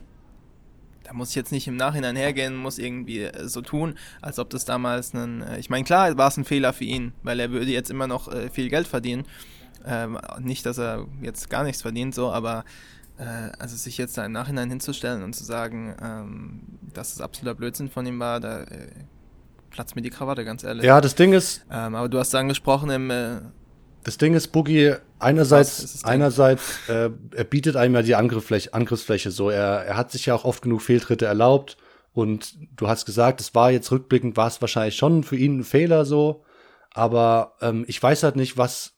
Da 1.09 1.15
muss 1.15 1.31
ich 1.31 1.37
jetzt 1.37 1.53
nicht 1.53 1.67
im 1.67 1.77
Nachhinein 1.77 2.17
hergehen, 2.17 2.55
muss 2.55 2.79
irgendwie 2.79 3.23
äh, 3.23 3.49
so 3.49 3.63
tun, 3.63 3.95
als 4.21 4.39
ob 4.39 4.51
das 4.51 4.67
damals 4.67 5.15
ein. 5.15 5.41
Äh, 5.41 5.59
ich 5.59 5.71
meine, 5.71 5.85
klar 5.85 6.19
war 6.19 6.29
es 6.29 6.37
ein 6.37 6.45
Fehler 6.45 6.75
für 6.75 6.85
ihn, 6.85 7.13
weil 7.23 7.41
er 7.41 7.51
würde 7.51 7.71
jetzt 7.71 7.91
immer 7.91 8.07
noch 8.07 8.29
äh, 8.29 8.51
viel 8.51 8.69
Geld 8.69 8.87
verdienen. 8.87 9.25
Ähm, 9.87 10.19
nicht, 10.41 10.67
dass 10.67 10.77
er 10.77 11.07
jetzt 11.23 11.49
gar 11.49 11.65
nichts 11.65 11.81
verdient, 11.81 12.15
so, 12.15 12.31
aber 12.31 12.67
äh, 13.17 13.25
also 13.59 13.75
sich 13.75 13.97
jetzt 13.97 14.19
da 14.19 14.27
im 14.27 14.33
Nachhinein 14.33 14.69
hinzustellen 14.69 15.23
und 15.23 15.35
zu 15.35 15.45
sagen, 15.45 15.97
ähm, 16.03 16.61
dass 16.93 17.15
es 17.15 17.23
absoluter 17.23 17.55
Blödsinn 17.55 17.89
von 17.89 18.05
ihm 18.05 18.19
war, 18.19 18.39
da 18.39 18.65
äh, 18.65 18.89
platzt 19.71 19.97
mir 19.97 20.03
die 20.03 20.11
Krawatte, 20.11 20.45
ganz 20.45 20.63
ehrlich. 20.63 20.85
ja, 20.85 21.01
das 21.01 21.15
Ding 21.15 21.33
ist, 21.33 21.65
Ähm, 21.71 21.95
aber 21.95 22.11
du 22.11 22.19
hast 22.19 22.35
angesprochen, 22.35 22.91
im, 22.91 23.11
äh, 23.11 23.39
Das 24.09 24.17
Ding 24.17 24.33
ist, 24.33 24.49
Boogie, 24.53 24.95
einerseits, 25.19 26.03
einerseits, 26.03 26.89
äh, 26.89 27.11
er 27.37 27.45
bietet 27.45 27.77
einem 27.77 27.95
ja 27.95 28.01
die 28.01 28.15
Angriffsfläche, 28.15 28.73
Angriffsfläche 28.73 29.31
so. 29.31 29.51
Er, 29.51 29.85
er 29.85 29.99
hat 29.99 30.13
sich 30.13 30.25
ja 30.25 30.35
auch 30.35 30.47
oft 30.47 30.63
genug 30.63 30.81
Fehltritte 30.81 31.27
erlaubt. 31.27 31.77
Und 32.15 32.57
du 32.75 32.89
hast 32.89 33.05
gesagt, 33.05 33.39
es 33.43 33.55
war 33.55 33.71
jetzt 33.71 33.93
rückblickend, 33.93 34.39
war 34.39 34.47
es 34.47 34.63
wahrscheinlich 34.63 34.97
schon 34.97 35.25
für 35.25 35.37
ihn 35.37 35.59
ein 35.59 35.63
Fehler 35.63 36.07
so. 36.07 36.43
Aber 36.95 37.57
ähm, 37.61 37.85
ich 37.87 38.03
weiß 38.03 38.23
halt 38.23 38.37
nicht, 38.37 38.57
was, 38.57 38.95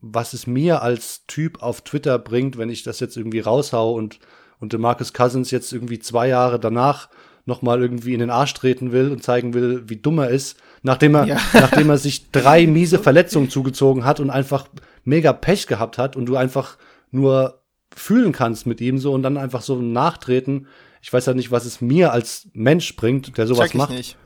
was 0.00 0.34
es 0.34 0.46
mir 0.46 0.82
als 0.82 1.26
Typ 1.26 1.60
auf 1.60 1.80
Twitter 1.80 2.16
bringt, 2.20 2.56
wenn 2.56 2.70
ich 2.70 2.84
das 2.84 3.00
jetzt 3.00 3.16
irgendwie 3.16 3.40
raushau 3.40 3.92
und, 3.92 4.20
und 4.60 4.72
DeMarcus 4.72 5.12
Cousins 5.12 5.50
jetzt 5.50 5.72
irgendwie 5.72 5.98
zwei 5.98 6.28
Jahre 6.28 6.60
danach 6.60 7.08
nochmal 7.46 7.80
irgendwie 7.80 8.14
in 8.14 8.20
den 8.20 8.30
Arsch 8.30 8.54
treten 8.54 8.92
will 8.92 9.10
und 9.10 9.22
zeigen 9.22 9.52
will, 9.54 9.82
wie 9.86 9.96
dumm 9.96 10.18
er 10.18 10.30
ist, 10.30 10.56
nachdem 10.82 11.14
er, 11.14 11.24
Ja. 11.26 11.40
nachdem 11.52 11.90
er 11.90 11.98
sich 11.98 12.30
drei 12.30 12.66
miese 12.66 12.98
Verletzungen 12.98 13.50
zugezogen 13.50 14.04
hat 14.04 14.20
und 14.20 14.30
einfach 14.30 14.66
mega 15.04 15.32
Pech 15.32 15.66
gehabt 15.66 15.98
hat 15.98 16.16
und 16.16 16.26
du 16.26 16.36
einfach 16.36 16.78
nur 17.10 17.60
fühlen 17.94 18.32
kannst 18.32 18.66
mit 18.66 18.80
ihm 18.80 18.98
so 18.98 19.12
und 19.12 19.22
dann 19.22 19.36
einfach 19.36 19.62
so 19.62 19.76
nachtreten. 19.80 20.66
Ich 21.02 21.12
weiß 21.12 21.26
halt 21.26 21.36
nicht, 21.36 21.50
was 21.50 21.64
es 21.66 21.80
mir 21.80 22.12
als 22.12 22.48
Mensch 22.54 22.96
bringt, 22.96 23.36
der 23.36 23.46
sowas 23.46 23.74
macht. 23.74 24.16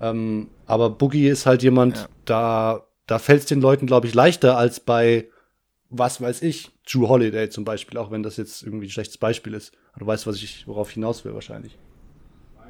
Ähm, 0.00 0.48
aber 0.66 0.90
Boogie 0.90 1.26
ist 1.28 1.44
halt 1.46 1.62
jemand, 1.64 1.96
Ja. 1.98 2.08
da, 2.24 2.86
da 3.06 3.18
fällt 3.18 3.40
es 3.40 3.46
den 3.46 3.60
Leuten, 3.60 3.86
glaube 3.86 4.06
ich, 4.06 4.14
leichter 4.14 4.56
als 4.56 4.78
bei, 4.80 5.28
was 5.90 6.20
weiß 6.20 6.42
ich, 6.42 6.70
Drew 6.90 7.08
Holiday 7.08 7.50
zum 7.50 7.64
Beispiel, 7.64 7.98
auch 7.98 8.10
wenn 8.12 8.22
das 8.22 8.36
jetzt 8.36 8.62
irgendwie 8.62 8.86
ein 8.86 8.90
schlechtes 8.90 9.18
Beispiel 9.18 9.54
ist. 9.54 9.72
Du 9.98 10.06
weißt, 10.06 10.26
was 10.28 10.36
ich, 10.36 10.66
worauf 10.68 10.88
ich 10.90 10.94
hinaus 10.94 11.24
will 11.24 11.34
wahrscheinlich. 11.34 11.76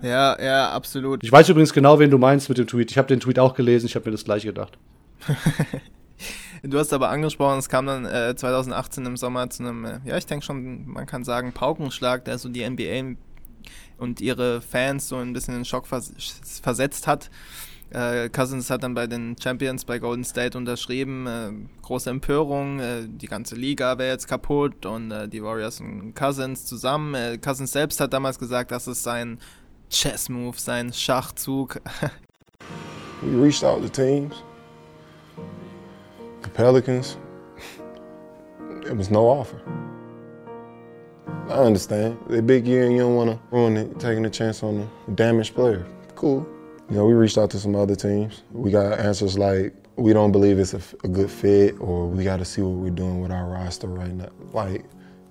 Ja, 0.02 0.40
ja, 0.40 0.70
absolut. 0.70 1.24
Ich 1.24 1.32
weiß 1.32 1.48
übrigens 1.48 1.72
genau, 1.72 1.98
wen 1.98 2.10
du 2.10 2.18
meinst 2.18 2.48
mit 2.48 2.58
dem 2.58 2.66
Tweet. 2.66 2.90
Ich 2.90 2.98
habe 2.98 3.08
den 3.08 3.20
Tweet 3.20 3.38
auch 3.38 3.54
gelesen, 3.54 3.86
ich 3.86 3.94
habe 3.94 4.06
mir 4.06 4.12
das 4.12 4.24
gleich 4.24 4.42
gedacht. 4.42 4.78
Du 6.62 6.78
hast 6.78 6.92
aber 6.92 7.10
angesprochen, 7.10 7.58
es 7.58 7.68
kam 7.68 7.86
dann 7.86 8.04
äh, 8.04 8.34
2018 8.34 9.06
im 9.06 9.16
Sommer 9.16 9.48
zu 9.48 9.62
einem, 9.62 9.84
äh, 9.84 10.00
ja, 10.04 10.16
ich 10.16 10.26
denke 10.26 10.44
schon, 10.44 10.88
man 10.88 11.06
kann 11.06 11.22
sagen, 11.22 11.52
Paukenschlag, 11.52 12.24
der 12.24 12.38
so 12.38 12.48
die 12.48 12.68
NBA 12.68 13.16
und 13.98 14.20
ihre 14.20 14.60
Fans 14.60 15.08
so 15.08 15.16
ein 15.16 15.32
bisschen 15.32 15.56
in 15.56 15.64
Schock 15.64 15.86
vers 15.86 16.12
versetzt 16.62 17.06
hat. 17.06 17.30
Äh, 17.90 18.28
Cousins 18.28 18.70
hat 18.70 18.82
dann 18.82 18.94
bei 18.94 19.06
den 19.06 19.36
Champions 19.40 19.84
bei 19.84 19.98
Golden 19.98 20.24
State 20.24 20.58
unterschrieben, 20.58 21.26
äh, 21.26 21.52
große 21.82 22.10
Empörung, 22.10 22.80
äh, 22.80 23.06
die 23.06 23.28
ganze 23.28 23.54
Liga 23.54 23.96
wäre 23.96 24.10
jetzt 24.10 24.28
kaputt 24.28 24.84
und 24.84 25.10
äh, 25.10 25.28
die 25.28 25.42
Warriors 25.42 25.80
und 25.80 26.14
Cousins 26.14 26.66
zusammen. 26.66 27.14
Äh, 27.14 27.38
Cousins 27.38 27.72
selbst 27.72 28.00
hat 28.00 28.12
damals 28.12 28.38
gesagt, 28.38 28.72
das 28.72 28.88
ist 28.88 29.02
sein 29.02 29.38
Chess-Move, 29.88 30.58
sein 30.58 30.92
Schachzug. 30.92 31.78
We 33.22 33.30
reached 33.30 33.64
out 33.64 33.82
to 33.82 33.88
teams. 33.88 34.44
The 36.42 36.48
Pelicans. 36.48 37.16
It 38.86 38.96
was 38.96 39.10
no 39.10 39.26
offer. 39.26 39.60
I 41.48 41.54
understand. 41.54 42.16
They're 42.28 42.42
big 42.42 42.64
year 42.64 42.84
and 42.84 42.92
you 42.92 43.00
don't 43.00 43.16
want 43.16 43.30
to 43.30 43.40
ruin 43.50 43.76
it, 43.76 43.98
taking 43.98 44.24
a 44.24 44.30
chance 44.30 44.62
on 44.62 44.88
a 45.08 45.10
damaged 45.10 45.56
player. 45.56 45.84
Cool. 46.14 46.46
You 46.88 46.96
know, 46.96 47.06
we 47.06 47.14
reached 47.14 47.38
out 47.38 47.50
to 47.50 47.58
some 47.58 47.74
other 47.74 47.96
teams. 47.96 48.44
We 48.52 48.70
got 48.70 49.00
answers 49.00 49.36
like, 49.36 49.74
we 49.96 50.12
don't 50.12 50.30
believe 50.30 50.60
it's 50.60 50.74
a 50.74 51.08
good 51.08 51.30
fit, 51.30 51.74
or 51.80 52.06
we 52.06 52.22
got 52.22 52.36
to 52.36 52.44
see 52.44 52.62
what 52.62 52.78
we're 52.78 52.90
doing 52.90 53.20
with 53.20 53.32
our 53.32 53.46
roster 53.46 53.88
right 53.88 54.12
now. 54.12 54.28
Like, 54.52 54.84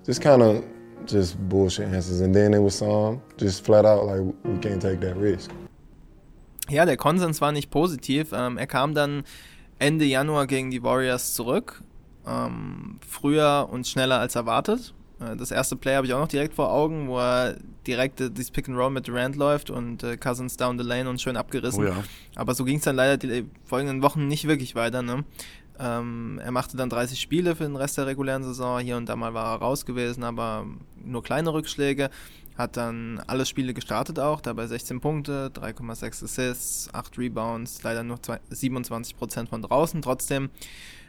just 0.04 0.20
kind 0.20 0.42
of 0.42 0.62
just 1.06 1.36
bullshit 1.48 1.86
answers. 1.86 2.20
And 2.20 2.34
then 2.34 2.54
it 2.54 2.62
was 2.62 2.76
some 2.76 3.20
just 3.38 3.64
flat 3.64 3.84
out 3.84 4.06
like, 4.06 4.20
we 4.44 4.58
can't 4.60 4.80
take 4.80 5.00
that 5.00 5.16
risk. 5.16 5.50
Ja, 6.68 6.84
der 6.84 6.96
Konsens 6.96 7.40
war 7.40 7.52
nicht 7.52 7.70
positiv. 7.70 8.32
Ähm, 8.32 8.58
er 8.58 8.66
kam 8.66 8.94
dann 8.94 9.24
Ende 9.78 10.04
Januar 10.04 10.46
gegen 10.46 10.70
die 10.70 10.82
Warriors 10.82 11.34
zurück. 11.34 11.82
Ähm, 12.26 12.98
früher 13.06 13.68
und 13.70 13.86
schneller 13.86 14.20
als 14.20 14.34
erwartet. 14.34 14.92
Äh, 15.20 15.36
das 15.36 15.50
erste 15.50 15.76
Play 15.76 15.94
habe 15.94 16.06
ich 16.06 16.12
auch 16.12 16.20
noch 16.20 16.28
direkt 16.28 16.54
vor 16.54 16.70
Augen, 16.70 17.08
wo 17.08 17.18
er 17.18 17.56
direkt 17.86 18.20
äh, 18.20 18.30
dieses 18.30 18.50
Pick 18.50 18.68
and 18.68 18.76
Roll 18.76 18.90
mit 18.90 19.08
Durant 19.08 19.36
läuft 19.36 19.70
und 19.70 20.02
äh, 20.02 20.16
Cousins 20.16 20.56
down 20.56 20.78
the 20.78 20.84
lane 20.84 21.08
und 21.08 21.20
schön 21.20 21.36
abgerissen. 21.36 21.84
Oh 21.84 21.88
ja. 21.88 22.04
Aber 22.34 22.54
so 22.54 22.64
ging 22.64 22.76
es 22.78 22.84
dann 22.84 22.96
leider 22.96 23.16
die 23.16 23.46
folgenden 23.64 24.02
Wochen 24.02 24.28
nicht 24.28 24.46
wirklich 24.46 24.74
weiter. 24.74 25.02
Ne? 25.02 25.24
Ähm, 25.80 26.40
er 26.42 26.50
machte 26.50 26.76
dann 26.76 26.90
30 26.90 27.20
Spiele 27.20 27.54
für 27.54 27.64
den 27.64 27.76
Rest 27.76 27.98
der 27.98 28.06
regulären 28.06 28.42
Saison. 28.42 28.80
Hier 28.80 28.96
und 28.96 29.08
da 29.08 29.16
mal 29.16 29.34
war 29.34 29.54
er 29.54 29.60
raus 29.60 29.86
gewesen, 29.86 30.24
aber 30.24 30.66
nur 31.04 31.22
kleine 31.22 31.52
Rückschläge. 31.52 32.10
Hat 32.56 32.76
dann 32.76 33.22
alle 33.28 33.46
Spiele 33.46 33.72
gestartet 33.72 34.18
auch, 34.18 34.40
dabei 34.40 34.66
16 34.66 35.00
Punkte, 35.00 35.52
3,6 35.54 36.24
Assists, 36.24 36.88
8 36.92 37.16
Rebounds, 37.16 37.82
leider 37.84 38.02
nur 38.02 38.20
zwei- 38.20 38.40
27% 38.50 39.48
von 39.48 39.62
draußen. 39.62 40.02
Trotzdem, 40.02 40.50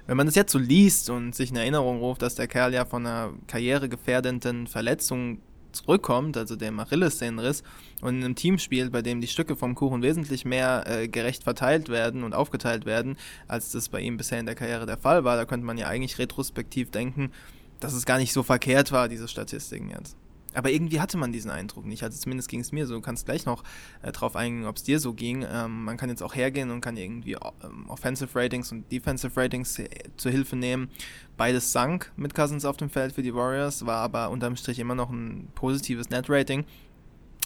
wenn 0.06 0.16
man 0.16 0.28
das 0.28 0.36
jetzt 0.36 0.52
so 0.52 0.60
liest 0.60 1.10
und 1.10 1.34
sich 1.34 1.50
in 1.50 1.56
Erinnerung 1.56 2.00
ruft, 2.00 2.22
dass 2.22 2.36
der 2.36 2.48
Kerl 2.48 2.74
ja 2.74 2.86
von 2.86 3.06
einer 3.06 3.34
karrieregefährdenden 3.48 4.68
Verletzung 4.68 5.40
zurückkommt, 5.72 6.38
also 6.38 6.56
dem 6.56 6.80
Achillessehnenriss, 6.80 7.64
und 8.02 8.18
in 8.18 8.24
einem 8.24 8.36
Team 8.36 8.58
spielt, 8.58 8.92
bei 8.92 9.02
dem 9.02 9.22
die 9.22 9.28
Stücke 9.28 9.56
vom 9.56 9.76
Kuchen 9.76 10.02
wesentlich 10.02 10.46
mehr 10.46 10.84
äh, 10.88 11.08
gerecht 11.08 11.44
verteilt 11.44 11.90
werden 11.90 12.24
und 12.24 12.34
aufgeteilt 12.34 12.86
werden, 12.86 13.18
als 13.48 13.72
das 13.72 13.90
bei 13.90 14.00
ihm 14.02 14.18
bisher 14.18 14.40
in 14.40 14.46
der 14.46 14.56
Karriere 14.56 14.86
der 14.86 14.98
Fall 14.98 15.24
war, 15.24 15.36
da 15.36 15.46
könnte 15.46 15.66
man 15.66 15.78
ja 15.78 15.88
eigentlich 15.88 16.18
retrospektiv 16.18 16.92
denken, 16.92 17.32
dass 17.80 17.94
es 17.94 18.06
gar 18.06 18.18
nicht 18.18 18.34
so 18.34 18.44
verkehrt 18.44 18.92
war, 18.92 19.08
diese 19.08 19.28
Statistiken 19.28 19.90
jetzt. 19.90 20.16
Aber 20.56 20.72
irgendwie 20.72 21.00
hatte 21.00 21.18
man 21.18 21.32
diesen 21.32 21.52
Eindruck 21.52 21.86
nicht. 21.86 22.04
Also 22.04 22.18
zumindest 22.18 22.50
ging 22.50 22.60
es 22.60 22.72
mir 22.72 22.88
so. 22.88 22.96
Du 22.96 23.02
kannst 23.02 23.26
gleich 23.26 23.46
noch 23.46 23.64
äh, 24.02 24.12
drauf 24.12 24.36
eingehen, 24.36 24.66
ob 24.66 24.78
es 24.78 24.84
dir 24.84 25.00
so 25.00 25.14
ging. 25.14 25.46
Ähm, 25.50 25.84
man 25.84 25.98
kann 25.98 26.10
jetzt 26.10 26.24
auch 26.24 26.36
hergehen 26.36 26.72
und 26.72 26.82
kann 26.82 26.98
irgendwie 26.98 27.34
ähm, 27.64 27.90
Offensive 27.90 28.38
Ratings 28.38 28.72
und 28.72 28.92
Defensive 28.92 29.40
Ratings 29.40 29.78
äh, 29.78 29.88
zur 30.18 30.32
Hilfe 30.32 30.56
nehmen. 30.56 30.90
Beides 31.38 31.72
sank 31.72 32.12
mit 32.16 32.34
Cousins 32.34 32.66
auf 32.66 32.78
dem 32.78 32.90
Feld 32.90 33.14
für 33.14 33.22
die 33.22 33.34
Warriors, 33.34 33.86
war 33.86 33.98
aber 33.98 34.30
unterm 34.30 34.56
Strich 34.56 34.80
immer 34.80 34.96
noch 34.96 35.10
ein 35.10 35.50
positives 35.56 36.10
Net-Rating. 36.10 36.66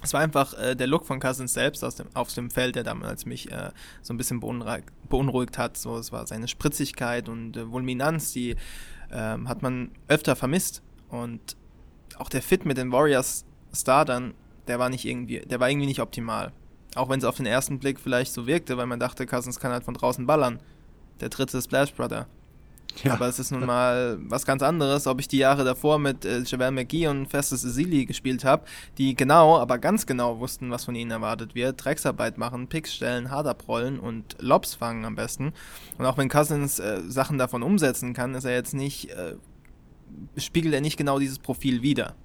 Es 0.02 0.14
war 0.14 0.22
einfach 0.22 0.54
äh, 0.58 0.76
der 0.76 0.88
Look 0.88 1.06
von 1.06 1.20
Cousins 1.20 1.54
selbst 1.54 1.84
aus 1.84 1.96
dem, 1.96 2.08
auf 2.14 2.34
dem 2.34 2.50
Feld, 2.50 2.76
der 2.76 2.84
damals 2.84 3.26
mich 3.26 3.52
äh, 3.52 3.72
so 4.02 4.14
ein 4.14 4.18
bisschen 4.18 4.40
beunruhigt, 4.40 4.88
beunruhigt 5.08 5.58
hat. 5.58 5.78
So, 5.78 5.98
es 5.98 6.12
war 6.12 6.28
seine 6.28 6.48
Spritzigkeit 6.48 7.30
und 7.30 7.56
äh, 7.56 7.72
Vulminanz, 7.72 8.34
die 8.34 8.56
ähm, 9.12 9.48
hat 9.48 9.62
man 9.62 9.92
öfter 10.08 10.36
vermisst. 10.36 10.82
Und 11.08 11.56
auch 12.18 12.30
der 12.30 12.42
Fit 12.42 12.66
mit 12.66 12.78
den 12.78 12.92
Warriors 12.92 13.46
Startern, 13.74 14.34
der 14.68 14.80
war 14.80 14.90
nicht 14.90 15.06
irgendwie, 15.06 15.40
der 15.40 15.60
war 15.60 15.70
irgendwie 15.70 15.88
nicht 15.88 16.00
optimal. 16.00 16.52
Auch 16.96 17.10
wenn 17.10 17.20
es 17.20 17.26
auf 17.26 17.38
den 17.38 17.46
ersten 17.46 17.80
Blick 17.80 18.00
vielleicht 18.00 18.34
so 18.34 18.46
wirkte, 18.46 18.78
weil 18.78 18.86
man 18.86 19.00
dachte, 19.00 19.26
Cousins 19.26 19.60
kann 19.60 19.72
halt 19.72 19.84
von 19.84 19.96
draußen 19.96 20.26
ballern. 20.26 20.60
Der 21.20 21.30
dritte 21.30 21.62
Splash 21.62 21.94
Brother. 21.94 22.28
Ja. 23.02 23.14
Aber 23.14 23.28
es 23.28 23.40
ist 23.40 23.52
nun 23.52 23.66
mal 23.66 24.20
was 24.22 24.46
ganz 24.46 24.62
anderes, 24.62 25.08
ob 25.08 25.20
ich 25.20 25.28
die 25.28 25.40
Jahre 25.40 25.64
davor 25.64 25.98
mit 25.98 26.26
äh, 26.26 26.42
Javel 26.42 26.72
McGee 26.72 27.08
und 27.08 27.26
Festus 27.26 27.64
Ezeli 27.64 28.06
gespielt 28.06 28.46
habe, 28.46 28.66
die 28.98 29.16
genau, 29.16 29.58
aber 29.58 29.80
ganz 29.80 30.06
genau 30.06 30.40
wussten, 30.40 30.70
was 30.70 30.86
von 30.86 30.94
ihnen 30.94 31.10
erwartet 31.10 31.56
wird. 31.56 31.84
Drecksarbeit 31.84 32.38
machen, 32.38 32.68
Picks 32.68 32.94
stellen, 32.94 33.32
hart 33.32 33.48
abrollen 33.48 34.00
und 34.00 34.36
Lobs 34.40 34.76
fangen 34.76 35.06
am 35.06 35.16
besten. 35.16 35.54
Und 35.98 36.06
auch 36.06 36.18
wenn 36.18 36.30
Cousins 36.30 36.80
äh, 36.80 37.02
Sachen 37.08 37.40
davon 37.40 37.64
umsetzen 37.64 38.14
kann, 38.14 38.36
ist 38.36 38.46
er 38.46 38.54
jetzt 38.54 38.76
nicht, 38.76 39.10
äh, 39.10 39.36
spiegelt 40.38 40.74
er 40.74 40.82
nicht 40.82 40.98
genau 40.98 41.20
dieses 41.20 41.40
Profil 41.40 41.82
wider. 41.82 42.16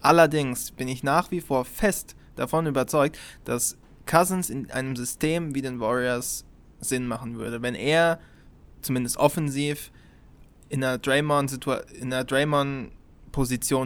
Allerdings 0.00 0.70
bin 0.70 0.88
ich 0.88 1.02
nach 1.02 1.30
wie 1.30 1.40
vor 1.40 1.64
fest 1.64 2.14
davon 2.36 2.66
überzeugt, 2.66 3.18
dass 3.44 3.76
Cousins 4.06 4.50
in 4.50 4.70
einem 4.70 4.94
System 4.94 5.54
wie 5.54 5.62
den 5.62 5.80
Warriors 5.80 6.44
Sinn 6.80 7.06
machen 7.06 7.38
würde. 7.38 7.62
Wenn 7.62 7.74
er 7.74 8.20
zumindest 8.82 9.16
offensiv 9.16 9.90
in 10.68 10.84
einer 10.84 10.98
Draymond 10.98 11.66
in 11.94 12.12
einer 12.12 12.24
Draymond 12.24 12.92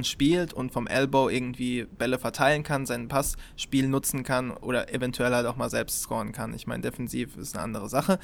spielt 0.03 0.53
und 0.53 0.71
vom 0.71 0.87
Elbow 0.87 1.29
irgendwie 1.29 1.85
Bälle 1.85 2.19
verteilen 2.19 2.63
kann, 2.63 2.87
seinen 2.87 3.09
Passspiel 3.09 3.89
nutzen 3.89 4.23
kann 4.23 4.53
oder 4.53 4.95
eventuell 4.95 5.35
halt 5.35 5.47
auch 5.47 5.57
mal 5.57 5.71
selbst 5.71 6.03
scoren 6.03 6.31
kann. 6.31 6.55
Ich 6.55 6.69
meine, 6.69 6.83
defensiv 6.83 7.37
ist 7.37 7.57
eine 7.57 7.65
andere 7.65 7.89
Sache. 7.89 8.21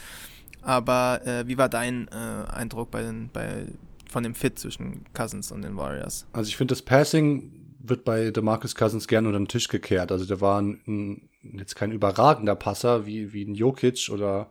Aber 0.63 1.27
äh, 1.27 1.47
wie 1.49 1.59
war 1.59 1.69
dein 1.69 2.09
äh, 2.09 2.51
Eindruck 2.51 2.91
bei 2.91 3.03
den, 3.03 3.31
bei, 3.33 3.67
von 4.11 4.23
dem 4.23 4.35
Fit 4.35 4.59
zwischen 4.59 5.05
Cousins 5.15 5.53
und 5.53 5.63
den 5.63 5.77
Warriors? 5.77 6.27
Also 6.33 6.49
ich 6.49 6.57
finde, 6.57 6.73
das 6.73 6.83
Passing 6.83 7.75
wird 7.79 8.05
bei 8.05 8.31
DeMarcus 8.31 8.75
Cousins 8.75 9.07
gern 9.09 9.27
unter 9.27 9.39
den 9.39 9.49
Tisch 9.49 9.69
gekehrt. 9.69 10.11
Also 10.13 10.25
der 10.25 10.41
war 10.41 10.61
ein, 10.61 10.81
ein, 10.87 11.29
jetzt 11.59 11.77
kein 11.77 11.93
überragender 11.93 12.57
Passer 12.57 13.07
wie, 13.07 13.33
wie 13.33 13.45
ein 13.45 13.55
Jokic 13.55 14.09
oder, 14.13 14.51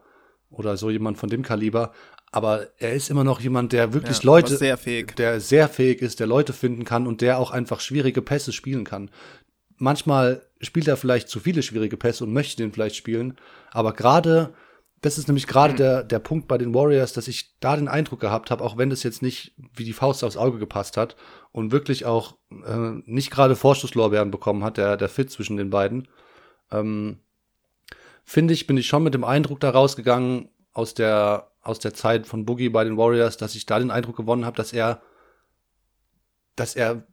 oder 0.49 0.78
so 0.78 0.89
jemand 0.89 1.18
von 1.18 1.30
dem 1.30 1.41
Kaliber. 1.43 1.91
Aber 2.32 2.68
er 2.80 2.93
ist 2.93 3.10
immer 3.10 3.24
noch 3.24 3.39
jemand, 3.39 3.72
der 3.72 3.93
wirklich 3.93 4.18
Ja, 4.18 4.26
Leute, 4.26 4.58
sehr 4.58 4.78
fähig. 4.78 5.16
der 5.16 5.39
sehr 5.39 5.70
fähig 5.70 6.01
ist, 6.01 6.20
der 6.20 6.28
Leute 6.28 6.53
finden 6.53 6.84
kann 6.84 7.08
und 7.08 7.22
der 7.22 7.39
auch 7.39 7.51
einfach 7.51 7.80
schwierige 7.80 8.22
Pässe 8.22 8.51
spielen 8.51 8.84
kann. 8.84 9.10
Manchmal 9.78 10.41
spielt 10.62 10.88
er 10.88 10.97
vielleicht 10.97 11.30
zu 11.30 11.39
viele 11.39 11.62
schwierige 11.62 11.97
Pässe 11.97 12.24
und 12.24 12.34
möchte 12.34 12.58
den 12.58 12.72
vielleicht 12.72 12.95
spielen, 12.95 13.36
aber 13.72 13.93
gerade, 13.93 14.53
das 15.06 15.18
ist 15.18 15.28
nämlich 15.28 15.47
gerade 15.47 15.76
der, 15.76 16.03
der 16.03 16.20
Punkt 16.20 16.47
bei 16.47 16.58
den 16.58 16.74
Warriors, 16.74 17.14
dass 17.14 17.28
ich 17.28 17.58
da 17.60 17.76
den 17.76 17.88
Eindruck 17.88 18.20
gehabt 18.20 18.49
habe, 18.49 18.64
auch 18.64 18.78
wenn 18.78 18.89
das 18.89 19.03
jetzt 19.03 19.22
nicht 19.22 19.53
wie 19.76 19.84
die 19.84 19.93
Faust 19.93 20.24
aufs 20.24 20.38
Auge 20.38 20.58
gepasst 20.58 20.97
hat 20.97 21.16
und 21.51 21.72
wirklich 21.72 22.06
auch 22.06 22.38
äh, 22.51 23.01
nicht 23.06 23.32
gerade 23.32 23.56
Vorschusslorbeeren 23.56 24.32
bekommen 24.32 24.64
hat, 24.64 24.78
der, 24.78 24.97
der 24.97 25.10
Fit 25.10 25.30
zwischen 25.30 25.58
den 25.58 25.70
beiden, 25.70 26.08
ähm, 26.72 27.20
finde 28.24 28.53
ich, 28.53 28.66
bin 28.66 28.78
ich 28.78 28.88
schon 28.88 29.03
mit 29.03 29.14
dem 29.14 29.24
Eindruck 29.24 29.60
da 29.60 29.70
rausgegangen 29.70 30.49
aus 30.74 30.93
der 30.93 31.51
aus 31.66 31.80
der 31.80 31.95
Zeit 31.95 32.28
von 32.28 32.45
Boogie 32.45 32.70
bei 32.70 32.84
den 32.84 32.95
Warriors, 32.95 33.38
dass 33.38 33.56
ich 33.56 33.66
da 33.66 33.80
den 33.80 33.89
Eindruck 33.89 34.16
gewonnen 34.16 34.45
habe, 34.45 34.56
dass 34.56 34.72
er, 34.72 35.01
dass 36.56 36.76
er 36.76 37.08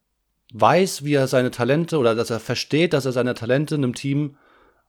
weiß, 0.53 1.05
wie 1.05 1.14
er 1.14 1.26
seine 1.26 1.51
Talente 1.51 1.97
oder 1.97 2.14
dass 2.14 2.28
er 2.28 2.38
versteht, 2.38 2.93
dass 2.93 3.07
er 3.07 3.12
seine 3.12 3.32
Talente 3.32 3.76
einem 3.76 3.95
Team 3.95 4.36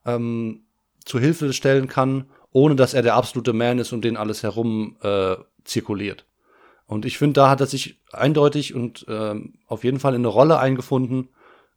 ähm, 0.04 0.66
zu 1.06 1.18
Hilfe 1.18 1.54
stellen 1.54 1.88
kann, 1.88 2.26
ohne 2.54 2.76
dass 2.76 2.94
er 2.94 3.02
der 3.02 3.16
absolute 3.16 3.52
Man 3.52 3.80
ist 3.80 3.92
und 3.92 4.04
den 4.04 4.16
alles 4.16 4.44
herum 4.44 4.96
äh, 5.02 5.34
zirkuliert. 5.64 6.24
Und 6.86 7.04
ich 7.04 7.18
finde, 7.18 7.34
da 7.34 7.50
hat 7.50 7.60
er 7.60 7.66
sich 7.66 8.00
eindeutig 8.12 8.74
und 8.74 9.04
ähm, 9.08 9.54
auf 9.66 9.82
jeden 9.82 9.98
Fall 9.98 10.14
in 10.14 10.20
eine 10.20 10.28
Rolle 10.28 10.58
eingefunden, 10.60 11.30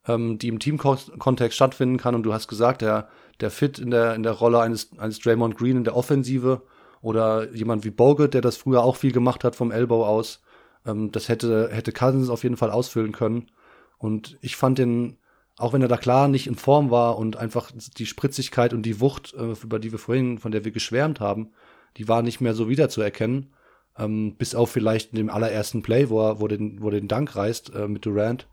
ähm, 0.07 0.37
die 0.37 0.49
im 0.49 0.59
Teamkontext 0.59 1.55
stattfinden 1.55 1.97
kann. 1.97 2.13
Und 2.13 2.23
du 2.23 2.31
hast 2.31 2.47
gesagt, 2.47 2.83
der, 2.83 3.09
der 3.39 3.49
Fit 3.49 3.79
in 3.79 3.89
der, 3.89 4.13
in 4.13 4.21
der 4.21 4.33
Rolle 4.33 4.59
eines, 4.59 4.91
eines 4.99 5.19
Draymond 5.19 5.57
Green 5.57 5.77
in 5.77 5.83
der 5.83 5.95
Offensive 5.95 6.61
oder 7.01 7.51
jemand 7.53 7.83
wie 7.83 7.89
Bogut, 7.89 8.35
der 8.35 8.41
das 8.41 8.57
früher 8.57 8.83
auch 8.83 8.97
viel 8.97 9.11
gemacht 9.11 9.43
hat 9.43 9.55
vom 9.55 9.71
Elbow 9.71 10.05
aus, 10.05 10.43
ähm, 10.85 11.11
das 11.11 11.27
hätte, 11.27 11.69
hätte 11.71 11.91
Cousins 11.91 12.29
auf 12.29 12.43
jeden 12.43 12.57
Fall 12.57 12.69
ausfüllen 12.69 13.13
können. 13.13 13.49
Und 13.97 14.37
ich 14.41 14.55
fand 14.55 14.77
den, 14.77 15.17
auch 15.57 15.73
wenn 15.73 15.81
er 15.81 15.87
da 15.87 15.97
klar 15.97 16.27
nicht 16.27 16.47
in 16.47 16.55
Form 16.55 16.91
war 16.91 17.17
und 17.17 17.35
einfach 17.35 17.71
die 17.97 18.05
Spritzigkeit 18.05 18.73
und 18.73 18.83
die 18.83 18.99
Wucht, 18.99 19.33
äh, 19.33 19.53
über 19.63 19.79
die 19.79 19.91
wir 19.91 19.99
vorhin, 19.99 20.37
von 20.37 20.51
der 20.51 20.63
wir 20.63 20.71
geschwärmt 20.71 21.19
haben, 21.19 21.51
die 21.97 22.07
war 22.07 22.21
nicht 22.21 22.41
mehr 22.41 22.53
so 22.53 22.69
wiederzuerkennen. 22.69 23.53
Ähm, 23.97 24.35
bis 24.37 24.53
auf 24.53 24.69
vielleicht 24.69 25.11
in 25.11 25.17
dem 25.17 25.29
allerersten 25.31 25.81
Play, 25.81 26.09
wo 26.09 26.21
er, 26.21 26.39
wo 26.39 26.47
den, 26.47 26.81
wo 26.83 26.91
den 26.91 27.07
Dank 27.07 27.35
reißt 27.35 27.73
äh, 27.73 27.87
mit 27.87 28.05
Durant 28.05 28.47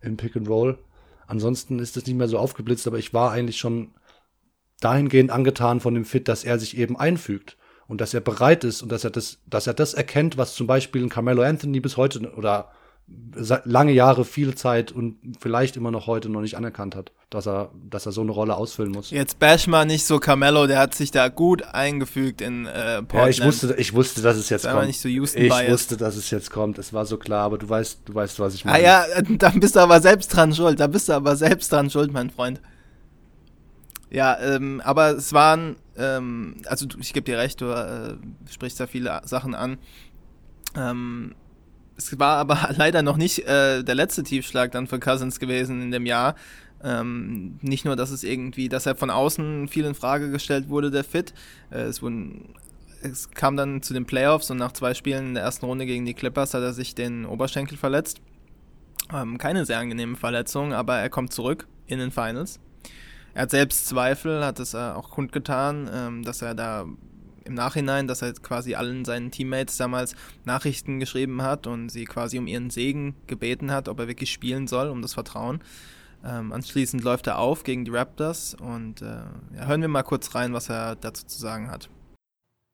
im 0.00 0.16
Pick 0.16 0.34
and 0.34 0.48
Roll. 0.48 0.78
Ansonsten 1.26 1.78
ist 1.78 1.96
das 1.96 2.06
nicht 2.06 2.16
mehr 2.16 2.28
so 2.28 2.38
aufgeblitzt, 2.38 2.86
aber 2.86 2.98
ich 2.98 3.12
war 3.12 3.30
eigentlich 3.32 3.58
schon 3.58 3.92
dahingehend 4.80 5.30
angetan 5.30 5.80
von 5.80 5.92
dem 5.92 6.06
Fit, 6.06 6.26
dass 6.28 6.44
er 6.44 6.58
sich 6.58 6.78
eben 6.78 6.96
einfügt 6.96 7.58
und 7.86 8.00
dass 8.00 8.14
er 8.14 8.22
bereit 8.22 8.64
ist 8.64 8.80
und 8.80 8.90
dass 8.90 9.04
er 9.04 9.10
das, 9.10 9.42
dass 9.46 9.66
er 9.66 9.74
das 9.74 9.92
erkennt, 9.92 10.38
was 10.38 10.54
zum 10.54 10.66
Beispiel 10.66 11.02
ein 11.02 11.10
Carmelo 11.10 11.42
Anthony 11.42 11.80
bis 11.80 11.98
heute 11.98 12.32
oder 12.34 12.70
lange 13.64 13.92
Jahre, 13.92 14.24
viel 14.24 14.54
Zeit 14.56 14.90
und 14.90 15.16
vielleicht 15.38 15.76
immer 15.76 15.90
noch 15.92 16.06
heute 16.08 16.28
noch 16.28 16.40
nicht 16.40 16.56
anerkannt 16.56 16.96
hat, 16.96 17.12
dass 17.30 17.46
er, 17.46 17.70
dass 17.88 18.04
er 18.04 18.10
so 18.12 18.20
eine 18.22 18.32
Rolle 18.32 18.56
ausfüllen 18.56 18.90
muss. 18.90 19.10
Jetzt 19.10 19.38
bash 19.38 19.66
mal 19.68 19.86
nicht 19.86 20.04
so 20.06 20.18
Carmelo, 20.18 20.66
der 20.66 20.80
hat 20.80 20.94
sich 20.94 21.10
da 21.12 21.28
gut 21.28 21.62
eingefügt 21.62 22.40
in 22.40 22.66
äh, 22.66 23.02
Portland. 23.02 23.12
Ja, 23.12 23.28
ich 23.28 23.44
wusste, 23.44 23.74
ich 23.78 23.92
wusste, 23.94 24.22
dass 24.22 24.36
es 24.36 24.48
jetzt 24.48 24.62
Sei 24.62 24.72
kommt. 24.72 24.86
nicht 24.88 25.00
so 25.00 25.08
Houston 25.08 25.42
ich 25.42 25.48
biased. 25.50 25.70
wusste, 25.72 25.96
dass 25.96 26.16
es 26.16 26.30
jetzt 26.30 26.50
kommt. 26.50 26.78
Es 26.78 26.92
war 26.92 27.06
so 27.06 27.16
klar, 27.16 27.44
aber 27.44 27.58
du 27.58 27.68
weißt, 27.68 28.00
du 28.06 28.14
weißt, 28.14 28.40
was 28.40 28.54
ich 28.54 28.64
Ah 28.66 28.70
meine. 28.72 28.82
ja, 28.84 29.04
dann 29.38 29.60
bist 29.60 29.76
du 29.76 29.80
aber 29.80 30.00
selbst 30.00 30.28
dran 30.34 30.52
schuld. 30.52 30.80
Da 30.80 30.86
bist 30.88 31.08
du 31.08 31.12
aber 31.12 31.36
selbst 31.36 31.70
dran 31.70 31.90
schuld, 31.90 32.12
mein 32.12 32.30
Freund. 32.30 32.60
Ja, 34.10 34.38
ähm, 34.40 34.80
aber 34.84 35.10
es 35.10 35.32
waren, 35.32 35.76
ähm, 35.96 36.56
also 36.66 36.86
ich 36.98 37.12
gebe 37.12 37.24
dir 37.24 37.38
recht, 37.38 37.60
du 37.60 37.66
äh, 37.66 38.16
sprichst 38.50 38.80
da 38.80 38.86
viele 38.86 39.20
Sachen 39.26 39.54
an. 39.54 39.76
Ähm, 40.76 41.34
es 41.98 42.18
war 42.18 42.38
aber 42.38 42.70
leider 42.76 43.02
noch 43.02 43.16
nicht 43.16 43.46
äh, 43.46 43.82
der 43.82 43.94
letzte 43.94 44.22
Tiefschlag 44.22 44.72
dann 44.72 44.86
für 44.86 44.98
Cousins 44.98 45.38
gewesen 45.38 45.82
in 45.82 45.90
dem 45.90 46.06
Jahr. 46.06 46.36
Ähm, 46.82 47.58
nicht 47.60 47.84
nur, 47.84 47.96
dass 47.96 48.10
es 48.10 48.22
irgendwie, 48.22 48.68
dass 48.68 48.86
er 48.86 48.94
von 48.94 49.10
außen 49.10 49.66
viel 49.66 49.84
in 49.84 49.94
Frage 49.94 50.30
gestellt 50.30 50.68
wurde, 50.68 50.90
der 50.90 51.04
Fit. 51.04 51.34
Äh, 51.70 51.80
es, 51.80 52.00
wurden, 52.00 52.54
es 53.02 53.30
kam 53.30 53.56
dann 53.56 53.82
zu 53.82 53.92
den 53.92 54.06
Playoffs 54.06 54.50
und 54.50 54.58
nach 54.58 54.72
zwei 54.72 54.94
Spielen 54.94 55.28
in 55.28 55.34
der 55.34 55.42
ersten 55.42 55.66
Runde 55.66 55.86
gegen 55.86 56.06
die 56.06 56.14
Clippers 56.14 56.54
hat 56.54 56.62
er 56.62 56.72
sich 56.72 56.94
den 56.94 57.26
Oberschenkel 57.26 57.76
verletzt. 57.76 58.20
Ähm, 59.12 59.38
keine 59.38 59.66
sehr 59.66 59.78
angenehme 59.78 60.16
Verletzung, 60.16 60.72
aber 60.72 60.98
er 60.98 61.10
kommt 61.10 61.32
zurück 61.32 61.66
in 61.86 61.98
den 61.98 62.12
Finals. 62.12 62.60
Er 63.34 63.42
hat 63.42 63.50
selbst 63.50 63.88
Zweifel, 63.88 64.44
hat 64.44 64.60
es 64.60 64.74
äh, 64.74 64.78
auch 64.78 65.10
kundgetan, 65.10 65.90
ähm, 65.92 66.22
dass 66.22 66.42
er 66.42 66.54
da 66.54 66.86
im 67.48 67.54
Nachhinein, 67.54 68.06
dass 68.06 68.22
er 68.22 68.32
quasi 68.34 68.74
allen 68.74 69.04
seinen 69.04 69.30
Teammates 69.30 69.76
damals 69.76 70.14
Nachrichten 70.44 71.00
geschrieben 71.00 71.42
hat 71.42 71.66
und 71.66 71.88
sie 71.88 72.04
quasi 72.04 72.38
um 72.38 72.46
ihren 72.46 72.70
Segen 72.70 73.16
gebeten 73.26 73.72
hat, 73.72 73.88
ob 73.88 73.98
er 73.98 74.08
wirklich 74.08 74.30
spielen 74.30 74.66
soll, 74.68 74.88
um 74.88 75.02
das 75.02 75.14
Vertrauen. 75.14 75.60
Ähm, 76.24 76.52
anschließend 76.52 77.02
läuft 77.02 77.26
er 77.26 77.38
auf 77.38 77.64
gegen 77.64 77.84
die 77.84 77.90
Raptors 77.90 78.54
und 78.54 79.02
äh, 79.02 79.22
ja, 79.56 79.66
hören 79.66 79.80
wir 79.80 79.88
mal 79.88 80.02
kurz 80.02 80.34
rein, 80.34 80.52
was 80.52 80.68
er 80.68 80.96
dazu 80.96 81.26
zu 81.26 81.38
sagen 81.38 81.70
hat. 81.70 81.88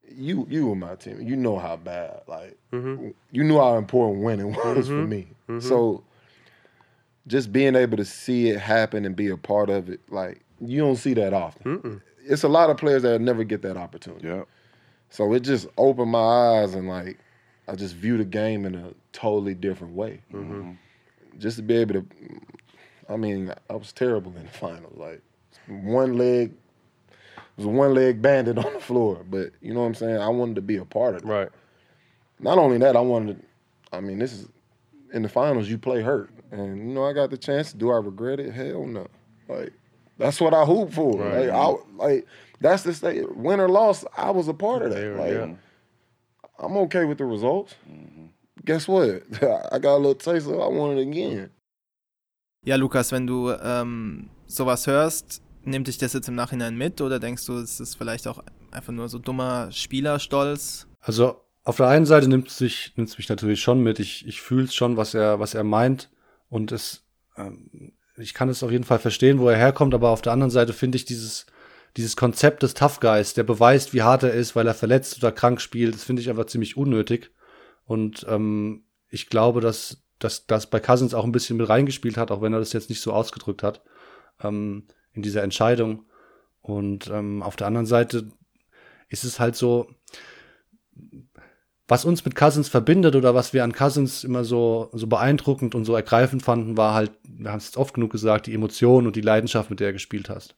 you 0.07 0.45
you 0.49 0.67
were 0.67 0.75
my 0.75 0.95
team. 0.95 1.21
You 1.21 1.35
know 1.35 1.57
how 1.57 1.75
bad, 1.77 2.23
like 2.27 2.57
you 2.71 3.43
knew 3.43 3.57
how 3.57 3.77
important 3.77 4.23
winning 4.23 4.53
was 4.53 4.87
for 4.87 5.07
me. 5.07 5.27
So 5.59 6.03
just 7.27 7.51
being 7.51 7.75
able 7.75 7.97
to 7.97 8.05
see 8.05 8.49
it 8.49 8.59
happen 8.59 9.05
and 9.05 9.15
be 9.15 9.29
a 9.29 9.37
part 9.37 9.69
of 9.69 9.89
it, 9.89 10.01
like 10.09 10.43
you 10.59 10.81
don't 10.81 10.95
see 10.97 11.13
that 11.15 11.33
often. 11.33 12.01
It's 12.27 12.43
a 12.43 12.47
lot 12.47 12.69
of 12.69 12.77
players 12.77 13.03
that 13.03 13.21
never 13.21 13.43
get 13.43 13.61
that 13.61 13.77
opportunity. 13.77 14.27
Yeah. 14.27 14.43
So 15.15 15.31
it 15.31 15.43
just 15.43 15.67
opened 15.77 16.11
my 16.11 16.19
eyes 16.19 16.75
and 16.75 16.89
like 16.89 17.17
I 17.69 17.75
just 17.75 17.95
view 17.95 18.17
the 18.17 18.25
game 18.25 18.65
in 18.65 18.75
a 18.75 18.91
totally 19.13 19.53
different 19.53 19.95
way. 19.95 20.19
Mm-hmm. 20.33 20.71
Just 21.39 21.55
to 21.55 21.63
be 21.63 21.77
able 21.77 21.93
to, 21.93 22.05
I 23.07 23.15
mean, 23.15 23.53
I 23.69 23.75
was 23.75 23.93
terrible 23.93 24.35
in 24.35 24.43
the 24.43 24.51
finals. 24.51 24.97
Like 24.97 25.21
one 25.67 26.17
leg 26.17 26.51
it 27.07 27.55
was 27.55 27.65
one 27.65 27.93
leg 27.93 28.21
bandit 28.21 28.57
on 28.65 28.73
the 28.73 28.79
floor, 28.81 29.25
but 29.29 29.51
you 29.61 29.73
know 29.73 29.79
what 29.79 29.85
I'm 29.85 29.95
saying. 29.95 30.17
I 30.17 30.27
wanted 30.27 30.55
to 30.55 30.61
be 30.61 30.75
a 30.75 30.83
part 30.83 31.15
of 31.15 31.21
it. 31.21 31.25
Right. 31.25 31.49
Not 32.39 32.57
only 32.57 32.77
that, 32.79 32.97
I 32.97 33.01
wanted. 33.01 33.39
To, 33.39 33.97
I 33.97 34.01
mean, 34.01 34.19
this 34.19 34.33
is 34.33 34.49
in 35.13 35.21
the 35.21 35.29
finals. 35.29 35.69
You 35.69 35.77
play 35.77 36.01
hurt, 36.01 36.29
and 36.51 36.77
you 36.77 36.93
know 36.93 37.05
I 37.05 37.13
got 37.13 37.29
the 37.29 37.37
chance. 37.37 37.71
Do 37.71 37.89
I 37.89 37.99
regret 37.99 38.41
it? 38.41 38.51
Hell 38.51 38.85
no. 38.85 39.07
Like 39.47 39.71
that's 40.17 40.41
what 40.41 40.53
I 40.53 40.65
hoop 40.65 40.91
for. 40.91 41.17
Right. 41.17 41.47
Like 41.47 41.51
I 41.51 41.73
like 41.95 42.27
that's 42.61 42.83
the 42.83 42.93
state. 42.93 43.23
Win 43.35 43.59
or 43.59 43.69
loss, 43.69 44.05
I 44.17 44.31
was 44.31 44.47
a 44.47 44.53
part 44.53 44.83
of 44.83 44.91
that. 44.91 45.17
Like 45.17 45.33
yeah. 45.33 45.55
I'm 46.59 46.77
okay 46.77 47.05
with 47.05 47.17
the 47.17 47.25
results. 47.25 47.75
Guess 48.63 48.87
what? 48.87 49.23
I 49.71 49.79
got 49.79 49.95
a 49.95 49.97
little 49.97 50.15
taste 50.15 50.47
of. 50.47 50.53
it. 50.53 50.61
I 50.61 50.67
want 50.67 50.97
it 50.97 51.07
again. 51.07 51.49
Ja, 52.63 52.77
Lukas, 52.77 53.11
wenn 53.11 53.27
du 53.27 53.51
ähm, 53.51 54.29
sowas 54.47 54.87
hörst, 54.87 55.41
nimmt 55.63 55.87
dich 55.87 55.99
das 55.99 56.13
jetzt 56.13 56.27
im 56.27 56.35
Nachhinein 56.35 56.75
mit 56.75 56.99
oder 56.99 57.19
denkst 57.19 57.45
du, 57.45 57.57
es 57.57 57.79
ist 57.79 57.95
vielleicht 57.95 58.27
auch 58.27 58.43
einfach 58.71 58.91
nur 58.91 59.07
so 59.07 59.19
dummer 59.19 59.71
Spielerstolz? 59.71 60.87
Also 60.99 61.41
auf 61.63 61.77
der 61.77 61.87
einen 61.87 62.05
Seite 62.07 62.27
nimmt 62.27 62.47
es 62.47 62.57
sich, 62.57 62.93
nimmt 62.95 63.09
es 63.09 63.17
mich 63.17 63.29
natürlich 63.29 63.61
schon 63.61 63.81
mit. 63.81 63.99
Ich, 63.99 64.25
ich 64.27 64.41
fühle 64.41 64.65
es 64.65 64.73
schon, 64.73 64.97
was 64.97 65.13
er, 65.13 65.39
was 65.39 65.53
er 65.53 65.63
meint. 65.63 66.09
Und 66.49 66.71
es, 66.71 67.03
ähm, 67.37 67.93
ich 68.17 68.33
kann 68.33 68.49
es 68.49 68.63
auf 68.63 68.71
jeden 68.71 68.83
Fall 68.83 68.99
verstehen, 68.99 69.39
wo 69.39 69.49
er 69.49 69.57
herkommt, 69.57 69.93
aber 69.93 70.09
auf 70.09 70.21
der 70.21 70.33
anderen 70.33 70.51
Seite 70.51 70.73
finde 70.73 70.95
ich 70.95 71.05
dieses, 71.05 71.45
dieses 71.97 72.15
Konzept 72.15 72.63
des 72.63 72.73
Tough 72.73 72.99
Guys, 72.99 73.33
der 73.33 73.43
beweist, 73.43 73.93
wie 73.93 74.01
hart 74.01 74.23
er 74.23 74.33
ist, 74.33 74.55
weil 74.55 74.67
er 74.67 74.73
verletzt 74.73 75.17
oder 75.17 75.31
krank 75.31 75.61
spielt, 75.61 75.95
das 75.95 76.03
finde 76.03 76.21
ich 76.21 76.29
einfach 76.29 76.45
ziemlich 76.45 76.77
unnötig. 76.77 77.31
Und 77.85 78.25
ähm, 78.29 78.83
ich 79.09 79.29
glaube, 79.29 79.61
dass 79.61 80.05
dass 80.19 80.47
das 80.47 80.67
bei 80.67 80.79
Cousins 80.79 81.13
auch 81.13 81.25
ein 81.25 81.31
bisschen 81.31 81.57
mit 81.57 81.69
reingespielt 81.69 82.17
hat, 82.17 82.31
auch 82.31 82.41
wenn 82.41 82.53
er 82.53 82.59
das 82.59 82.73
jetzt 82.73 82.89
nicht 82.89 83.01
so 83.01 83.13
ausgedrückt 83.13 83.63
hat, 83.63 83.81
ähm, 84.41 84.87
in 85.13 85.21
dieser 85.21 85.43
Entscheidung. 85.43 86.05
Und 86.61 87.09
ähm, 87.09 87.43
auf 87.43 87.55
der 87.55 87.67
anderen 87.67 87.85
Seite 87.85 88.29
ist 89.09 89.23
es 89.23 89.39
halt 89.39 89.55
so, 89.55 89.87
was 91.87 92.05
uns 92.05 92.25
mit 92.25 92.35
Cousins 92.35 92.69
verbindet 92.69 93.15
oder 93.15 93.35
was 93.35 93.53
wir 93.53 93.63
an 93.63 93.73
Cousins 93.73 94.23
immer 94.23 94.43
so, 94.43 94.89
so 94.93 95.05
beeindruckend 95.05 95.75
und 95.75 95.85
so 95.85 95.93
ergreifend 95.93 96.41
fanden, 96.41 96.77
war 96.77 96.95
halt, 96.95 97.11
wir 97.23 97.51
haben 97.51 97.57
es 97.57 97.65
jetzt 97.65 97.77
oft 97.77 97.93
genug 97.93 98.11
gesagt, 98.11 98.47
die 98.47 98.53
Emotion 98.53 99.05
und 99.05 99.15
die 99.15 99.21
Leidenschaft, 99.21 99.69
mit 99.69 99.79
der 99.79 99.87
er 99.87 99.93
gespielt 99.93 100.29
hat. 100.29 100.55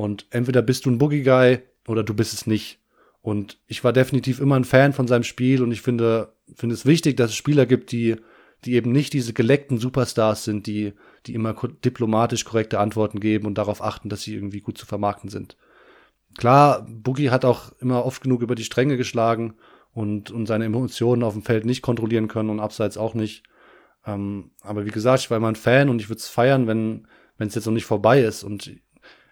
Und 0.00 0.24
entweder 0.30 0.62
bist 0.62 0.86
du 0.86 0.90
ein 0.90 0.96
Boogie-Guy 0.96 1.58
oder 1.86 2.02
du 2.02 2.14
bist 2.14 2.32
es 2.32 2.46
nicht. 2.46 2.78
Und 3.20 3.58
ich 3.66 3.84
war 3.84 3.92
definitiv 3.92 4.40
immer 4.40 4.56
ein 4.56 4.64
Fan 4.64 4.94
von 4.94 5.06
seinem 5.06 5.24
Spiel 5.24 5.62
und 5.62 5.72
ich 5.72 5.82
finde, 5.82 6.32
finde 6.54 6.74
es 6.74 6.86
wichtig, 6.86 7.18
dass 7.18 7.32
es 7.32 7.36
Spieler 7.36 7.66
gibt, 7.66 7.92
die, 7.92 8.16
die 8.64 8.76
eben 8.76 8.92
nicht 8.92 9.12
diese 9.12 9.34
geleckten 9.34 9.76
Superstars 9.76 10.44
sind, 10.44 10.66
die, 10.66 10.94
die 11.26 11.34
immer 11.34 11.54
diplomatisch 11.84 12.46
korrekte 12.46 12.78
Antworten 12.78 13.20
geben 13.20 13.46
und 13.46 13.58
darauf 13.58 13.82
achten, 13.82 14.08
dass 14.08 14.22
sie 14.22 14.34
irgendwie 14.34 14.62
gut 14.62 14.78
zu 14.78 14.86
vermarkten 14.86 15.28
sind. 15.28 15.58
Klar, 16.38 16.86
Boogie 16.88 17.28
hat 17.28 17.44
auch 17.44 17.72
immer 17.78 18.06
oft 18.06 18.22
genug 18.22 18.40
über 18.40 18.54
die 18.54 18.64
Stränge 18.64 18.96
geschlagen 18.96 19.52
und, 19.92 20.30
und 20.30 20.46
seine 20.46 20.64
Emotionen 20.64 21.22
auf 21.22 21.34
dem 21.34 21.42
Feld 21.42 21.66
nicht 21.66 21.82
kontrollieren 21.82 22.26
können 22.26 22.48
und 22.48 22.60
abseits 22.60 22.96
auch 22.96 23.12
nicht. 23.12 23.42
Ähm, 24.06 24.52
aber 24.62 24.86
wie 24.86 24.92
gesagt, 24.92 25.24
ich 25.24 25.30
war 25.30 25.36
immer 25.36 25.48
ein 25.48 25.56
Fan 25.56 25.90
und 25.90 26.00
ich 26.00 26.08
würde 26.08 26.20
es 26.20 26.28
feiern, 26.28 26.66
wenn 26.66 27.06
wenn 27.40 27.48
es 27.48 27.54
jetzt 27.54 27.64
noch 27.64 27.72
nicht 27.72 27.86
vorbei 27.86 28.20
ist. 28.20 28.44
Und 28.44 28.70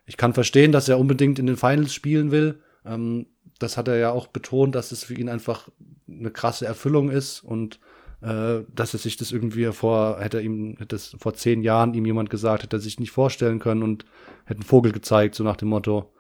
ich 0.09 0.17
kann 0.17 0.33
verstehen, 0.33 0.73
dass 0.73 0.89
er 0.89 0.99
unbedingt 0.99 1.39
in 1.39 1.47
den 1.47 1.59
Finals 1.59 1.93
spielen 1.93 2.31
will. 2.31 2.61
Ähm, 2.85 3.27
das 3.59 3.77
hat 3.77 3.89
er 3.89 3.99
ja 3.99 4.11
auch 4.11 4.27
betont, 4.27 4.75
dass 4.75 4.91
es 4.91 5.05
für 5.05 5.15
ihn 5.15 5.29
einfach 5.29 5.69
eine 6.09 6.31
krasse 6.31 6.65
Erfüllung 6.65 7.11
ist 7.11 7.45
und 7.45 7.79
äh, 8.23 8.61
dass 8.75 8.95
er 8.95 9.01
sich 9.01 9.19
das 9.19 9.33
irgendwie 9.33 9.67
vor, 9.67 10.19
hätte 10.19 10.41
ihm, 10.41 10.77
hätte 10.79 10.97
es 10.97 11.15
vor 11.19 11.35
zehn 11.35 11.63
Jahren 11.63 11.93
ihm 11.93 12.07
jemand 12.07 12.31
gesagt, 12.31 12.63
hätte 12.63 12.79
er 12.79 12.81
sich 12.81 12.99
nicht 12.99 13.11
vorstellen 13.11 13.59
können 13.59 13.83
und 13.83 14.07
hätte 14.47 14.61
einen 14.61 14.69
Vogel 14.69 14.93
gezeigt, 14.93 15.35
so 15.35 15.45
nach 15.45 15.57
dem 15.57 15.69
Motto. 15.69 16.11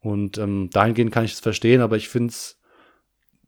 Und 0.00 0.38
ähm, 0.38 0.70
dahingehend 0.72 1.12
kann 1.12 1.24
ich 1.24 1.34
es 1.34 1.40
verstehen, 1.40 1.82
aber 1.82 1.96
ich 1.96 2.08
finde 2.08 2.30
es 2.30 2.58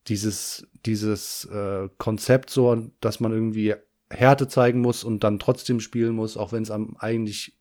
dieses, 0.07 0.67
dieses 0.85 1.47
äh, 1.47 1.89
Konzept 1.97 2.51
so, 2.51 2.91
dass 3.01 3.21
man 3.21 3.33
irgendwie 3.33 3.75
Härte 4.11 4.49
zeigen 4.49 4.81
muss 4.81 5.03
und 5.03 5.25
dann 5.25 5.39
trotzdem 5.39 5.81
spielen 5.81 6.15
muss, 6.15 6.37
auch 6.37 6.53
wenn 6.53 6.63
es 6.63 6.71
einem 6.71 6.97
eigentlich 6.99 7.59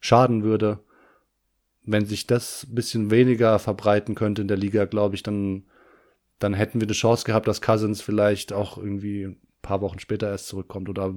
schaden 0.00 0.42
würde. 0.42 0.80
Wenn 1.84 2.06
sich 2.06 2.26
das 2.26 2.66
ein 2.68 2.74
bisschen 2.74 3.10
weniger 3.10 3.58
verbreiten 3.58 4.14
könnte 4.14 4.42
in 4.42 4.48
der 4.48 4.56
Liga, 4.56 4.86
glaube 4.86 5.14
ich, 5.14 5.22
dann, 5.22 5.64
dann 6.38 6.54
hätten 6.54 6.80
wir 6.80 6.86
eine 6.86 6.94
Chance 6.94 7.24
gehabt, 7.24 7.46
dass 7.46 7.60
Cousins 7.60 8.00
vielleicht 8.00 8.52
auch 8.52 8.78
irgendwie 8.78 9.24
ein 9.24 9.40
paar 9.62 9.80
Wochen 9.80 9.98
später 9.98 10.28
erst 10.28 10.48
zurückkommt 10.48 10.88
oder 10.88 11.14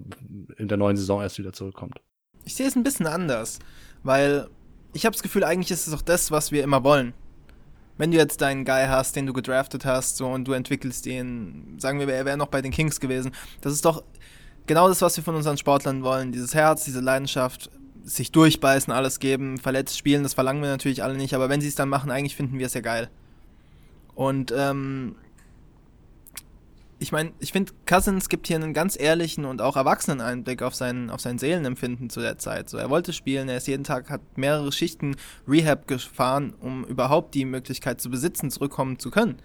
in 0.58 0.68
der 0.68 0.78
neuen 0.78 0.98
Saison 0.98 1.22
erst 1.22 1.40
wieder 1.40 1.54
zurückkommt. 1.54 2.02
Ich 2.46 2.56
sehe 2.56 2.68
es 2.68 2.76
ein 2.76 2.84
bisschen 2.84 3.08
anders, 3.08 3.60
weil 4.04 4.50
ich 4.94 5.06
habe 5.06 5.14
das 5.14 5.24
Gefühl, 5.24 5.44
eigentlich 5.44 5.72
ist 5.72 5.88
es 5.88 5.94
auch 5.94 6.02
das, 6.02 6.32
was 6.32 6.52
wir 6.52 6.64
immer 6.64 6.84
wollen. 6.84 7.14
Wenn 7.98 8.12
du 8.12 8.18
jetzt 8.18 8.42
deinen 8.42 8.64
Guy 8.64 8.86
hast, 8.88 9.16
den 9.16 9.26
du 9.26 9.34
gedraftet 9.34 9.86
hast, 9.86 10.18
so 10.18 10.28
und 10.28 10.48
du 10.48 10.54
entwickelst 10.54 11.06
ihn, 11.08 11.78
sagen 11.80 12.00
wir, 12.00 12.08
er 12.10 12.26
wäre 12.26 12.38
noch 12.38 12.48
bei 12.48 12.62
den 12.62 12.72
Kings 12.72 13.00
gewesen, 13.00 13.32
das 13.62 13.74
ist 13.74 13.86
doch 13.86 14.04
genau 14.68 14.88
das, 14.88 15.02
was 15.02 15.18
wir 15.18 15.24
von 15.24 15.36
unseren 15.36 15.58
Sportlern 15.58 16.04
wollen. 16.04 16.32
Dieses 16.32 16.54
Herz, 16.54 16.84
diese 16.84 17.00
Leidenschaft, 17.00 17.72
sich 18.08 18.32
durchbeißen, 18.32 18.92
alles 18.92 19.20
geben, 19.20 19.58
verletzt 19.58 19.98
spielen, 19.98 20.24
das 20.24 20.34
verlangen 20.34 20.62
wir 20.62 20.70
natürlich 20.70 21.04
alle 21.04 21.18
nicht, 21.18 21.34
aber 21.34 21.50
wenn 21.50 21.62
sie 21.62 21.68
es 21.68 21.76
dann 21.76 21.90
machen, 21.90 22.10
eigentlich 22.10 22.36
finden 22.36 22.58
wir 22.58 22.66
es 22.66 22.74
ja 22.74 22.82
geil. 22.82 23.10
Und 24.16 24.54
ähm, 24.56 25.16
ich 27.00 27.12
meine, 27.12 27.32
ich 27.40 27.52
finde, 27.52 27.74
Cousins 27.86 28.30
gibt 28.30 28.48
hier 28.48 28.56
einen 28.56 28.74
ganz 28.74 29.00
ehrlichen 29.00 29.46
und 29.46 29.62
auch 29.62 29.76
erwachsenen 29.76 30.22
Einblick 30.22 30.64
auf 30.64 30.74
sein, 30.74 31.10
auf 31.10 31.20
sein 31.20 31.38
Seelenempfinden 31.38 32.10
zu 32.10 32.22
der 32.22 32.38
Zeit. 32.38 32.70
So, 32.70 32.78
er 32.78 32.90
wollte 32.90 33.14
spielen, 33.14 33.50
er 33.50 33.58
ist 33.58 33.68
jeden 33.68 33.84
Tag, 33.84 34.10
hat 34.10 34.22
mehrere 34.36 34.72
Schichten 34.72 35.16
Rehab 35.48 35.88
gefahren, 35.88 36.54
um 36.60 36.86
überhaupt 36.86 37.36
die 37.36 37.46
Möglichkeit 37.46 38.02
zu 38.02 38.10
besitzen, 38.10 38.50
zurückkommen 38.50 38.98
zu 38.98 39.12
können. 39.12 39.38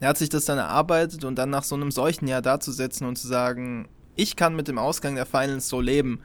Er 0.00 0.08
hat 0.08 0.18
sich 0.18 0.30
das 0.30 0.46
dann 0.46 0.58
erarbeitet 0.58 1.24
und 1.24 1.36
dann 1.36 1.50
nach 1.50 1.62
so 1.62 1.76
einem 1.76 1.90
solchen 1.90 2.26
Jahr 2.26 2.42
dazusetzen 2.42 3.06
und 3.06 3.16
zu 3.16 3.28
sagen, 3.28 3.88
ich 4.16 4.36
kann 4.36 4.56
mit 4.56 4.68
dem 4.68 4.78
Ausgang 4.78 5.14
der 5.14 5.26
Finals 5.26 5.68
so 5.68 5.80
leben, 5.80 6.20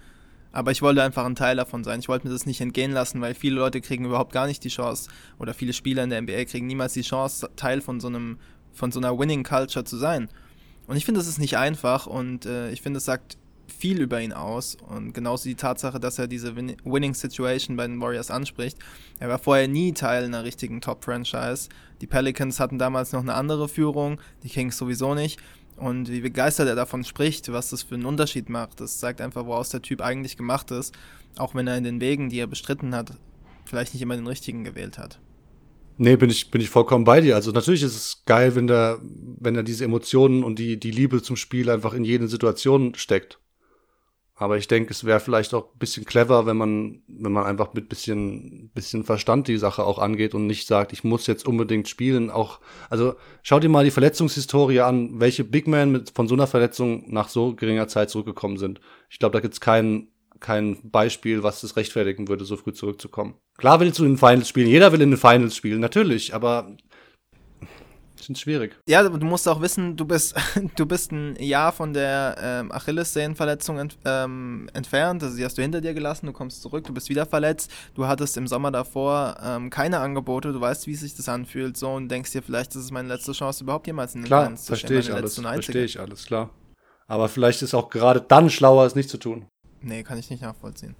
aber 0.51 0.71
ich 0.71 0.81
wollte 0.81 1.03
einfach 1.03 1.25
ein 1.25 1.35
Teil 1.35 1.55
davon 1.55 1.83
sein. 1.83 1.99
Ich 1.99 2.09
wollte 2.09 2.27
mir 2.27 2.33
das 2.33 2.45
nicht 2.45 2.61
entgehen 2.61 2.91
lassen, 2.91 3.21
weil 3.21 3.33
viele 3.35 3.55
Leute 3.55 3.81
kriegen 3.81 4.05
überhaupt 4.05 4.33
gar 4.33 4.47
nicht 4.47 4.63
die 4.63 4.69
Chance 4.69 5.09
oder 5.37 5.53
viele 5.53 5.73
Spieler 5.73 6.03
in 6.03 6.09
der 6.09 6.21
NBA 6.21 6.45
kriegen 6.45 6.67
niemals 6.67 6.93
die 6.93 7.01
Chance, 7.01 7.49
Teil 7.55 7.81
von 7.81 7.99
so 7.99 8.07
einem 8.07 8.37
von 8.71 8.91
so 8.91 8.99
einer 8.99 9.17
Winning 9.17 9.43
Culture 9.43 9.83
zu 9.83 9.97
sein. 9.97 10.29
Und 10.87 10.95
ich 10.95 11.05
finde, 11.05 11.19
das 11.19 11.27
ist 11.27 11.37
nicht 11.37 11.57
einfach 11.57 12.07
und 12.07 12.45
äh, 12.45 12.71
ich 12.71 12.81
finde, 12.81 12.97
es 12.97 13.05
sagt 13.05 13.37
viel 13.69 14.01
über 14.01 14.19
ihn 14.19 14.33
aus 14.33 14.75
und 14.87 15.13
genauso 15.13 15.43
die 15.45 15.55
Tatsache, 15.55 15.99
dass 15.99 16.19
er 16.19 16.27
diese 16.27 16.55
Win 16.55 16.75
Winning 16.83 17.13
Situation 17.13 17.77
bei 17.77 17.87
den 17.87 18.01
Warriors 18.01 18.31
anspricht. 18.31 18.77
Er 19.19 19.29
war 19.29 19.39
vorher 19.39 19.67
nie 19.67 19.93
Teil 19.93 20.25
einer 20.25 20.43
richtigen 20.43 20.81
Top-Franchise. 20.81 21.69
Die 22.01 22.07
Pelicans 22.07 22.59
hatten 22.59 22.79
damals 22.79 23.11
noch 23.11 23.21
eine 23.21 23.35
andere 23.35 23.69
Führung, 23.69 24.19
die 24.43 24.49
Kings 24.49 24.77
sowieso 24.77 25.13
nicht. 25.13 25.39
Und 25.79 26.11
wie 26.11 26.19
begeistert 26.19 26.67
er 26.67 26.75
davon 26.75 27.03
spricht, 27.05 27.51
was 27.51 27.69
das 27.69 27.83
für 27.83 27.95
einen 27.95 28.05
Unterschied 28.05 28.49
macht, 28.49 28.81
das 28.81 28.99
zeigt 28.99 29.21
einfach, 29.21 29.45
woraus 29.45 29.69
der 29.69 29.81
Typ 29.81 30.01
eigentlich 30.01 30.35
gemacht 30.35 30.71
ist, 30.71 30.93
auch 31.37 31.55
wenn 31.55 31.67
er 31.67 31.77
in 31.77 31.85
den 31.85 32.01
Wegen, 32.01 32.29
die 32.29 32.39
er 32.39 32.47
bestritten 32.47 32.93
hat, 32.93 33.13
vielleicht 33.65 33.93
nicht 33.93 34.03
immer 34.03 34.15
den 34.15 34.27
richtigen 34.27 34.65
gewählt 34.65 34.97
hat. 34.97 35.19
Nee, 35.97 36.15
bin 36.15 36.29
ich, 36.29 36.51
bin 36.51 36.61
ich 36.61 36.69
vollkommen 36.69 37.03
bei 37.03 37.21
dir. 37.21 37.35
Also 37.35 37.51
natürlich 37.51 37.83
ist 37.83 37.95
es 37.95 38.23
geil, 38.25 38.55
wenn 38.55 38.67
der, 38.67 38.99
wenn 39.39 39.55
er 39.55 39.63
diese 39.63 39.85
Emotionen 39.85 40.43
und 40.43 40.59
die, 40.59 40.79
die 40.79 40.91
Liebe 40.91 41.21
zum 41.21 41.35
Spiel 41.35 41.69
einfach 41.69 41.93
in 41.93 42.03
jede 42.03 42.27
Situation 42.27 42.95
steckt. 42.95 43.39
Aber 44.39 44.57
ich 44.57 44.69
denke, 44.69 44.91
es 44.91 45.03
wäre 45.03 45.19
vielleicht 45.19 45.53
auch 45.53 45.65
ein 45.65 45.79
bisschen 45.79 46.05
clever, 46.05 46.45
wenn 46.45 46.55
man, 46.55 47.01
wenn 47.09 47.33
man 47.33 47.45
einfach 47.45 47.73
mit 47.73 47.89
bisschen, 47.89 48.71
bisschen 48.73 49.03
Verstand 49.03 49.49
die 49.49 49.57
Sache 49.57 49.83
auch 49.83 49.99
angeht 49.99 50.33
und 50.33 50.47
nicht 50.47 50.65
sagt, 50.65 50.93
ich 50.93 51.03
muss 51.03 51.27
jetzt 51.27 51.45
unbedingt 51.45 51.89
spielen. 51.89 52.31
Auch, 52.31 52.61
also 52.89 53.15
schau 53.43 53.59
dir 53.59 53.67
mal 53.67 53.83
die 53.83 53.91
Verletzungshistorie 53.91 54.79
an, 54.79 55.19
welche 55.19 55.43
Big 55.43 55.67
Men 55.67 55.91
mit, 55.91 56.11
von 56.15 56.29
so 56.29 56.35
einer 56.35 56.47
Verletzung 56.47 57.03
nach 57.11 57.27
so 57.27 57.53
geringer 57.53 57.89
Zeit 57.89 58.09
zurückgekommen 58.09 58.55
sind. 58.55 58.79
Ich 59.09 59.19
glaube, 59.19 59.33
da 59.33 59.41
gibt's 59.41 59.59
keinen 59.59 60.07
kein 60.39 60.77
Beispiel, 60.89 61.43
was 61.43 61.59
das 61.59 61.75
rechtfertigen 61.75 62.29
würde, 62.29 62.45
so 62.45 62.55
früh 62.55 62.71
zurückzukommen. 62.71 63.33
Klar 63.57 63.81
willst 63.81 63.99
du 63.99 64.05
in 64.05 64.13
den 64.13 64.17
Finals 64.17 64.47
spielen, 64.47 64.69
jeder 64.69 64.93
will 64.93 65.01
in 65.01 65.11
den 65.11 65.19
Finals 65.19 65.53
spielen, 65.53 65.81
natürlich, 65.81 66.33
aber 66.33 66.77
sind 68.21 68.37
schwierig. 68.37 68.77
Ja, 68.87 69.07
du 69.07 69.25
musst 69.25 69.47
auch 69.47 69.61
wissen, 69.61 69.95
du 69.95 70.05
bist, 70.05 70.35
du 70.75 70.85
bist 70.85 71.11
ein 71.11 71.35
Jahr 71.39 71.71
von 71.71 71.93
der 71.93 72.35
ähm, 72.41 72.71
Achillessehnenverletzung 72.71 73.79
ent, 73.79 73.97
ähm, 74.05 74.69
entfernt. 74.73 75.23
Also 75.23 75.37
die 75.37 75.45
hast 75.45 75.57
du 75.57 75.61
hinter 75.61 75.81
dir 75.81 75.93
gelassen, 75.93 76.27
du 76.27 76.33
kommst 76.33 76.61
zurück, 76.61 76.85
du 76.85 76.93
bist 76.93 77.09
wieder 77.09 77.25
verletzt. 77.25 77.71
Du 77.95 78.07
hattest 78.07 78.37
im 78.37 78.47
Sommer 78.47 78.71
davor 78.71 79.37
ähm, 79.43 79.69
keine 79.69 79.99
Angebote, 79.99 80.53
du 80.53 80.61
weißt, 80.61 80.87
wie 80.87 80.95
sich 80.95 81.15
das 81.15 81.29
anfühlt, 81.29 81.77
so 81.77 81.89
und 81.89 82.09
denkst 82.09 82.31
dir 82.31 82.41
vielleicht, 82.41 82.75
das 82.75 82.83
ist 82.83 82.91
meine 82.91 83.07
letzte 83.07 83.31
Chance, 83.31 83.63
überhaupt 83.63 83.87
jemals 83.87 84.15
in 84.15 84.21
den 84.21 84.27
klar, 84.27 84.55
zu. 84.55 84.67
Verstehe 84.67 84.99
ich 84.99 85.13
alles, 85.13 85.35
verstehe 85.35 85.83
ich 85.83 85.99
alles, 85.99 86.25
klar. 86.25 86.49
Aber 87.07 87.27
vielleicht 87.27 87.61
ist 87.61 87.73
auch 87.73 87.89
gerade 87.89 88.21
dann 88.21 88.49
schlauer, 88.49 88.85
es 88.85 88.95
nicht 88.95 89.09
zu 89.09 89.17
tun. 89.17 89.47
Nee, 89.81 90.03
kann 90.03 90.19
ich 90.19 90.29
nicht 90.29 90.41
nachvollziehen. 90.41 90.95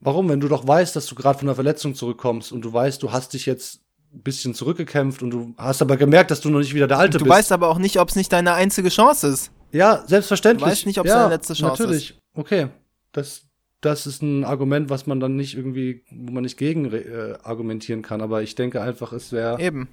Warum? 0.00 0.28
Wenn 0.28 0.40
du 0.40 0.48
doch 0.48 0.66
weißt, 0.66 0.94
dass 0.94 1.06
du 1.06 1.14
gerade 1.14 1.38
von 1.38 1.48
einer 1.48 1.54
Verletzung 1.54 1.94
zurückkommst 1.94 2.52
und 2.52 2.62
du 2.62 2.72
weißt, 2.72 3.02
du 3.02 3.12
hast 3.12 3.32
dich 3.32 3.46
jetzt 3.46 3.80
bisschen 4.22 4.54
zurückgekämpft 4.54 5.22
und 5.22 5.30
du 5.30 5.54
hast 5.56 5.82
aber 5.82 5.96
gemerkt, 5.96 6.30
dass 6.30 6.40
du 6.40 6.50
noch 6.50 6.58
nicht 6.58 6.74
wieder 6.74 6.86
der 6.86 6.98
Alte 6.98 7.18
du 7.18 7.24
bist. 7.24 7.30
Du 7.30 7.38
weißt 7.38 7.52
aber 7.52 7.68
auch 7.68 7.78
nicht, 7.78 7.98
ob 8.00 8.08
es 8.08 8.16
nicht 8.16 8.32
deine 8.32 8.54
einzige 8.54 8.88
Chance 8.88 9.28
ist. 9.28 9.50
Ja, 9.72 10.04
selbstverständlich. 10.06 10.64
Du 10.64 10.70
weißt 10.70 10.86
nicht, 10.86 10.98
ob 10.98 11.06
es 11.06 11.12
ja, 11.12 11.22
deine 11.22 11.34
letzte 11.34 11.54
Chance 11.54 11.82
natürlich. 11.82 12.10
ist. 12.10 12.16
Natürlich. 12.34 12.62
Okay. 12.62 12.68
Das, 13.12 13.42
das 13.80 14.06
ist 14.06 14.22
ein 14.22 14.44
Argument, 14.44 14.90
was 14.90 15.06
man 15.06 15.20
dann 15.20 15.36
nicht 15.36 15.56
irgendwie, 15.56 16.02
wo 16.10 16.32
man 16.32 16.42
nicht 16.42 16.56
gegen 16.56 16.92
äh, 16.92 17.38
argumentieren 17.42 18.02
kann. 18.02 18.20
Aber 18.20 18.42
ich 18.42 18.54
denke 18.54 18.80
einfach, 18.80 19.12
es 19.12 19.32
wäre. 19.32 19.60
Eben. 19.60 19.88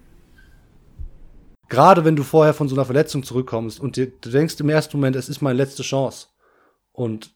Gerade 1.70 2.06
wenn 2.06 2.16
du 2.16 2.24
vorher 2.24 2.54
von 2.54 2.68
so 2.68 2.76
einer 2.76 2.86
Verletzung 2.86 3.24
zurückkommst 3.24 3.80
und 3.80 3.96
dir, 3.96 4.12
du 4.22 4.30
denkst 4.30 4.60
im 4.60 4.70
ersten 4.70 4.98
Moment, 4.98 5.16
es 5.16 5.30
ist 5.30 5.42
meine 5.42 5.58
letzte 5.58 5.84
Chance. 5.84 6.28
Und 6.92 7.32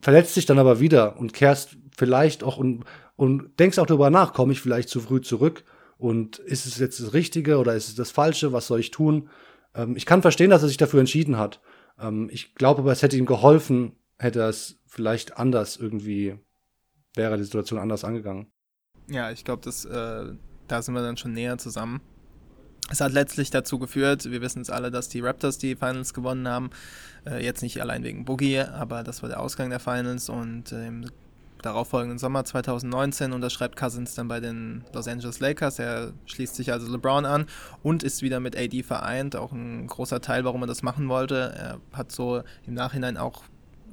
verletzt 0.00 0.36
dich 0.36 0.46
dann 0.46 0.58
aber 0.58 0.80
wieder 0.80 1.18
und 1.18 1.32
kehrst 1.32 1.76
vielleicht 1.96 2.44
auch 2.44 2.58
und, 2.58 2.84
und 3.16 3.58
denkst 3.58 3.78
auch 3.78 3.86
darüber 3.86 4.10
nach, 4.10 4.34
komme 4.34 4.52
ich 4.52 4.60
vielleicht 4.60 4.88
zu 4.88 5.00
früh 5.00 5.20
zurück 5.20 5.64
und 6.04 6.36
ist 6.38 6.66
es 6.66 6.76
jetzt 6.76 7.00
das 7.00 7.14
Richtige 7.14 7.56
oder 7.56 7.74
ist 7.74 7.88
es 7.88 7.94
das 7.94 8.10
Falsche, 8.10 8.52
was 8.52 8.66
soll 8.66 8.78
ich 8.78 8.90
tun? 8.90 9.30
Ähm, 9.74 9.96
ich 9.96 10.04
kann 10.04 10.20
verstehen, 10.20 10.50
dass 10.50 10.60
er 10.60 10.68
sich 10.68 10.76
dafür 10.76 11.00
entschieden 11.00 11.38
hat. 11.38 11.62
Ähm, 11.98 12.28
ich 12.30 12.54
glaube 12.54 12.82
aber, 12.82 12.92
es 12.92 13.00
hätte 13.00 13.16
ihm 13.16 13.24
geholfen, 13.24 13.96
hätte 14.18 14.40
er 14.40 14.50
es 14.50 14.78
vielleicht 14.86 15.38
anders 15.38 15.78
irgendwie, 15.78 16.38
wäre 17.14 17.38
die 17.38 17.44
Situation 17.44 17.78
anders 17.78 18.04
angegangen. 18.04 18.52
Ja, 19.08 19.30
ich 19.30 19.46
glaube, 19.46 19.66
äh, 19.70 20.36
da 20.68 20.82
sind 20.82 20.92
wir 20.92 21.00
dann 21.00 21.16
schon 21.16 21.32
näher 21.32 21.56
zusammen. 21.56 22.02
Es 22.90 23.00
hat 23.00 23.12
letztlich 23.12 23.48
dazu 23.48 23.78
geführt, 23.78 24.30
wir 24.30 24.42
wissen 24.42 24.60
es 24.60 24.68
alle, 24.68 24.90
dass 24.90 25.08
die 25.08 25.20
Raptors 25.20 25.56
die 25.56 25.74
Finals 25.74 26.12
gewonnen 26.12 26.46
haben. 26.46 26.68
Äh, 27.24 27.42
jetzt 27.42 27.62
nicht 27.62 27.80
allein 27.80 28.04
wegen 28.04 28.26
Boogie, 28.26 28.58
aber 28.58 29.04
das 29.04 29.22
war 29.22 29.30
der 29.30 29.40
Ausgang 29.40 29.70
der 29.70 29.80
Finals 29.80 30.28
und 30.28 30.70
äh, 30.70 30.86
im 30.86 31.06
darauffolgenden 31.64 32.18
Sommer 32.18 32.44
2019 32.44 33.32
unterschreibt 33.32 33.76
Cousins 33.76 34.14
dann 34.14 34.28
bei 34.28 34.40
den 34.40 34.84
Los 34.92 35.08
Angeles 35.08 35.40
Lakers. 35.40 35.78
Er 35.78 36.12
schließt 36.26 36.54
sich 36.54 36.72
also 36.72 36.90
LeBron 36.90 37.24
an 37.24 37.46
und 37.82 38.02
ist 38.02 38.22
wieder 38.22 38.40
mit 38.40 38.56
AD 38.56 38.82
vereint. 38.82 39.36
Auch 39.36 39.52
ein 39.52 39.86
großer 39.86 40.20
Teil, 40.20 40.44
warum 40.44 40.62
er 40.62 40.66
das 40.66 40.82
machen 40.82 41.08
wollte. 41.08 41.54
Er 41.56 41.80
hat 41.96 42.12
so 42.12 42.42
im 42.66 42.74
Nachhinein 42.74 43.16
auch 43.16 43.44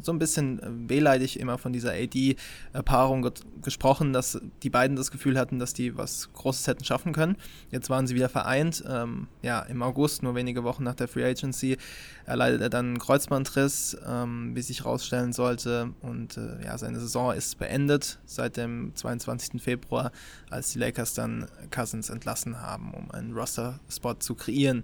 so 0.01 0.11
ein 0.11 0.19
bisschen 0.19 0.59
äh, 0.59 0.89
wehleidig 0.89 1.39
immer 1.39 1.57
von 1.57 1.73
dieser 1.73 1.93
AD-Paarung 1.93 3.21
ge 3.21 3.31
gesprochen, 3.61 4.11
dass 4.11 4.41
die 4.63 4.69
beiden 4.69 4.95
das 4.95 5.11
Gefühl 5.11 5.37
hatten, 5.37 5.59
dass 5.59 5.73
die 5.73 5.95
was 5.95 6.33
Großes 6.33 6.65
hätten 6.67 6.83
schaffen 6.83 7.13
können. 7.13 7.37
Jetzt 7.69 7.89
waren 7.89 8.07
sie 8.07 8.15
wieder 8.15 8.29
vereint. 8.29 8.83
Ähm, 8.87 9.27
ja, 9.43 9.61
im 9.61 9.83
August, 9.83 10.23
nur 10.23 10.33
wenige 10.33 10.63
Wochen 10.63 10.83
nach 10.83 10.95
der 10.95 11.07
Free 11.07 11.23
Agency, 11.23 11.77
erleidet 12.25 12.61
er 12.61 12.69
dann 12.69 12.85
einen 12.87 12.99
Kreuzbandriss, 12.99 13.97
ähm, 14.07 14.55
wie 14.55 14.61
sich 14.61 14.79
herausstellen 14.79 15.33
sollte. 15.33 15.93
Und 16.01 16.37
äh, 16.37 16.63
ja, 16.65 16.77
seine 16.77 16.99
Saison 16.99 17.33
ist 17.33 17.59
beendet 17.59 18.19
seit 18.25 18.57
dem 18.57 18.95
22. 18.95 19.61
Februar, 19.61 20.11
als 20.49 20.71
die 20.71 20.79
Lakers 20.79 21.13
dann 21.13 21.47
Cousins 21.69 22.09
entlassen 22.09 22.61
haben, 22.61 22.93
um 22.93 23.11
einen 23.11 23.33
Roster-Spot 23.33 24.15
zu 24.15 24.35
kreieren. 24.35 24.83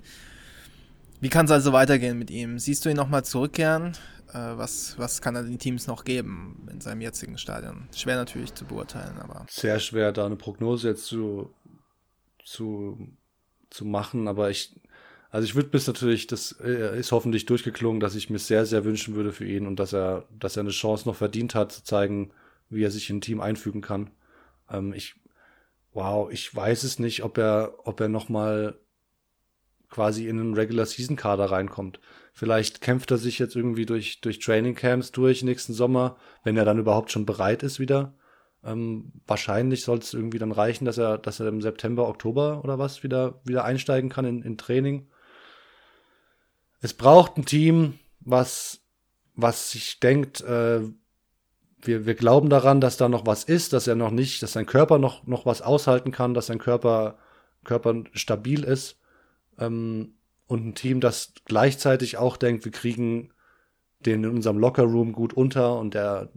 Wie 1.19 1.29
kann 1.29 1.45
es 1.45 1.51
also 1.51 1.73
weitergehen 1.73 2.19
mit 2.19 2.29
ihm? 2.29 2.59
Siehst 2.59 2.85
du 2.85 2.89
ihn 2.89 2.95
nochmal 2.95 3.25
zurückkehren? 3.25 3.93
Äh, 4.34 4.57
was, 4.57 4.97
was 4.97 5.21
kann 5.21 5.36
er 5.36 5.43
den 5.43 5.59
Teams 5.59 5.88
noch 5.88 6.03
geben 6.03 6.67
in 6.71 6.82
seinem 6.82 7.01
jetzigen 7.01 7.38
Stadion? 7.38 7.88
Schwer 7.95 8.15
natürlich 8.17 8.53
zu 8.53 8.65
beurteilen, 8.65 9.17
aber. 9.19 9.45
Sehr 9.49 9.80
schwer, 9.80 10.11
da 10.11 10.25
eine 10.25 10.36
Prognose 10.36 10.89
jetzt 10.89 11.05
zu, 11.05 11.53
zu, 12.43 13.09
zu 13.69 13.86
machen, 13.86 14.28
aber 14.28 14.49
ich, 14.49 14.75
also 15.30 15.45
ich 15.45 15.55
würde 15.55 15.69
bis 15.69 15.88
natürlich, 15.88 16.28
das 16.28 16.53
äh, 16.61 16.99
ist 16.99 17.11
hoffentlich 17.11 17.45
durchgeklungen, 17.45 17.99
dass 17.99 18.15
ich 18.15 18.30
mir 18.30 18.39
sehr, 18.39 18.65
sehr 18.65 18.86
wünschen 18.86 19.15
würde 19.15 19.32
für 19.32 19.45
ihn 19.45 19.65
und 19.67 19.78
dass 19.78 19.93
er, 19.93 20.25
dass 20.38 20.57
er 20.57 20.61
eine 20.61 20.71
Chance 20.71 21.07
noch 21.07 21.15
verdient 21.15 21.55
hat, 21.55 21.71
zu 21.71 21.84
zeigen, 21.84 22.32
wie 22.69 22.84
er 22.84 22.91
sich 22.91 23.09
in 23.09 23.17
ein 23.17 23.21
Team 23.21 23.39
einfügen 23.39 23.82
kann. 23.82 24.09
Ähm, 24.69 24.93
ich, 24.93 25.15
wow, 25.93 26.30
ich 26.32 26.53
weiß 26.53 26.84
es 26.84 26.99
nicht, 26.99 27.23
ob 27.23 27.38
er, 27.38 27.73
ob 27.86 27.99
er 27.99 28.09
nochmal 28.09 28.78
quasi 29.89 30.27
in 30.27 30.39
einen 30.39 30.53
Regular 30.53 30.85
Season 30.85 31.15
Kader 31.15 31.45
reinkommt. 31.45 31.99
Vielleicht 32.33 32.81
kämpft 32.81 33.09
er 33.11 33.17
sich 33.17 33.39
jetzt 33.39 33.55
irgendwie 33.55 33.85
durch, 33.85 34.21
durch 34.21 34.39
Training 34.39 34.75
Camps 34.75 35.11
durch 35.11 35.43
nächsten 35.43 35.73
Sommer, 35.73 36.17
wenn 36.43 36.57
er 36.57 36.65
dann 36.65 36.79
überhaupt 36.79 37.11
schon 37.11 37.25
bereit 37.25 37.63
ist 37.63 37.79
wieder. 37.79 38.13
Ähm, 38.63 39.11
wahrscheinlich 39.25 39.83
soll 39.83 39.99
es 39.99 40.13
irgendwie 40.13 40.39
dann 40.39 40.51
reichen, 40.51 40.85
dass 40.85 40.97
er, 40.97 41.17
dass 41.17 41.39
er 41.39 41.47
im 41.47 41.61
September, 41.61 42.07
Oktober 42.07 42.63
oder 42.63 42.77
was 42.77 43.01
wieder, 43.03 43.39
wieder 43.45 43.63
einsteigen 43.63 44.09
kann 44.09 44.25
in, 44.25 44.41
in 44.43 44.57
Training. 44.57 45.07
Es 46.81 46.93
braucht 46.93 47.38
ein 47.38 47.45
Team, 47.45 47.97
was, 48.19 48.81
was 49.35 49.71
sich 49.71 49.99
denkt, 49.99 50.41
äh, 50.41 50.81
wir, 51.81 52.05
wir 52.05 52.15
glauben 52.15 52.49
daran, 52.49 52.81
dass 52.81 52.97
da 52.97 53.07
noch 53.07 53.25
was 53.25 53.43
ist, 53.43 53.73
dass 53.73 53.88
er 53.88 53.95
noch 53.95 54.11
nicht, 54.11 54.43
dass 54.43 54.53
sein 54.53 54.65
Körper 54.65 54.97
noch, 54.97 55.25
noch 55.25 55.45
was 55.45 55.61
aushalten 55.61 56.11
kann, 56.11 56.33
dass 56.33 56.47
sein 56.47 56.59
Körper, 56.59 57.17
Körper 57.63 58.03
stabil 58.13 58.63
ist 58.63 58.99
ähm, 59.57 60.13
und 60.47 60.65
ein 60.65 60.75
Team, 60.75 61.01
das 61.01 61.33
gleichzeitig 61.45 62.17
auch 62.17 62.37
denkt, 62.37 62.65
wir 62.65 62.71
kriegen 62.71 63.31
den 63.99 64.23
in 64.23 64.29
unserem 64.29 64.57
Lockerroom 64.57 65.11
gut 65.11 65.33
unter 65.33 65.77
und 65.79 65.93
der, 65.93 66.31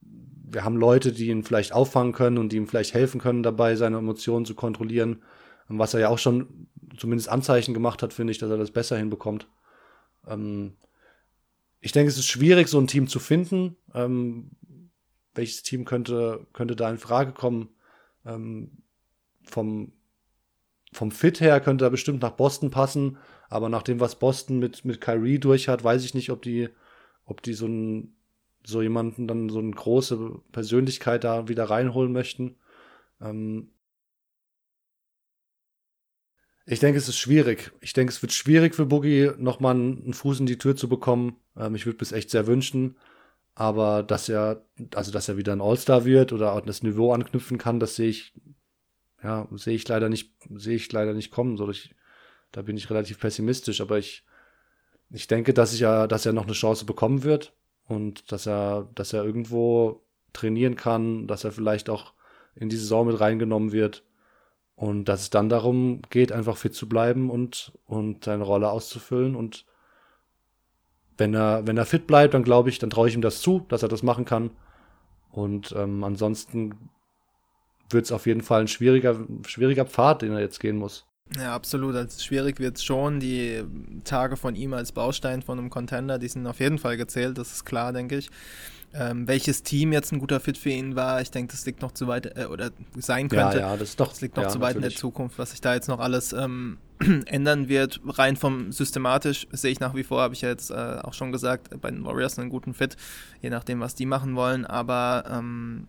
wir 0.00 0.64
haben 0.64 0.76
Leute, 0.76 1.12
die 1.12 1.28
ihn 1.28 1.42
vielleicht 1.42 1.72
auffangen 1.72 2.12
können 2.12 2.38
und 2.38 2.52
die 2.52 2.56
ihm 2.56 2.66
vielleicht 2.66 2.94
helfen 2.94 3.20
können 3.20 3.42
dabei, 3.42 3.76
seine 3.76 3.98
Emotionen 3.98 4.46
zu 4.46 4.54
kontrollieren. 4.54 5.22
Was 5.68 5.94
er 5.94 6.00
ja 6.00 6.08
auch 6.08 6.18
schon 6.18 6.68
zumindest 6.96 7.28
Anzeichen 7.28 7.74
gemacht 7.74 8.02
hat, 8.02 8.12
finde 8.12 8.32
ich, 8.32 8.38
dass 8.38 8.50
er 8.50 8.58
das 8.58 8.72
besser 8.72 8.96
hinbekommt. 8.96 9.48
Ähm, 10.26 10.76
ich 11.80 11.92
denke, 11.92 12.10
es 12.10 12.18
ist 12.18 12.26
schwierig, 12.26 12.68
so 12.68 12.78
ein 12.78 12.88
Team 12.88 13.06
zu 13.06 13.18
finden. 13.20 13.76
Ähm, 13.94 14.50
welches 15.34 15.62
Team 15.62 15.84
könnte, 15.84 16.46
könnte 16.52 16.76
da 16.76 16.90
in 16.90 16.98
Frage 16.98 17.32
kommen? 17.32 17.70
Ähm, 18.26 18.82
vom, 19.44 19.92
vom 20.92 21.10
Fit 21.10 21.40
her 21.40 21.60
könnte 21.60 21.84
er 21.84 21.90
bestimmt 21.90 22.22
nach 22.22 22.32
Boston 22.32 22.70
passen, 22.70 23.18
aber 23.48 23.68
nach 23.68 23.82
dem, 23.82 24.00
was 24.00 24.18
Boston 24.18 24.58
mit, 24.58 24.84
mit 24.84 25.00
Kyrie 25.00 25.38
durch 25.38 25.68
hat, 25.68 25.84
weiß 25.84 26.04
ich 26.04 26.14
nicht, 26.14 26.30
ob 26.30 26.42
die, 26.42 26.68
ob 27.24 27.42
die 27.42 27.54
so, 27.54 27.66
ein, 27.66 28.16
so 28.64 28.82
jemanden 28.82 29.28
dann 29.28 29.48
so 29.48 29.58
eine 29.58 29.70
große 29.70 30.40
Persönlichkeit 30.52 31.24
da 31.24 31.48
wieder 31.48 31.64
reinholen 31.64 32.12
möchten. 32.12 32.56
Ähm 33.20 33.70
ich 36.66 36.78
denke, 36.78 36.98
es 36.98 37.08
ist 37.08 37.18
schwierig. 37.18 37.72
Ich 37.80 37.92
denke, 37.94 38.12
es 38.12 38.22
wird 38.22 38.32
schwierig 38.32 38.74
für 38.74 38.86
Boogie, 38.86 39.32
nochmal 39.38 39.74
einen 39.74 40.14
Fuß 40.14 40.40
in 40.40 40.46
die 40.46 40.58
Tür 40.58 40.76
zu 40.76 40.88
bekommen. 40.88 41.36
Ähm, 41.56 41.74
ich 41.74 41.86
würde 41.86 41.98
es 42.02 42.12
echt 42.12 42.30
sehr 42.30 42.46
wünschen. 42.46 42.96
Aber 43.54 44.02
dass 44.02 44.28
er, 44.28 44.64
also 44.94 45.10
dass 45.10 45.28
er 45.28 45.36
wieder 45.36 45.52
ein 45.52 45.60
All-Star 45.60 46.04
wird 46.04 46.32
oder 46.32 46.52
auch 46.52 46.60
das 46.60 46.82
Niveau 46.82 47.12
anknüpfen 47.12 47.58
kann, 47.58 47.80
das 47.80 47.96
sehe 47.96 48.08
ich, 48.10 48.32
ja, 49.22 49.48
sehe 49.52 49.74
ich 49.74 49.86
leider 49.86 50.08
nicht, 50.08 50.32
sehe 50.54 50.76
ich 50.76 50.90
leider 50.92 51.14
nicht 51.14 51.30
kommen. 51.30 51.56
So, 51.56 51.68
ich, 51.70 51.94
da 52.52 52.62
bin 52.62 52.76
ich 52.76 52.90
relativ 52.90 53.20
pessimistisch. 53.20 53.80
Aber 53.80 53.98
ich, 53.98 54.24
ich 55.10 55.26
denke, 55.26 55.54
dass 55.54 55.72
ich 55.72 55.80
ja, 55.80 56.06
dass 56.06 56.26
er 56.26 56.32
noch 56.32 56.44
eine 56.44 56.52
Chance 56.52 56.84
bekommen 56.84 57.22
wird 57.22 57.52
und 57.86 58.32
dass 58.32 58.46
er, 58.46 58.88
dass 58.94 59.12
er 59.12 59.24
irgendwo 59.24 60.02
trainieren 60.32 60.76
kann, 60.76 61.26
dass 61.26 61.44
er 61.44 61.52
vielleicht 61.52 61.90
auch 61.90 62.14
in 62.54 62.68
die 62.68 62.76
Saison 62.76 63.06
mit 63.06 63.20
reingenommen 63.20 63.72
wird 63.72 64.04
und 64.74 65.06
dass 65.06 65.22
es 65.22 65.30
dann 65.30 65.48
darum 65.48 66.02
geht, 66.10 66.32
einfach 66.32 66.56
fit 66.56 66.74
zu 66.74 66.88
bleiben 66.88 67.30
und, 67.30 67.72
und 67.86 68.24
seine 68.24 68.44
Rolle 68.44 68.70
auszufüllen 68.70 69.34
und 69.34 69.66
wenn 71.20 71.34
er, 71.34 71.66
wenn 71.66 71.76
er 71.76 71.84
fit 71.84 72.06
bleibt, 72.06 72.34
dann 72.34 72.42
glaube 72.42 72.70
ich, 72.70 72.78
dann 72.78 72.90
traue 72.90 73.08
ich 73.08 73.14
ihm 73.14 73.20
das 73.20 73.42
zu, 73.42 73.66
dass 73.68 73.82
er 73.82 73.88
das 73.88 74.02
machen 74.02 74.24
kann. 74.24 74.50
Und 75.30 75.72
ähm, 75.76 76.02
ansonsten 76.02 76.90
wird 77.90 78.06
es 78.06 78.12
auf 78.12 78.26
jeden 78.26 78.42
Fall 78.42 78.62
ein 78.62 78.68
schwieriger, 78.68 79.16
schwieriger 79.46 79.84
Pfad, 79.84 80.22
den 80.22 80.32
er 80.32 80.40
jetzt 80.40 80.60
gehen 80.60 80.76
muss. 80.76 81.06
Ja, 81.36 81.54
absolut. 81.54 81.94
Also 81.94 82.20
schwierig 82.20 82.58
wird 82.58 82.76
es 82.76 82.84
schon. 82.84 83.20
Die 83.20 83.62
Tage 84.04 84.36
von 84.36 84.56
ihm 84.56 84.74
als 84.74 84.92
Baustein 84.92 85.42
von 85.42 85.58
einem 85.58 85.70
Contender, 85.70 86.18
die 86.18 86.28
sind 86.28 86.46
auf 86.46 86.60
jeden 86.60 86.78
Fall 86.78 86.96
gezählt, 86.96 87.38
das 87.38 87.52
ist 87.52 87.64
klar, 87.64 87.92
denke 87.92 88.16
ich. 88.16 88.30
Ähm, 88.92 89.28
welches 89.28 89.62
Team 89.62 89.92
jetzt 89.92 90.10
ein 90.10 90.18
guter 90.18 90.40
Fit 90.40 90.58
für 90.58 90.70
ihn 90.70 90.96
war, 90.96 91.20
ich 91.20 91.30
denke, 91.30 91.52
das 91.52 91.64
liegt 91.64 91.80
noch 91.80 91.92
zu 91.92 92.08
weit, 92.08 92.36
äh, 92.36 92.46
oder 92.46 92.70
sein 92.96 93.28
könnte. 93.28 93.58
Ja, 93.58 93.70
ja, 93.72 93.76
das, 93.76 93.94
doch, 93.94 94.08
das 94.08 94.20
liegt 94.20 94.36
noch 94.36 94.42
ja, 94.44 94.48
zu 94.48 94.58
weit 94.60 94.74
natürlich. 94.74 94.84
in 94.84 94.90
der 94.90 94.98
Zukunft, 94.98 95.38
was 95.38 95.52
sich 95.52 95.60
da 95.60 95.74
jetzt 95.74 95.86
noch 95.86 96.00
alles 96.00 96.32
ähm, 96.32 96.78
ändern 97.26 97.68
wird. 97.68 98.00
Rein 98.04 98.34
vom 98.34 98.72
systematisch 98.72 99.46
sehe 99.52 99.70
ich 99.70 99.78
nach 99.78 99.94
wie 99.94 100.02
vor, 100.02 100.22
habe 100.22 100.34
ich 100.34 100.40
ja 100.40 100.48
jetzt 100.48 100.72
äh, 100.72 100.74
auch 100.74 101.14
schon 101.14 101.30
gesagt, 101.30 101.80
bei 101.80 101.88
den 101.92 102.04
Warriors 102.04 102.36
einen 102.40 102.50
guten 102.50 102.74
Fit, 102.74 102.96
je 103.40 103.50
nachdem, 103.50 103.78
was 103.78 103.94
die 103.94 104.06
machen 104.06 104.34
wollen. 104.34 104.66
Aber 104.66 105.22
ähm, 105.30 105.86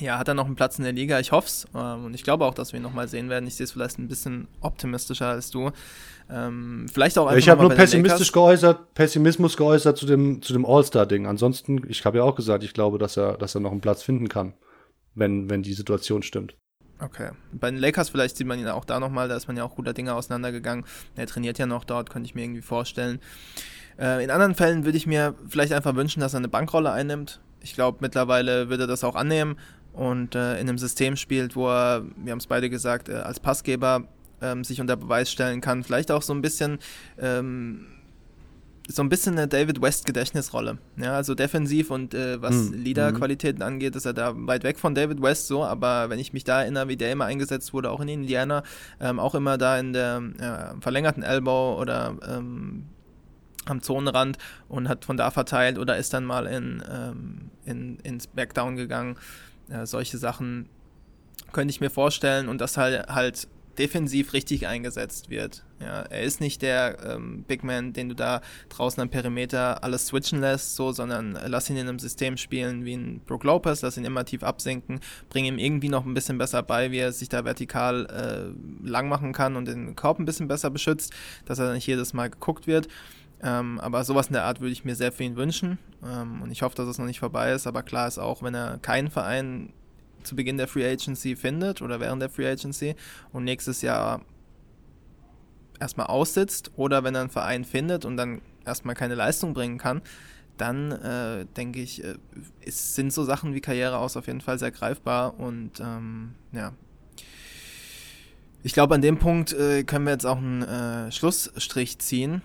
ja, 0.00 0.18
hat 0.18 0.28
er 0.28 0.34
noch 0.34 0.46
einen 0.46 0.56
Platz 0.56 0.78
in 0.78 0.84
der 0.84 0.92
Liga? 0.92 1.18
Ich 1.20 1.32
hoffe 1.32 1.48
es. 1.48 1.66
Ähm, 1.74 2.06
und 2.06 2.14
ich 2.14 2.24
glaube 2.24 2.44
auch, 2.44 2.54
dass 2.54 2.72
wir 2.72 2.80
ihn 2.80 2.82
nochmal 2.82 3.08
sehen 3.08 3.28
werden. 3.28 3.46
Ich 3.46 3.56
sehe 3.56 3.64
es 3.64 3.72
vielleicht 3.72 3.98
ein 3.98 4.08
bisschen 4.08 4.48
optimistischer 4.60 5.28
als 5.28 5.50
du. 5.50 5.70
Ähm, 6.30 6.86
vielleicht 6.92 7.18
auch 7.18 7.26
einfach. 7.26 7.38
Ich 7.38 7.48
habe 7.48 7.62
nur 7.62 7.70
pessimistisch 7.70 8.32
geäußert, 8.32 8.94
Pessimismus 8.94 9.56
geäußert 9.56 9.98
zu 9.98 10.06
dem, 10.06 10.40
zu 10.40 10.52
dem 10.52 10.64
All-Star-Ding. 10.64 11.26
Ansonsten, 11.26 11.82
ich 11.88 12.04
habe 12.04 12.18
ja 12.18 12.24
auch 12.24 12.34
gesagt, 12.34 12.64
ich 12.64 12.72
glaube, 12.72 12.98
dass 12.98 13.16
er, 13.16 13.36
dass 13.36 13.54
er 13.54 13.60
noch 13.60 13.72
einen 13.72 13.80
Platz 13.80 14.02
finden 14.02 14.28
kann, 14.28 14.54
wenn, 15.14 15.50
wenn 15.50 15.62
die 15.62 15.74
Situation 15.74 16.22
stimmt. 16.22 16.56
Okay. 16.98 17.30
Bei 17.52 17.70
den 17.70 17.80
Lakers 17.80 18.10
vielleicht 18.10 18.36
sieht 18.36 18.46
man 18.46 18.58
ihn 18.58 18.68
auch 18.68 18.84
da 18.84 19.00
nochmal, 19.00 19.28
da 19.28 19.36
ist 19.36 19.48
man 19.48 19.56
ja 19.56 19.64
auch 19.64 19.74
guter 19.74 19.92
Dinge 19.92 20.14
auseinandergegangen. 20.14 20.84
Er 21.16 21.26
trainiert 21.26 21.58
ja 21.58 21.66
noch 21.66 21.84
dort, 21.84 22.10
könnte 22.10 22.28
ich 22.28 22.34
mir 22.34 22.44
irgendwie 22.44 22.62
vorstellen. 22.62 23.18
Äh, 23.98 24.22
in 24.24 24.30
anderen 24.30 24.54
Fällen 24.54 24.84
würde 24.84 24.96
ich 24.96 25.06
mir 25.06 25.34
vielleicht 25.48 25.72
einfach 25.72 25.96
wünschen, 25.96 26.20
dass 26.20 26.34
er 26.34 26.38
eine 26.38 26.48
Bankrolle 26.48 26.92
einnimmt. 26.92 27.40
Ich 27.60 27.74
glaube, 27.74 27.98
mittlerweile 28.00 28.68
würde 28.68 28.84
er 28.84 28.88
das 28.88 29.04
auch 29.04 29.16
annehmen 29.16 29.56
und 29.92 30.34
äh, 30.34 30.54
in 30.54 30.68
einem 30.68 30.78
System 30.78 31.16
spielt, 31.16 31.56
wo 31.56 31.68
er, 31.68 32.04
wir 32.16 32.32
haben 32.32 32.38
es 32.38 32.46
beide 32.46 32.70
gesagt, 32.70 33.08
äh, 33.08 33.14
als 33.14 33.40
Passgeber 33.40 34.04
ähm, 34.40 34.64
sich 34.64 34.80
unter 34.80 34.96
Beweis 34.96 35.30
stellen 35.30 35.60
kann. 35.60 35.84
Vielleicht 35.84 36.10
auch 36.10 36.22
so 36.22 36.32
ein 36.32 36.42
bisschen 36.42 36.78
ähm, 37.18 37.86
so 38.88 39.02
ein 39.02 39.08
bisschen 39.08 39.38
eine 39.38 39.48
David 39.48 39.80
West 39.80 40.06
Gedächtnisrolle. 40.06 40.78
Ja, 40.96 41.14
also 41.14 41.34
defensiv 41.34 41.90
und 41.90 42.14
äh, 42.14 42.40
was 42.42 42.70
mhm. 42.70 42.82
Leaderqualitäten 42.82 43.62
angeht, 43.62 43.96
ist 43.96 44.06
er 44.06 44.12
da 44.12 44.32
weit 44.34 44.64
weg 44.64 44.78
von 44.78 44.94
David 44.94 45.22
West 45.22 45.46
so, 45.46 45.64
aber 45.64 46.10
wenn 46.10 46.18
ich 46.18 46.32
mich 46.32 46.44
da 46.44 46.62
erinnere, 46.62 46.88
wie 46.88 46.96
der 46.96 47.12
immer 47.12 47.26
eingesetzt 47.26 47.72
wurde, 47.72 47.90
auch 47.90 48.00
in 48.00 48.08
Indiana, 48.08 48.62
ähm, 49.00 49.20
auch 49.20 49.34
immer 49.34 49.58
da 49.58 49.78
in 49.78 49.92
der 49.92 50.22
äh, 50.38 50.80
verlängerten 50.80 51.22
Elbow 51.22 51.78
oder 51.80 52.16
ähm, 52.28 52.86
am 53.66 53.80
Zonenrand 53.80 54.38
und 54.68 54.88
hat 54.88 55.04
von 55.04 55.16
da 55.16 55.30
verteilt 55.30 55.78
oder 55.78 55.96
ist 55.96 56.12
dann 56.12 56.24
mal 56.24 56.46
in, 56.46 56.82
ähm, 56.90 57.50
in, 57.64 57.98
ins 58.00 58.26
Backdown 58.26 58.76
gegangen. 58.76 59.16
Ja, 59.72 59.86
solche 59.86 60.18
Sachen 60.18 60.68
könnte 61.52 61.72
ich 61.72 61.80
mir 61.80 61.90
vorstellen 61.90 62.48
und 62.48 62.60
das 62.60 62.76
halt, 62.76 63.08
halt 63.08 63.48
defensiv 63.78 64.34
richtig 64.34 64.66
eingesetzt 64.66 65.30
wird. 65.30 65.64
Ja, 65.80 66.02
er 66.02 66.22
ist 66.22 66.40
nicht 66.42 66.60
der 66.60 66.98
ähm, 67.04 67.44
Big 67.48 67.64
Man, 67.64 67.94
den 67.94 68.10
du 68.10 68.14
da 68.14 68.42
draußen 68.68 69.02
am 69.02 69.08
Perimeter 69.08 69.82
alles 69.82 70.08
switchen 70.08 70.40
lässt, 70.40 70.76
so, 70.76 70.92
sondern 70.92 71.38
lass 71.46 71.70
ihn 71.70 71.76
in 71.76 71.88
einem 71.88 71.98
System 71.98 72.36
spielen 72.36 72.84
wie 72.84 72.94
ein 72.94 73.20
Brook 73.26 73.44
Lopez, 73.44 73.80
lass 73.80 73.96
ihn 73.96 74.04
immer 74.04 74.26
tief 74.26 74.42
absinken, 74.42 75.00
bring 75.30 75.46
ihm 75.46 75.58
irgendwie 75.58 75.88
noch 75.88 76.04
ein 76.04 76.14
bisschen 76.14 76.36
besser 76.36 76.62
bei, 76.62 76.90
wie 76.90 76.98
er 76.98 77.12
sich 77.12 77.30
da 77.30 77.44
vertikal 77.44 78.06
äh, 78.06 78.86
lang 78.88 79.08
machen 79.08 79.32
kann 79.32 79.56
und 79.56 79.66
den 79.66 79.96
Korb 79.96 80.18
ein 80.18 80.26
bisschen 80.26 80.48
besser 80.48 80.70
beschützt, 80.70 81.12
dass 81.46 81.58
er 81.58 81.72
nicht 81.72 81.86
jedes 81.86 82.12
Mal 82.12 82.28
geguckt 82.28 82.66
wird. 82.66 82.88
Ähm, 83.42 83.80
aber 83.80 84.04
sowas 84.04 84.28
in 84.28 84.34
der 84.34 84.44
Art 84.44 84.60
würde 84.60 84.72
ich 84.72 84.84
mir 84.84 84.94
sehr 84.94 85.12
für 85.12 85.24
ihn 85.24 85.36
wünschen. 85.36 85.78
Ähm, 86.04 86.42
und 86.42 86.50
ich 86.50 86.62
hoffe, 86.62 86.76
dass 86.76 86.86
es 86.86 86.98
noch 86.98 87.06
nicht 87.06 87.20
vorbei 87.20 87.52
ist. 87.52 87.66
Aber 87.66 87.82
klar 87.82 88.06
ist 88.06 88.18
auch, 88.18 88.42
wenn 88.42 88.54
er 88.54 88.78
keinen 88.78 89.10
Verein 89.10 89.72
zu 90.22 90.36
Beginn 90.36 90.56
der 90.56 90.68
Free 90.68 90.88
Agency 90.88 91.36
findet 91.36 91.82
oder 91.82 92.00
während 92.00 92.22
der 92.22 92.30
Free 92.30 92.48
Agency 92.48 92.94
und 93.32 93.44
nächstes 93.44 93.82
Jahr 93.82 94.20
erstmal 95.80 96.06
aussitzt 96.06 96.70
oder 96.76 97.02
wenn 97.04 97.14
er 97.14 97.22
einen 97.22 97.30
Verein 97.30 97.64
findet 97.64 98.04
und 98.04 98.16
dann 98.16 98.40
erstmal 98.64 98.94
keine 98.94 99.16
Leistung 99.16 99.52
bringen 99.52 99.78
kann, 99.78 100.00
dann 100.56 100.92
äh, 100.92 101.44
denke 101.56 101.80
ich, 101.80 102.04
äh, 102.04 102.14
ist, 102.60 102.94
sind 102.94 103.12
so 103.12 103.24
Sachen 103.24 103.54
wie 103.54 103.60
Karriere 103.60 103.98
aus 103.98 104.16
auf 104.16 104.26
jeden 104.28 104.40
Fall 104.40 104.58
sehr 104.58 104.70
greifbar 104.70 105.38
und 105.38 105.80
ähm, 105.80 106.34
ja. 106.52 106.72
Ich 108.62 108.74
glaube, 108.74 108.94
an 108.94 109.02
dem 109.02 109.18
Punkt 109.18 109.52
äh, 109.52 109.82
können 109.82 110.04
wir 110.04 110.12
jetzt 110.12 110.24
auch 110.24 110.36
einen 110.36 110.62
äh, 110.62 111.10
Schlussstrich 111.10 111.98
ziehen. 111.98 112.42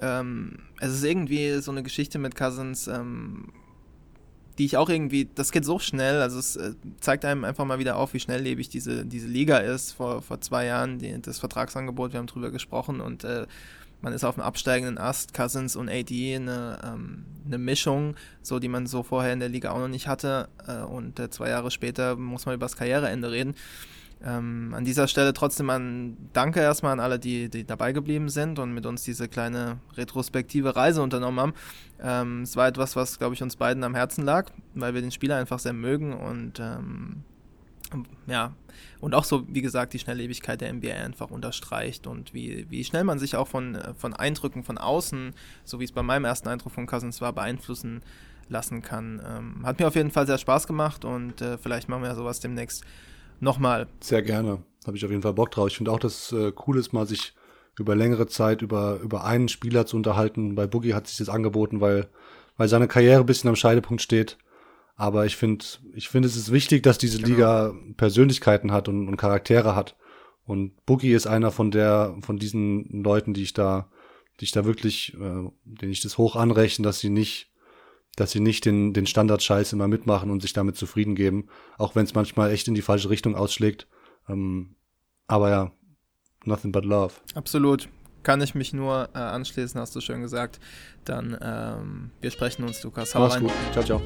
Ähm, 0.00 0.58
es 0.80 0.92
ist 0.92 1.04
irgendwie 1.04 1.60
so 1.60 1.70
eine 1.70 1.82
Geschichte 1.82 2.18
mit 2.18 2.34
Cousins, 2.34 2.86
ähm, 2.86 3.52
die 4.58 4.64
ich 4.64 4.76
auch 4.76 4.88
irgendwie, 4.88 5.28
das 5.34 5.52
geht 5.52 5.64
so 5.64 5.78
schnell, 5.78 6.22
also 6.22 6.38
es 6.38 6.56
äh, 6.56 6.72
zeigt 7.00 7.24
einem 7.24 7.44
einfach 7.44 7.64
mal 7.64 7.78
wieder 7.78 7.96
auf, 7.96 8.14
wie 8.14 8.20
schnelllebig 8.20 8.68
diese, 8.68 9.04
diese 9.04 9.28
Liga 9.28 9.58
ist. 9.58 9.92
Vor, 9.92 10.22
vor 10.22 10.40
zwei 10.40 10.66
Jahren 10.66 10.98
die, 10.98 11.20
das 11.20 11.38
Vertragsangebot, 11.38 12.12
wir 12.12 12.18
haben 12.18 12.26
drüber 12.26 12.50
gesprochen 12.50 13.00
und 13.00 13.24
äh, 13.24 13.46
man 14.02 14.12
ist 14.12 14.24
auf 14.24 14.34
dem 14.34 14.44
absteigenden 14.44 14.98
Ast, 14.98 15.34
Cousins 15.34 15.74
und 15.74 15.88
AD, 15.88 16.36
eine, 16.36 16.78
ähm, 16.84 17.24
eine 17.46 17.58
Mischung, 17.58 18.14
so 18.42 18.58
die 18.58 18.68
man 18.68 18.86
so 18.86 19.02
vorher 19.02 19.32
in 19.32 19.40
der 19.40 19.48
Liga 19.48 19.70
auch 19.72 19.78
noch 19.78 19.88
nicht 19.88 20.06
hatte. 20.06 20.48
Äh, 20.66 20.82
und 20.82 21.18
äh, 21.18 21.30
zwei 21.30 21.48
Jahre 21.48 21.70
später 21.70 22.16
muss 22.16 22.46
man 22.46 22.54
über 22.54 22.66
das 22.66 22.76
Karriereende 22.76 23.30
reden. 23.30 23.54
Ähm, 24.24 24.72
an 24.74 24.84
dieser 24.84 25.08
Stelle 25.08 25.34
trotzdem 25.34 25.68
ein 25.68 26.16
Danke 26.32 26.60
erstmal 26.60 26.92
an 26.92 27.00
alle, 27.00 27.18
die, 27.18 27.50
die 27.50 27.64
dabei 27.64 27.92
geblieben 27.92 28.28
sind 28.30 28.58
und 28.58 28.72
mit 28.72 28.86
uns 28.86 29.02
diese 29.02 29.28
kleine 29.28 29.78
retrospektive 29.94 30.74
Reise 30.74 31.02
unternommen 31.02 31.40
haben. 31.40 31.54
Ähm, 32.00 32.42
es 32.42 32.56
war 32.56 32.66
etwas, 32.66 32.96
was, 32.96 33.18
glaube 33.18 33.34
ich, 33.34 33.42
uns 33.42 33.56
beiden 33.56 33.84
am 33.84 33.94
Herzen 33.94 34.24
lag, 34.24 34.50
weil 34.74 34.94
wir 34.94 35.02
den 35.02 35.10
Spieler 35.10 35.36
einfach 35.36 35.58
sehr 35.58 35.74
mögen 35.74 36.14
und 36.14 36.60
ähm, 36.60 37.24
ja, 38.26 38.52
und 39.00 39.14
auch 39.14 39.24
so, 39.24 39.46
wie 39.48 39.62
gesagt, 39.62 39.92
die 39.92 39.98
Schnelllebigkeit 39.98 40.60
der 40.60 40.72
NBA 40.72 40.94
einfach 40.94 41.30
unterstreicht 41.30 42.06
und 42.06 42.34
wie, 42.34 42.66
wie 42.68 42.84
schnell 42.84 43.04
man 43.04 43.18
sich 43.18 43.36
auch 43.36 43.46
von, 43.46 43.78
von 43.96 44.14
Eindrücken 44.14 44.64
von 44.64 44.78
außen, 44.78 45.34
so 45.64 45.78
wie 45.78 45.84
es 45.84 45.92
bei 45.92 46.02
meinem 46.02 46.24
ersten 46.24 46.48
Eindruck 46.48 46.72
von 46.72 46.86
Cousins 46.86 47.20
war, 47.20 47.32
beeinflussen 47.32 48.02
lassen 48.48 48.82
kann. 48.82 49.20
Ähm, 49.24 49.66
hat 49.66 49.78
mir 49.78 49.86
auf 49.86 49.94
jeden 49.94 50.10
Fall 50.10 50.26
sehr 50.26 50.38
Spaß 50.38 50.66
gemacht 50.66 51.04
und 51.04 51.40
äh, 51.40 51.58
vielleicht 51.58 51.88
machen 51.88 52.02
wir 52.02 52.14
sowas 52.14 52.40
demnächst 52.40 52.84
nochmal. 53.40 53.86
Sehr 54.00 54.22
gerne. 54.22 54.62
Habe 54.86 54.96
ich 54.96 55.04
auf 55.04 55.10
jeden 55.10 55.22
Fall 55.22 55.34
Bock 55.34 55.50
drauf. 55.50 55.68
Ich 55.68 55.76
finde 55.76 55.90
auch, 55.90 55.98
dass 55.98 56.32
es 56.32 56.38
äh, 56.38 56.52
cool 56.66 56.78
ist, 56.78 56.92
mal 56.92 57.06
sich 57.06 57.34
über 57.78 57.94
längere 57.94 58.26
Zeit 58.26 58.62
über, 58.62 59.00
über 59.02 59.24
einen 59.24 59.48
Spieler 59.48 59.86
zu 59.86 59.96
unterhalten. 59.96 60.54
Bei 60.54 60.66
Boogie 60.66 60.94
hat 60.94 61.06
sich 61.06 61.18
das 61.18 61.28
angeboten, 61.28 61.80
weil, 61.80 62.08
weil 62.56 62.68
seine 62.68 62.88
Karriere 62.88 63.20
ein 63.20 63.26
bisschen 63.26 63.48
am 63.48 63.56
Scheidepunkt 63.56 64.02
steht. 64.02 64.38
Aber 64.96 65.26
ich 65.26 65.36
finde, 65.36 65.64
ich 65.94 66.08
finde, 66.08 66.26
es 66.26 66.36
ist 66.36 66.52
wichtig, 66.52 66.82
dass 66.82 66.96
diese 66.96 67.18
genau. 67.18 67.28
Liga 67.28 67.74
Persönlichkeiten 67.98 68.72
hat 68.72 68.88
und, 68.88 69.08
und 69.08 69.16
Charaktere 69.18 69.76
hat. 69.76 69.96
Und 70.44 70.86
Boogie 70.86 71.12
ist 71.12 71.26
einer 71.26 71.50
von 71.50 71.70
der, 71.70 72.16
von 72.22 72.38
diesen 72.38 73.02
Leuten, 73.02 73.34
die 73.34 73.42
ich 73.42 73.52
da, 73.52 73.90
die 74.40 74.44
ich 74.44 74.52
da 74.52 74.64
wirklich, 74.64 75.12
äh, 75.14 75.50
denen 75.64 75.92
ich 75.92 76.00
das 76.00 76.16
hoch 76.16 76.36
anrechne, 76.36 76.84
dass 76.84 77.00
sie 77.00 77.10
nicht, 77.10 77.50
dass 78.16 78.30
sie 78.30 78.40
nicht 78.40 78.64
den, 78.64 78.92
den 78.92 79.06
Standardscheiß 79.06 79.72
immer 79.74 79.88
mitmachen 79.88 80.30
und 80.30 80.40
sich 80.40 80.52
damit 80.52 80.76
zufrieden 80.76 81.14
geben, 81.14 81.48
auch 81.78 81.94
wenn 81.94 82.04
es 82.04 82.14
manchmal 82.14 82.50
echt 82.50 82.66
in 82.66 82.74
die 82.74 82.82
falsche 82.82 83.10
Richtung 83.10 83.36
ausschlägt. 83.36 83.86
Ähm, 84.28 84.74
aber 85.26 85.50
ja, 85.50 85.70
nothing 86.44 86.72
but 86.72 86.84
love. 86.84 87.14
Absolut. 87.34 87.88
Kann 88.22 88.40
ich 88.40 88.56
mich 88.56 88.72
nur 88.72 89.10
äh, 89.14 89.18
anschließen, 89.18 89.80
hast 89.80 89.94
du 89.94 90.00
schön 90.00 90.20
gesagt. 90.20 90.58
Dann, 91.04 91.38
ähm, 91.40 92.10
wir 92.20 92.30
sprechen 92.32 92.64
uns, 92.64 92.82
Lukas. 92.82 93.14
Hau 93.14 93.20
Mach's 93.20 93.36
rein. 93.36 93.42
gut. 93.44 93.52
Ciao, 93.72 93.84
ciao. 93.84 94.02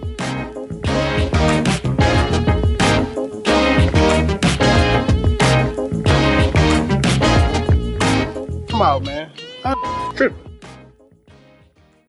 Come 8.69 8.83
out, 8.83 9.05
man. 9.05 9.31
I'm 9.65 10.17
tripping. 10.17 10.50